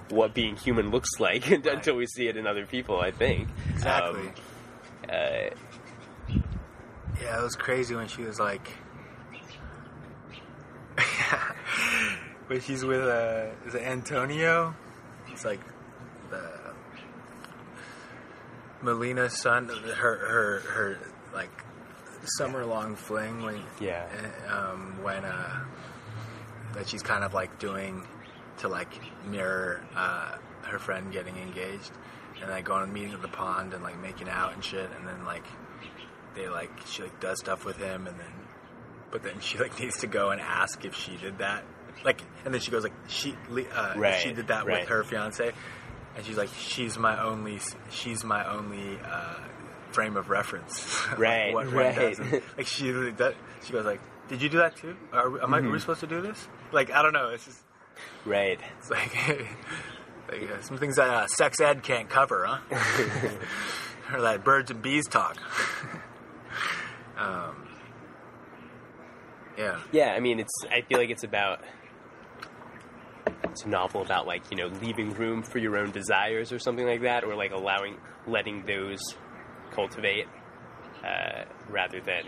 [0.09, 2.99] what being human looks like until we see it in other people.
[2.99, 4.33] I think exactly Um,
[5.09, 5.49] uh,
[7.19, 8.69] yeah it was crazy when she was like
[12.47, 14.75] when she's with uh is it Antonio?
[15.29, 15.59] It's like
[16.29, 16.49] the
[18.83, 20.99] Melina's son her her her
[21.33, 21.49] like
[22.37, 24.05] summer long fling when Yeah.
[24.49, 25.63] um, when uh,
[26.73, 28.05] that she's kind of like doing
[28.59, 28.89] to like
[29.25, 31.91] mirror uh, her friend getting engaged,
[32.41, 35.07] and like going and meeting at the pond and like making out and shit, and
[35.07, 35.45] then like
[36.35, 38.31] they like she like does stuff with him, and then
[39.11, 41.63] but then she like needs to go and ask if she did that,
[42.03, 43.35] like, and then she goes like she
[43.73, 44.81] uh, Right, she did that right.
[44.81, 45.51] with her fiance,
[46.15, 47.59] and she's like she's my only
[47.89, 48.99] she's my only.
[49.03, 49.35] Uh,
[49.91, 52.19] frame of reference like, Right, what right.
[52.57, 55.61] Like she really does, she goes like did you do that too are, am I,
[55.61, 55.71] Mm-hmm.
[55.71, 57.63] we supposed to do this like i don't know it's just
[58.25, 58.59] right.
[58.77, 59.15] it's like,
[60.29, 62.59] like uh, some things that uh, sex ed can't cover huh
[64.13, 65.37] or that birds and bees talk
[67.17, 67.66] um,
[69.57, 70.53] yeah Yeah, I mean, it's.
[70.69, 71.61] I feel like it's about.
[73.45, 76.85] It's a novel about like you know leaving room for your own desires or something
[76.85, 77.97] like that, or like allowing,
[78.27, 78.99] letting those
[79.71, 80.27] cultivate,
[81.03, 82.25] uh, rather than,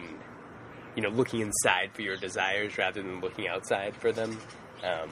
[0.95, 4.37] you know, looking inside for your desires rather than looking outside for them,
[4.83, 5.09] um,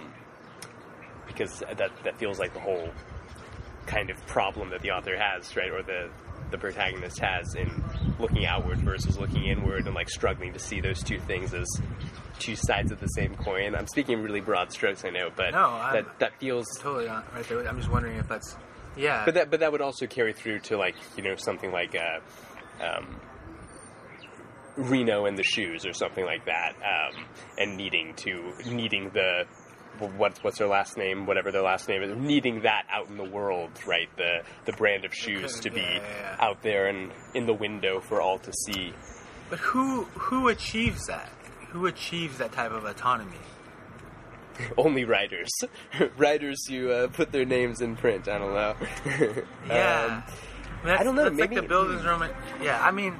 [1.28, 2.90] because that that feels like the whole
[3.86, 6.10] kind of problem that the author has, right, or the
[6.52, 7.84] the protagonist has in
[8.20, 11.68] looking outward versus looking inward, and like struggling to see those two things as
[12.40, 13.76] two sides of the same coin.
[13.76, 16.66] I'm speaking really broad strokes, I know, but No, I'm- that that feels.
[16.80, 18.56] totally on, right there i'm just wondering if that's
[18.96, 21.96] yeah But that but that would also carry through to like you know something like.
[21.96, 22.20] Uh,
[22.84, 23.20] um,
[24.76, 27.26] Rino and the shoes, or something like that, um,
[27.58, 29.46] and needing to needing the
[30.00, 33.24] what what's their last name, whatever their last name is, needing that out in the
[33.24, 34.10] world, right?
[34.18, 38.00] The the brand of shoes to be Yeah, yeah, out there and in the window
[38.00, 38.94] for all to see.
[39.50, 41.30] but who who achieves that
[41.70, 43.38] who achieves that type of autonomy
[44.78, 45.50] only writers,
[46.18, 48.28] writers who uh, put their names in print.
[48.28, 48.76] I don't know.
[49.68, 50.24] Yeah.
[50.84, 52.32] Um, I don't know, maybe- like the buildings Roman.
[52.62, 53.16] Yeah, I mean,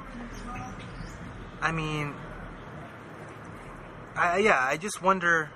[1.60, 2.14] I mean,
[4.16, 4.58] I, yeah.
[4.60, 5.50] I just wonder.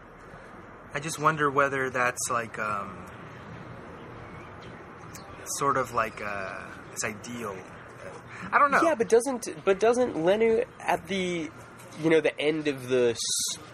[0.94, 2.96] I just wonder whether that's like um,
[5.58, 6.60] sort of like uh,
[6.92, 7.56] this ideal.
[8.50, 8.82] I don't know.
[8.82, 11.50] Yeah, but doesn't but doesn't Lenu at the
[12.00, 13.16] you know the end of the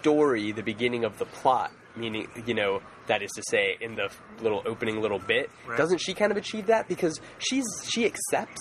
[0.00, 4.10] story, the beginning of the plot, meaning you know that is to say in the
[4.42, 5.78] little opening little bit, Right.
[5.78, 8.60] doesn't she kind of achieve that because she's she accepts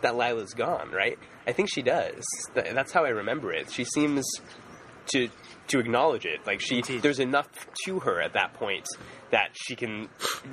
[0.00, 1.18] that Lila's gone, right?
[1.46, 2.24] I think she does.
[2.54, 3.70] That's how I remember it.
[3.70, 4.24] She seems
[5.12, 5.28] to
[5.68, 6.46] to acknowledge it.
[6.46, 7.02] Like she Indeed.
[7.02, 7.48] there's enough
[7.86, 8.86] to her at that point
[9.30, 10.08] that she can,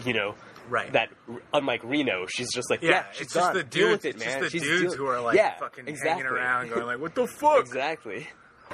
[0.05, 0.35] you know,
[0.69, 0.93] Right.
[0.93, 1.09] That
[1.53, 4.03] unlike Rino, she's just like, yeah, yeah, she's it's just the Deal dudes.
[4.03, 4.27] with it, man.
[4.27, 6.09] just the She's dudes deal- who are like yeah, fucking exactly.
[6.23, 8.27] hanging around, going like, "What the fuck?" Exactly.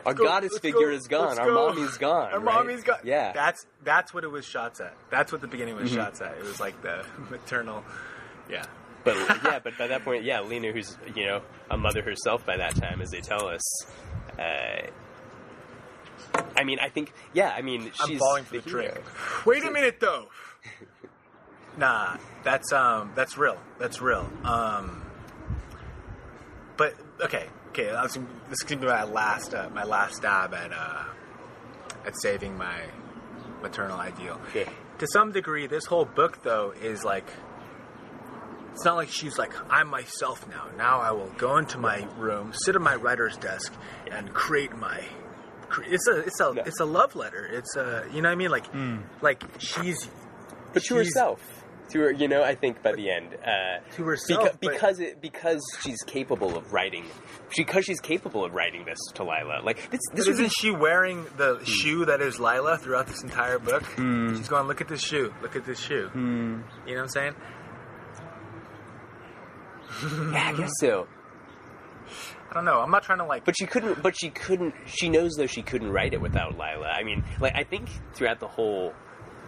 [0.05, 1.39] Our go- goddess figure go, is gone.
[1.39, 1.53] Our go.
[1.73, 2.33] mommy's gone.
[2.33, 2.55] Our right?
[2.55, 2.99] mommy's gone.
[3.03, 3.31] Yeah.
[3.31, 4.95] that's that's what it was shots at.
[5.09, 6.37] That's what the beginning was shots at.
[6.37, 7.83] It was like the maternal.
[8.49, 8.65] Yeah,
[9.05, 11.41] but yeah, but by that point, yeah, Lena, who's you know
[11.71, 13.63] a mother herself by that time, as they tell us.
[14.37, 14.87] Uh,
[16.55, 18.81] I mean, I think, yeah, I mean, she's I'm falling for the hero.
[18.83, 19.03] trick.
[19.45, 20.27] Wait a minute, though.
[21.77, 23.57] nah, that's um, that's real.
[23.79, 24.27] That's real.
[24.43, 25.03] Um,
[26.77, 27.89] but okay, okay.
[27.91, 31.03] I was, this is gonna be my last, uh, my last stab at uh,
[32.05, 32.81] at saving my
[33.61, 34.39] maternal ideal.
[34.49, 34.67] Okay.
[34.99, 37.27] To some degree, this whole book, though, is like.
[38.73, 40.67] It's not like she's like, I'm myself now.
[40.77, 43.73] Now I will go into my room, sit at my writer's desk,
[44.11, 45.03] and create my.
[45.87, 46.63] It's a it's a Yeah.
[46.65, 47.45] it's a love letter.
[47.45, 48.97] It's a you know what I mean like hmm.
[49.21, 50.09] like she's
[50.73, 51.41] but to herself.
[51.91, 55.21] To her, you know, I think by the end, uh, To herself, beca- because it,
[55.21, 57.05] because she's capable of writing,
[57.55, 59.61] because she's capable of writing this to Lila.
[59.63, 61.63] Like this, this isn't she wearing the hmm.
[61.63, 63.83] shoe that is Lila throughout this entire book?
[63.83, 64.35] Hmm.
[64.35, 66.09] She's going, look at this shoe, look at this shoe.
[66.13, 67.35] You know what I'm saying?
[70.33, 71.07] yeah, I guess so.
[72.49, 72.79] I don't know.
[72.79, 73.45] I'm not trying to like.
[73.45, 74.01] But she couldn't.
[74.01, 74.73] But she couldn't.
[74.85, 76.87] She knows though she couldn't write it without Lila.
[76.87, 78.93] I mean, like I think throughout the whole,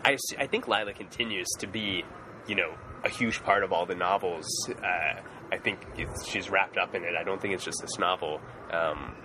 [0.06, 2.03] I I think Lila continues to be,
[2.48, 2.73] you know,
[3.03, 4.45] a huge part of all the novels.
[4.69, 5.22] Uh,
[5.52, 7.15] I think it's, she's wrapped up in it.
[7.19, 8.40] I don't think it's just this novel.
[8.72, 9.15] Um,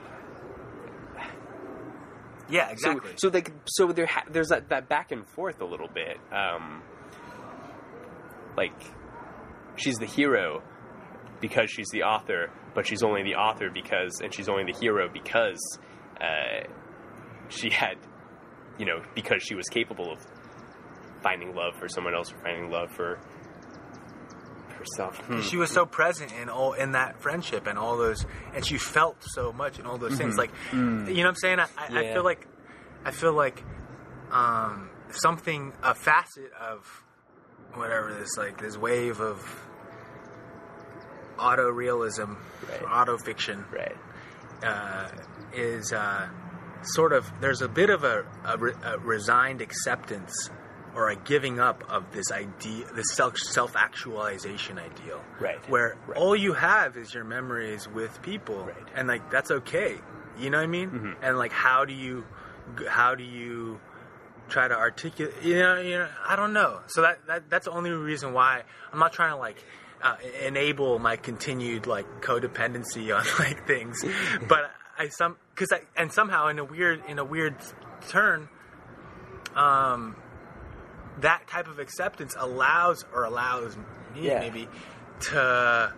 [2.48, 3.12] yeah, so exactly.
[3.16, 6.18] so like so there ha- there's that, that back and forth a little bit.
[6.32, 6.82] Um,
[8.56, 8.74] like
[9.76, 10.62] she's the hero
[11.40, 15.08] because she's the author, but she's only the author because, and she's only the hero
[15.12, 15.78] because
[16.20, 16.66] uh,
[17.48, 17.96] she had,
[18.78, 20.18] you know, because she was capable of
[21.22, 23.18] finding love for someone else or finding love for
[24.78, 25.18] herself.
[25.18, 25.40] Hmm.
[25.40, 29.16] she was so present in all in that friendship and all those, and she felt
[29.22, 30.36] so much in all those things.
[30.36, 31.60] Like, you know what I'm saying?
[31.60, 31.96] I, I, I Mm-hmm.
[31.96, 32.02] Mm.
[32.04, 32.12] Yeah.
[32.14, 32.46] feel like,
[33.04, 33.62] I feel like,
[34.30, 37.02] um, something a facet of
[37.74, 39.38] whatever this like this wave of
[41.38, 42.34] auto realism,
[42.68, 42.82] Right.
[42.90, 43.96] auto fiction Right.
[44.62, 45.08] uh,
[45.52, 46.28] is uh,
[46.82, 50.50] sort of there's a bit of a, a, re- a resigned acceptance
[50.94, 55.58] or a giving up of this idea, this self self actualization ideal, Right.
[55.68, 56.16] Where Right.
[56.18, 58.76] all you have is your memories with people, Right.
[58.76, 58.98] Mm-hmm.
[58.98, 59.96] and like that's okay.
[60.38, 61.16] You know what I mean?
[61.22, 62.24] And like, how do you,
[62.88, 63.78] how do you
[64.48, 65.34] try to articulate?
[65.42, 66.80] You know, you know, I don't know.
[66.88, 68.62] So that, that that's the only reason why
[68.92, 69.62] I'm not trying to like.
[70.04, 74.04] Uh, enable my continued like codependency on like things,
[74.48, 77.56] but I some because I and somehow in a weird in a weird
[78.10, 78.50] turn,
[79.56, 80.14] um,
[81.20, 83.76] that type of acceptance allows or allows
[84.14, 84.40] me Yeah.
[84.40, 84.68] maybe
[85.20, 85.92] to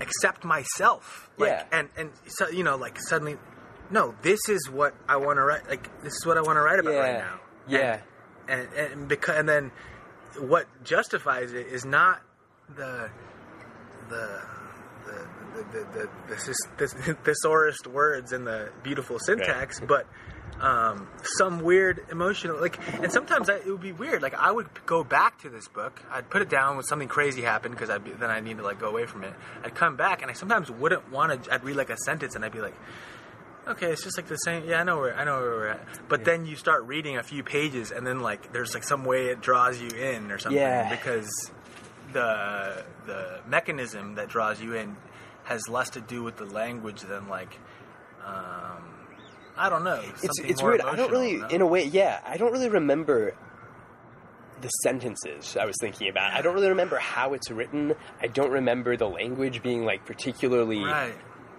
[0.00, 1.64] accept myself like Yeah.
[1.70, 3.36] and and so you know like suddenly
[3.90, 6.60] no this is what i want to write like this is what i want to
[6.62, 8.00] write about right now Yeah.
[8.48, 9.70] and and because and then
[10.38, 12.20] what justifies it is not
[12.74, 13.10] the
[14.08, 14.42] the
[15.06, 20.06] the the, the, the, the, thesaurus words and the beautiful syntax, but
[20.60, 21.08] um,
[21.38, 22.78] some weird emotional like.
[23.02, 24.22] And sometimes I, it would be weird.
[24.22, 27.42] Like I would go back to this book, I'd put it down when something crazy
[27.42, 29.34] happened because I'd be, then I need to like go away from it.
[29.64, 31.52] I'd come back and I sometimes wouldn't want to.
[31.54, 32.74] I'd read like a sentence and I'd be like,
[33.68, 34.64] okay, it's just like the same.
[34.66, 36.08] Yeah, I know where I know where we're at.
[36.08, 39.26] But then you start reading a few pages, and then like there's like some way
[39.26, 40.88] it draws you in or something Yeah.
[40.88, 41.28] because
[42.12, 44.96] the the mechanism that draws you in
[45.44, 47.58] has less to do with the language than like
[48.24, 48.82] um,
[49.56, 50.02] I don't know.
[50.22, 50.80] it's it's weird.
[50.80, 51.48] I don't really, no?
[51.48, 52.20] in a way, yeah.
[52.24, 53.34] I don't really remember
[54.60, 56.32] the sentences I was thinking about.
[56.32, 57.94] I don't really remember how it's written.
[58.20, 61.14] I don't remember the language being like particularly right.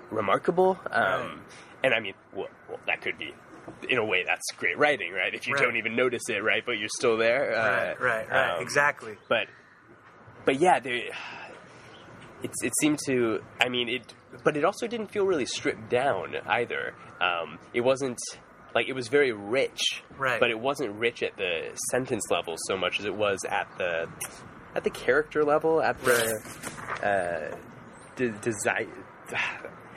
[0.09, 0.79] remarkable.
[0.89, 1.37] Um, Right.
[1.83, 3.33] And I mean, well, well, that could be
[3.89, 5.33] in a way, that's great writing, right?
[5.33, 5.63] If you Right.
[5.63, 7.53] don't even notice it, right, but you're still there.
[7.53, 8.49] Uh, right, right, right.
[8.55, 9.17] um, exactly.
[9.27, 9.47] but
[10.45, 11.01] but yeah, there,
[12.41, 13.41] it's it seemed to.
[13.61, 14.13] I mean, it,
[14.43, 16.93] but it also didn't feel really stripped down either.
[17.21, 18.19] Um, it wasn't
[18.75, 20.39] like it was very rich, Right.
[20.39, 24.07] But it wasn't rich at the sentence level so much as it was at the
[24.75, 26.41] at the character level, at the
[27.03, 27.55] uh,
[28.15, 28.87] de- desire.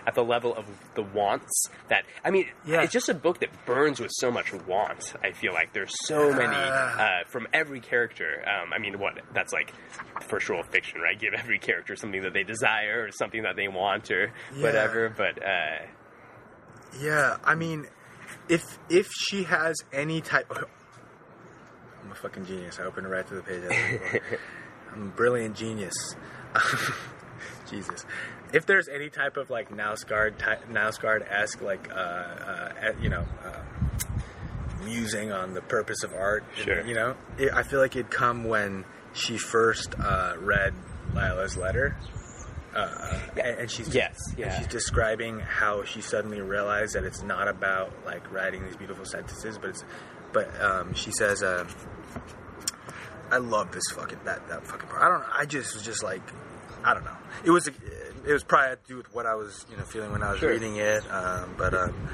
[0.07, 0.65] At the level of
[0.95, 1.51] the wants
[1.89, 2.83] that I mean, Yeah.
[2.83, 5.15] it's just a book that burns with so much want.
[5.23, 7.01] I feel like there's so many Ah.
[7.23, 8.45] uh, from every character.
[8.47, 9.73] Um, I mean, what that's like
[10.29, 11.19] first rule of fiction, right?
[11.19, 14.63] Give every character something that they desire or something that they want or Yeah.
[14.63, 15.09] whatever.
[15.09, 15.79] But uh,
[17.01, 17.89] Yeah, I mean,
[18.49, 20.65] if if she has any type, of,
[22.05, 22.79] I'm a fucking genius.
[22.79, 24.23] I opened it right to the page.
[24.93, 26.15] I'm a brilliant genius.
[27.71, 28.07] Jesus,
[28.53, 33.25] if there's any type of like Knausgaard, ty- Knausgaard esque like uh, uh, you know.
[33.45, 33.53] Uh,
[34.85, 36.87] musing on the purpose of art Sure.
[36.87, 40.75] you know it, i feel like it'd come when she first uh, read
[41.13, 41.97] lila's letter
[42.75, 44.57] uh, and, and she's Yes, yeah.
[44.59, 49.57] she's describing how she suddenly realized that it's not about like writing these beautiful sentences,
[49.59, 49.83] but it's
[50.35, 51.67] but um, she says, uh,
[53.31, 55.27] "I love this fucking that that fucking part." I don't know.
[55.33, 56.21] I just was just like,
[56.85, 57.17] I don't know.
[57.47, 57.67] It was
[58.27, 60.31] it was probably had to do with what I was you know feeling when I
[60.33, 60.51] was Sure.
[60.51, 61.75] reading it, um, but.
[61.75, 62.09] Um,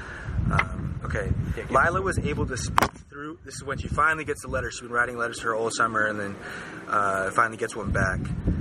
[0.51, 3.39] um, okay, Yeah, Lila was able to speak through.
[3.45, 4.69] This is when she finally gets the letter.
[4.69, 6.35] She's been writing letters to her all summer, and then
[6.89, 8.19] uh, finally gets one back.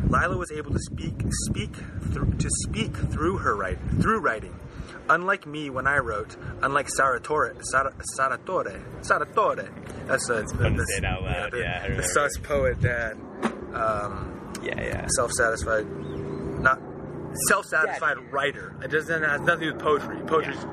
[0.08, 1.14] Lila was able to speak,
[1.48, 1.74] speak
[2.12, 4.58] through, to speak through her write, through writing.
[5.08, 9.68] Unlike me when I wrote, unlike Sarratore, Sar, Sarratore, Sarratore.
[10.06, 13.14] That's a, fun to say it out loud, the, yeah, the sus poet dad,
[13.74, 15.86] um, yeah, yeah, self-satisfied,
[16.60, 16.80] not
[17.48, 18.74] self-satisfied writer.
[18.82, 20.18] It doesn't it has nothing to do with poetry.
[20.26, 20.64] Poetry's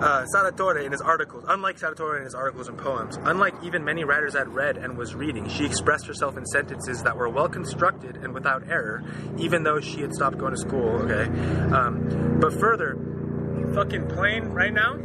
[0.00, 4.04] uh, Sarratore in his articles, unlike Sarratore in his articles and poems, unlike even many
[4.04, 8.16] writers I'd read and was reading, she expressed herself in sentences that were well constructed
[8.16, 9.04] and without error,
[9.38, 11.00] even though she had stopped going to school.
[11.00, 11.30] Okay,
[11.74, 12.96] um, but further,
[13.74, 14.98] fucking plain right now.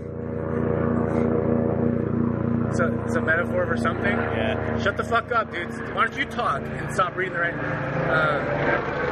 [2.70, 4.12] It's a, it's a metaphor for something.
[4.12, 4.82] yeah.
[4.82, 5.70] Shut the fuck up, dude.
[5.94, 7.54] Why don't you talk and stop reading the right?
[7.54, 9.05] Uh,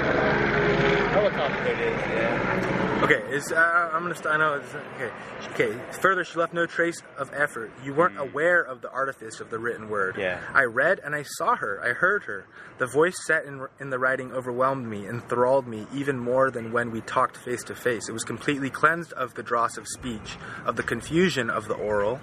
[1.13, 1.63] helicopter.
[1.71, 1.99] It is.
[2.11, 2.99] Yeah.
[3.03, 4.15] Okay, is uh, I'm gonna.
[4.15, 4.53] St- I know.
[4.53, 5.11] It's, okay,
[5.51, 5.81] okay.
[5.99, 7.71] Further, she left no trace of effort.
[7.83, 10.15] You weren't aware of the artifice of the written word.
[10.17, 10.39] Yeah.
[10.53, 11.81] I read and I saw her.
[11.83, 12.47] I heard her.
[12.77, 16.91] The voice set in in the writing overwhelmed me, enthralled me even more than when
[16.91, 18.07] we talked face to face.
[18.07, 22.21] It was completely cleansed of the dross of speech, of the confusion of the oral.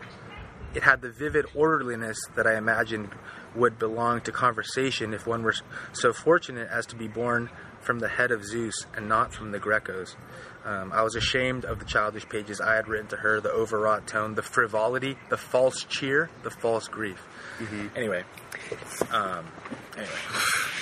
[0.75, 3.11] It had the vivid orderliness that I imagined
[3.55, 5.55] would belong to conversation if one were
[5.93, 7.51] so fortunate as to be born
[7.81, 10.15] from the head of Zeus and not from the Grecos.
[10.65, 14.07] Um, I was ashamed of the childish pages I had written to her, the overwrought
[14.07, 17.23] tone, the frivolity, the false cheer, the false grief.
[17.97, 18.23] Anyway,
[19.11, 19.47] um,
[19.97, 20.13] anyway,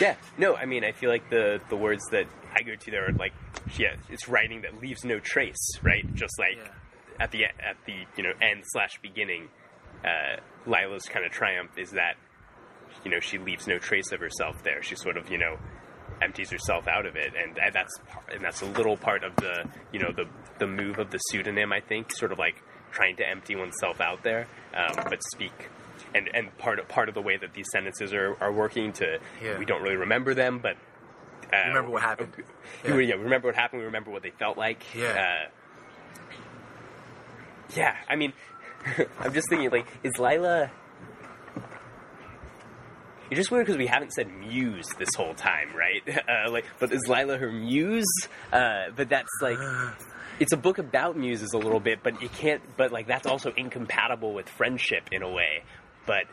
[0.01, 2.27] Yeah, no, I mean, I feel like the the words that
[2.57, 3.33] I go to there are like,
[3.77, 6.05] yeah, it's writing that leaves no trace, right?
[6.15, 6.69] Just like Yeah.
[7.21, 9.49] at the at the you know end slash beginning,
[10.05, 12.17] uh, Lila's kind of triumph is that
[13.05, 14.83] you know she leaves no trace of herself there.
[14.83, 15.57] She sort of you know
[16.23, 17.95] empties herself out of it, and that's
[18.33, 20.25] and that's a little part of the you know the
[20.59, 21.73] the move of the pseudonym.
[21.73, 22.63] I think sort of like
[22.93, 25.53] trying to empty oneself out there, um, but speak.
[26.15, 29.19] And, and part of part of the way that these sentences are, are working to
[29.43, 29.59] Yeah.
[29.59, 30.77] we don't really remember them, but
[31.53, 32.33] uh, Remember what happened.
[32.85, 32.95] Yeah.
[32.97, 33.81] We, yeah, we remember what happened.
[33.81, 34.83] We remember what they felt like.
[34.95, 35.47] Yeah.
[35.47, 35.51] Uh,
[37.75, 37.97] yeah.
[38.09, 38.33] I mean,
[39.21, 40.71] I'm just thinking, like, is Lila?
[43.31, 46.03] You're just weird because we haven't said muse this whole time, right?
[46.29, 48.05] Uh, like, but is Lila her muse?
[48.53, 49.59] Uh, but that's like,
[50.41, 52.63] it's a book about muses a little bit, but you can't.
[52.77, 55.63] But like, that's also incompatible with friendship in a way.
[56.07, 56.25] But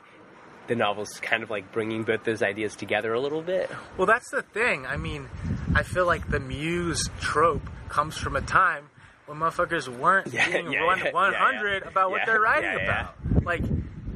[0.67, 3.69] the novel's kind of like bringing both those ideas together a little bit.
[3.97, 4.85] well, that's the thing.
[4.85, 5.30] I mean,
[5.76, 8.89] I feel like the muse trope comes from a time
[9.27, 11.89] when motherfuckers weren't Yeah, being yeah, one, yeah, 100 yeah.
[11.89, 13.15] about what they're writing about.
[13.43, 13.61] Like,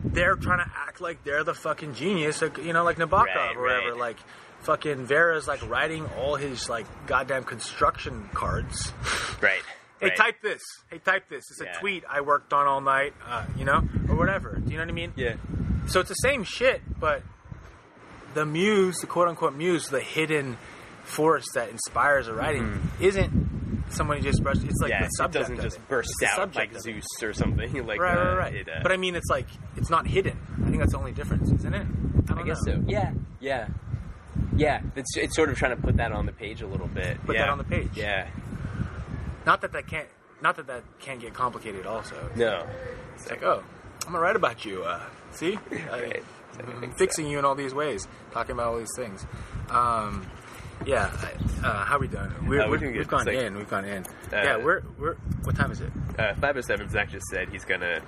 [0.03, 3.55] they're trying to act like they're the fucking genius, like, you know, like Nabokov Right,
[3.55, 3.91] or whatever.
[3.91, 3.97] right.
[3.99, 4.17] Like,
[4.61, 8.91] fucking Vera's like writing all his like goddamn construction cards.
[9.41, 9.61] Right.
[10.01, 10.15] Hey, right.
[10.17, 10.61] type this.
[10.89, 11.45] Hey, type this.
[11.51, 11.75] It's Yeah.
[11.77, 14.55] a tweet I worked on all night, uh, you know, or whatever.
[14.55, 15.13] Do you know what I mean?
[15.15, 15.35] Yeah.
[15.87, 17.21] So it's the same shit, but
[18.33, 20.57] the muse, the quote unquote muse, the hidden
[21.09, 23.47] force that inspires a writing, isn't
[23.91, 24.63] someone you just brushed.
[24.63, 24.99] It's like Mm-hmm.
[24.99, 25.87] yeah, the it subject doesn't of just it.
[25.89, 26.81] burst It's out subject like of it.
[26.83, 27.73] Zeus or something.
[27.87, 28.55] Like Right, uh, right, right.
[28.55, 30.37] It, uh, but I mean, it's like it's not hidden.
[30.63, 31.85] I think that's the only difference, isn't it?
[32.29, 32.73] I, I don't guess know.
[32.75, 32.83] so.
[32.87, 33.67] Yeah, yeah,
[34.55, 34.81] yeah.
[34.95, 37.19] It's it's sort of trying to put that on the page a little bit.
[37.25, 37.43] Put yeah.
[37.43, 37.89] that on the page.
[37.95, 38.27] Yeah,
[39.45, 40.07] Not that that can't
[40.41, 41.85] not that that can't get complicated.
[41.87, 42.65] Also, No.
[43.15, 43.63] it's like, oh,
[44.05, 44.83] I'm gonna write about you.
[44.83, 45.57] Uh, see,
[45.91, 46.23] I, Right.
[46.59, 49.25] I'm fixing you in all these ways, talking about all these things.
[49.69, 50.27] Um,
[50.85, 51.11] yeah,
[51.63, 52.31] uh, how we doing?
[52.47, 53.55] We're, Uh, we're, doing we've gone like- in.
[53.57, 54.03] We've gone in.
[54.03, 55.15] Uh, yeah, we're we're.
[55.43, 55.91] What time is it?
[56.17, 58.01] Uh, 507 Zach just said he's gonna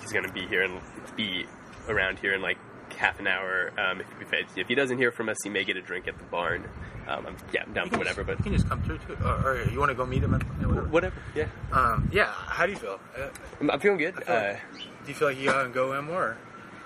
[0.00, 0.80] he's gonna be here and
[1.16, 1.46] be
[1.88, 2.58] around here in like
[2.96, 3.72] half an hour.
[3.78, 6.18] Um, if, if, if he doesn't hear from us, he may get a drink at
[6.18, 6.68] the barn.
[7.08, 9.52] Um, I'm, yeah, I'm down for whatever, but you can just come through too, or,
[9.52, 10.34] or you want to go meet him?
[10.34, 10.86] At, whatever.
[10.88, 11.16] whatever.
[11.34, 12.26] Yeah, Um, yeah.
[12.26, 13.00] How do you feel?
[13.18, 13.28] Uh,
[13.60, 14.14] I'm, I'm feeling good.
[14.22, 16.36] Feel Uh, do you feel like you gotta go in more?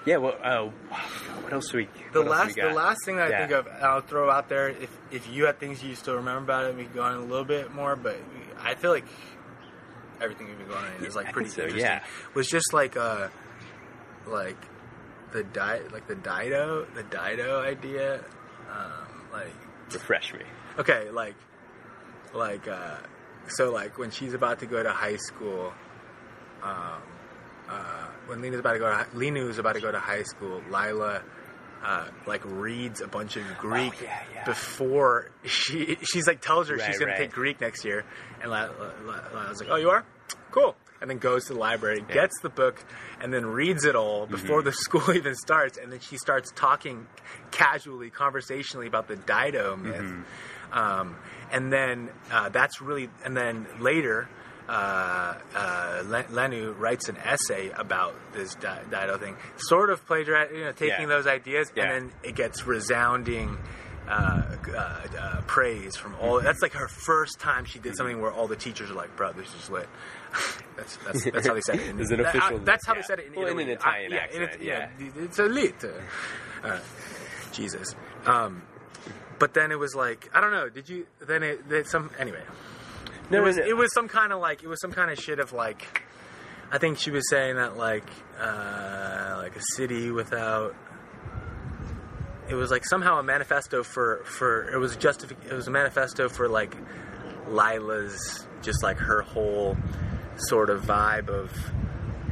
[0.06, 0.16] Yeah.
[0.18, 0.70] Well, uh,
[1.43, 1.89] what else do we?
[2.12, 3.39] The last, we the last thing I Yeah.
[3.47, 4.68] think of, I'll throw out there.
[4.68, 7.20] If if you had things you still remember about it, we could go on a
[7.20, 7.97] little bit more.
[7.97, 8.16] But
[8.60, 9.05] I feel like
[10.20, 11.81] everything we've been going on is like pretty so, interesting.
[11.85, 12.05] yeah.
[12.35, 13.28] Was just like uh,
[14.26, 14.56] like
[15.32, 18.24] the di like the Dido, the Dido idea.
[18.70, 19.52] Um, like
[19.93, 20.40] refresh me.
[20.78, 21.35] okay, like
[22.32, 22.97] like uh,
[23.48, 25.72] so like when she's about to go to high school.
[26.62, 27.02] Um,
[27.68, 30.62] uh, when Lena's about to go, to, Linu is about to go to high school.
[30.70, 31.22] Lila,
[31.84, 34.44] uh, like reads a bunch of Greek Oh, yeah, yeah.
[34.44, 38.05] before she she's like tells her Right, she's gonna take Greek next year,
[38.42, 38.70] and Lila,
[39.02, 40.05] Lila, Lila's like, "Oh, you are
[40.51, 42.82] cool," and then goes to the library, gets the book,
[43.20, 44.64] and then reads it all before Mm-hmm.
[44.66, 44.72] the
[45.02, 47.06] school even starts, and then she starts talking
[47.51, 50.72] casually, conversationally about the Dido myth, Mm-hmm.
[50.78, 51.16] um,
[51.52, 54.28] and then uh, that's really, and then later
[54.69, 54.73] uh,
[55.55, 60.73] uh, Lenu writes an essay about this Di- Dido thing, sort of plagiarizing, you know,
[60.73, 61.07] taking Yeah.
[61.07, 61.85] those ideas, Yeah.
[61.85, 63.59] and then it gets resounding
[64.07, 64.78] uh, uh,
[65.19, 66.35] uh, praise from all.
[66.36, 66.45] Mm-hmm.
[66.45, 69.32] That's like her first time she did something where all the teachers are like, "Bro,
[69.32, 69.89] this is lit."
[70.77, 71.89] that's, that's that's how they said it.
[71.89, 73.01] In, There's an that- official- that's how yeah.
[73.01, 74.89] they said it in Well, in an Italian I- yeah, accent, it- yeah,
[75.24, 75.82] it's a lit.
[76.62, 76.81] Uh,
[77.53, 77.95] Jesus.
[78.27, 78.62] Um,
[79.39, 80.69] but then it was like I don't know.
[80.69, 81.07] Did you?
[81.20, 82.43] Then it, then some anyway.
[83.30, 85.38] No, it was it was some kind of like it was some kind of shit
[85.38, 86.02] of like
[86.70, 88.09] I think she was saying that like
[88.40, 90.74] uh, like a city without
[92.48, 96.28] it was like somehow a manifesto for for it was just it was a manifesto
[96.28, 96.76] for like
[97.48, 99.76] Lila's just like her whole
[100.36, 101.52] sort of vibe of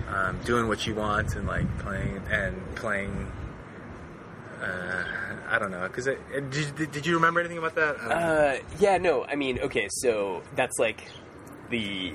[0.08, 3.30] um, doing what she wants and like playing and playing.
[4.60, 5.04] Uh,
[5.52, 8.00] I don't know because did, did you remember anything about that?
[8.00, 11.06] Um, Uh, yeah, no, I mean, okay, so that's like
[11.70, 12.12] the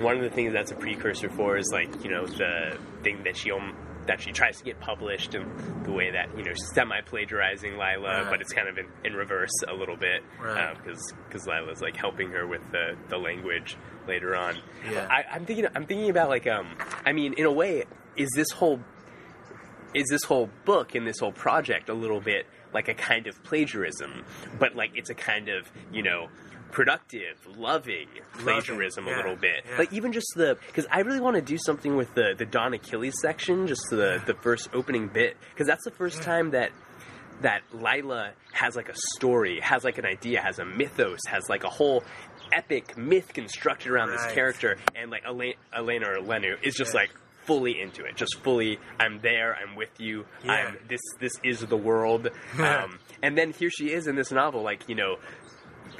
[0.00, 3.36] one of the things that's a precursor for is like you know the thing that
[3.36, 3.74] she um,
[4.06, 5.44] that she tries to get published and
[5.84, 8.30] the way that you know semi plagiarizing Lila, Right.
[8.30, 10.76] but it's kind of in, in reverse a little bit Right.
[10.84, 13.76] because because Lila's like helping her with the, the language
[14.06, 14.56] later on.
[14.90, 15.08] Yeah.
[15.10, 16.68] I, I'm thinking I'm thinking about like um
[17.04, 17.84] I mean in a way
[18.16, 18.80] is this whole
[19.94, 23.42] is this whole book and this whole project a little bit like a kind of
[23.44, 24.24] plagiarism,
[24.58, 26.28] but like it's a kind of you know
[26.70, 29.64] productive, loving plagiarism yeah, a little bit.
[29.68, 29.78] yeah.
[29.78, 32.74] Like even just the because I really want to do something with the the Don
[32.74, 36.70] Achilles section, just the the first opening bit because that's the first time that
[37.40, 41.64] that Lila has like a story, has like an idea, has a mythos, has like
[41.64, 42.02] a whole
[42.52, 47.00] epic myth constructed around this character, and like Elena, Elena or Lenu is just Yeah.
[47.00, 47.10] like
[47.48, 48.78] fully into it, just fully.
[49.00, 49.56] I'm there.
[49.56, 50.26] I'm with you.
[50.44, 50.52] Yeah.
[50.52, 51.00] I'm this.
[51.18, 52.28] This is the world.
[52.58, 55.16] um, and then here she is in this novel, like you know,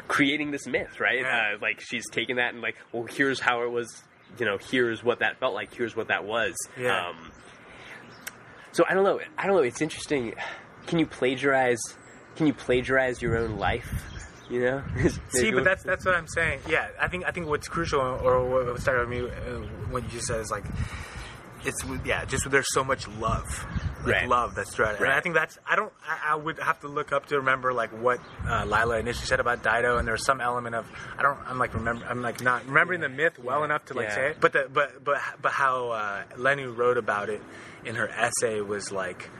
[0.07, 1.20] creating this myth, right?
[1.20, 1.55] Yeah.
[1.55, 4.05] Uh, like she's taking that and like, well, here's how it was.
[4.39, 5.75] You know, here's what that felt like.
[5.75, 6.55] Here's what that was.
[6.79, 7.09] Yeah.
[7.09, 7.33] Um,
[8.73, 9.20] so I don't know.
[9.39, 9.62] I don't know.
[9.62, 10.35] It's interesting.
[10.87, 11.81] Can you plagiarize?
[12.37, 14.05] Can you plagiarize your own life?
[14.51, 14.83] You know.
[15.31, 16.61] See, but that's that's what I'm saying.
[16.69, 19.61] Yeah, I think I think what's crucial, or what started with me, uh,
[19.91, 20.65] what you just said is like,
[21.69, 23.45] it's yeah, just there's so much love,
[24.05, 24.28] like Right.
[24.28, 25.01] love that's throughout it.
[25.03, 27.73] And I think that's I don't I, I would have to look up to remember
[27.73, 31.39] like what uh, Lila initially said about Dido, and there's some element of I don't
[31.47, 34.15] I'm like remember I'm like not remembering the myth well enough to like Yeah.
[34.15, 37.43] say it, but the but but but how uh, Lenu wrote about it
[37.85, 39.31] in her essay was like.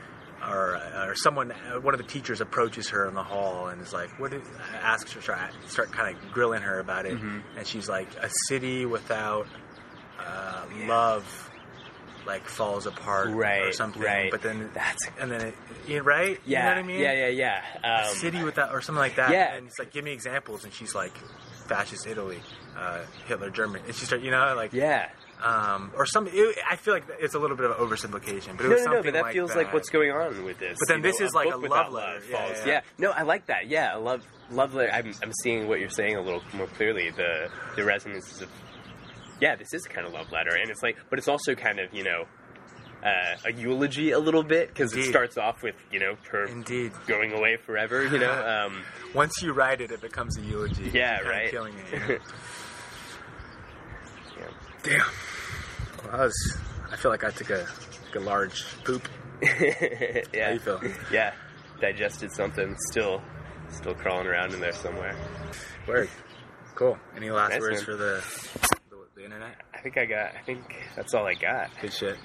[0.41, 3.91] Or, or someone, uh, one of the teachers approaches her in the hall and is
[3.91, 4.41] like, "What?" Is,
[4.81, 7.57] asks her, start, start kind of grilling her about it, Mm-hmm.
[7.57, 9.47] and she's like, "A city without
[10.17, 11.48] uh, love,
[12.29, 14.31] like falls apart, or Right, something." right.
[14.31, 15.55] But then That's- and then it,
[15.87, 16.39] yeah, right?
[16.45, 16.59] Yeah.
[16.59, 16.99] you know what I mean?
[17.01, 17.27] Yeah.
[17.27, 17.27] Yeah.
[17.27, 17.61] Yeah.
[17.83, 19.31] A Um, city without, or something like that.
[19.31, 19.53] Yeah.
[19.55, 21.11] and it's like, give me examples, and she's like,
[21.67, 22.39] fascist Italy,
[22.77, 25.09] uh, Hitler, Germany, and she started, you know, like, yeah.
[25.43, 26.27] um, or some.
[26.31, 28.85] It, I feel like it's a little bit of an oversimplification, but it No, was
[28.85, 29.57] no, no, but that like feels that.
[29.57, 30.77] like what's going on with this.
[30.79, 32.21] But then you this know, is like book a love letter.
[32.29, 32.57] Yeah, falls.
[32.65, 32.81] yeah, yeah.
[32.97, 33.67] No, I like that.
[33.67, 34.91] Yeah, I love love letter.
[34.91, 37.11] I'm I'm seeing what you're saying a little more clearly.
[37.11, 38.49] The the resonances of
[39.39, 41.93] yeah, this is kind of love letter, and it's like, but it's also kind of
[41.93, 42.25] you know
[43.03, 46.91] uh, a eulogy a little bit because it starts off with you know her Indeed.
[47.07, 48.05] going away forever.
[48.05, 48.83] You know, um,
[49.13, 50.91] once you write it, it becomes a eulogy.
[50.93, 51.49] Yeah, right.
[51.49, 52.21] Killing it.
[54.83, 55.01] Damn.
[56.03, 56.57] Well, I was.
[56.91, 57.67] I feel like I took a,
[58.05, 59.07] like a large poop.
[59.41, 60.45] yeah.
[60.45, 60.81] How you feel?
[61.11, 61.33] Yeah.
[61.79, 62.75] Digested something.
[62.89, 63.21] Still,
[63.69, 65.15] still crawling around in there somewhere.
[65.87, 66.09] Word.
[66.75, 66.97] Cool.
[67.15, 67.85] Any last nice words man.
[67.85, 68.23] for the
[69.19, 69.55] the internet?
[69.73, 70.33] I think I got.
[70.33, 70.61] I think
[70.95, 71.69] that's all I got.
[71.81, 72.17] Good shit.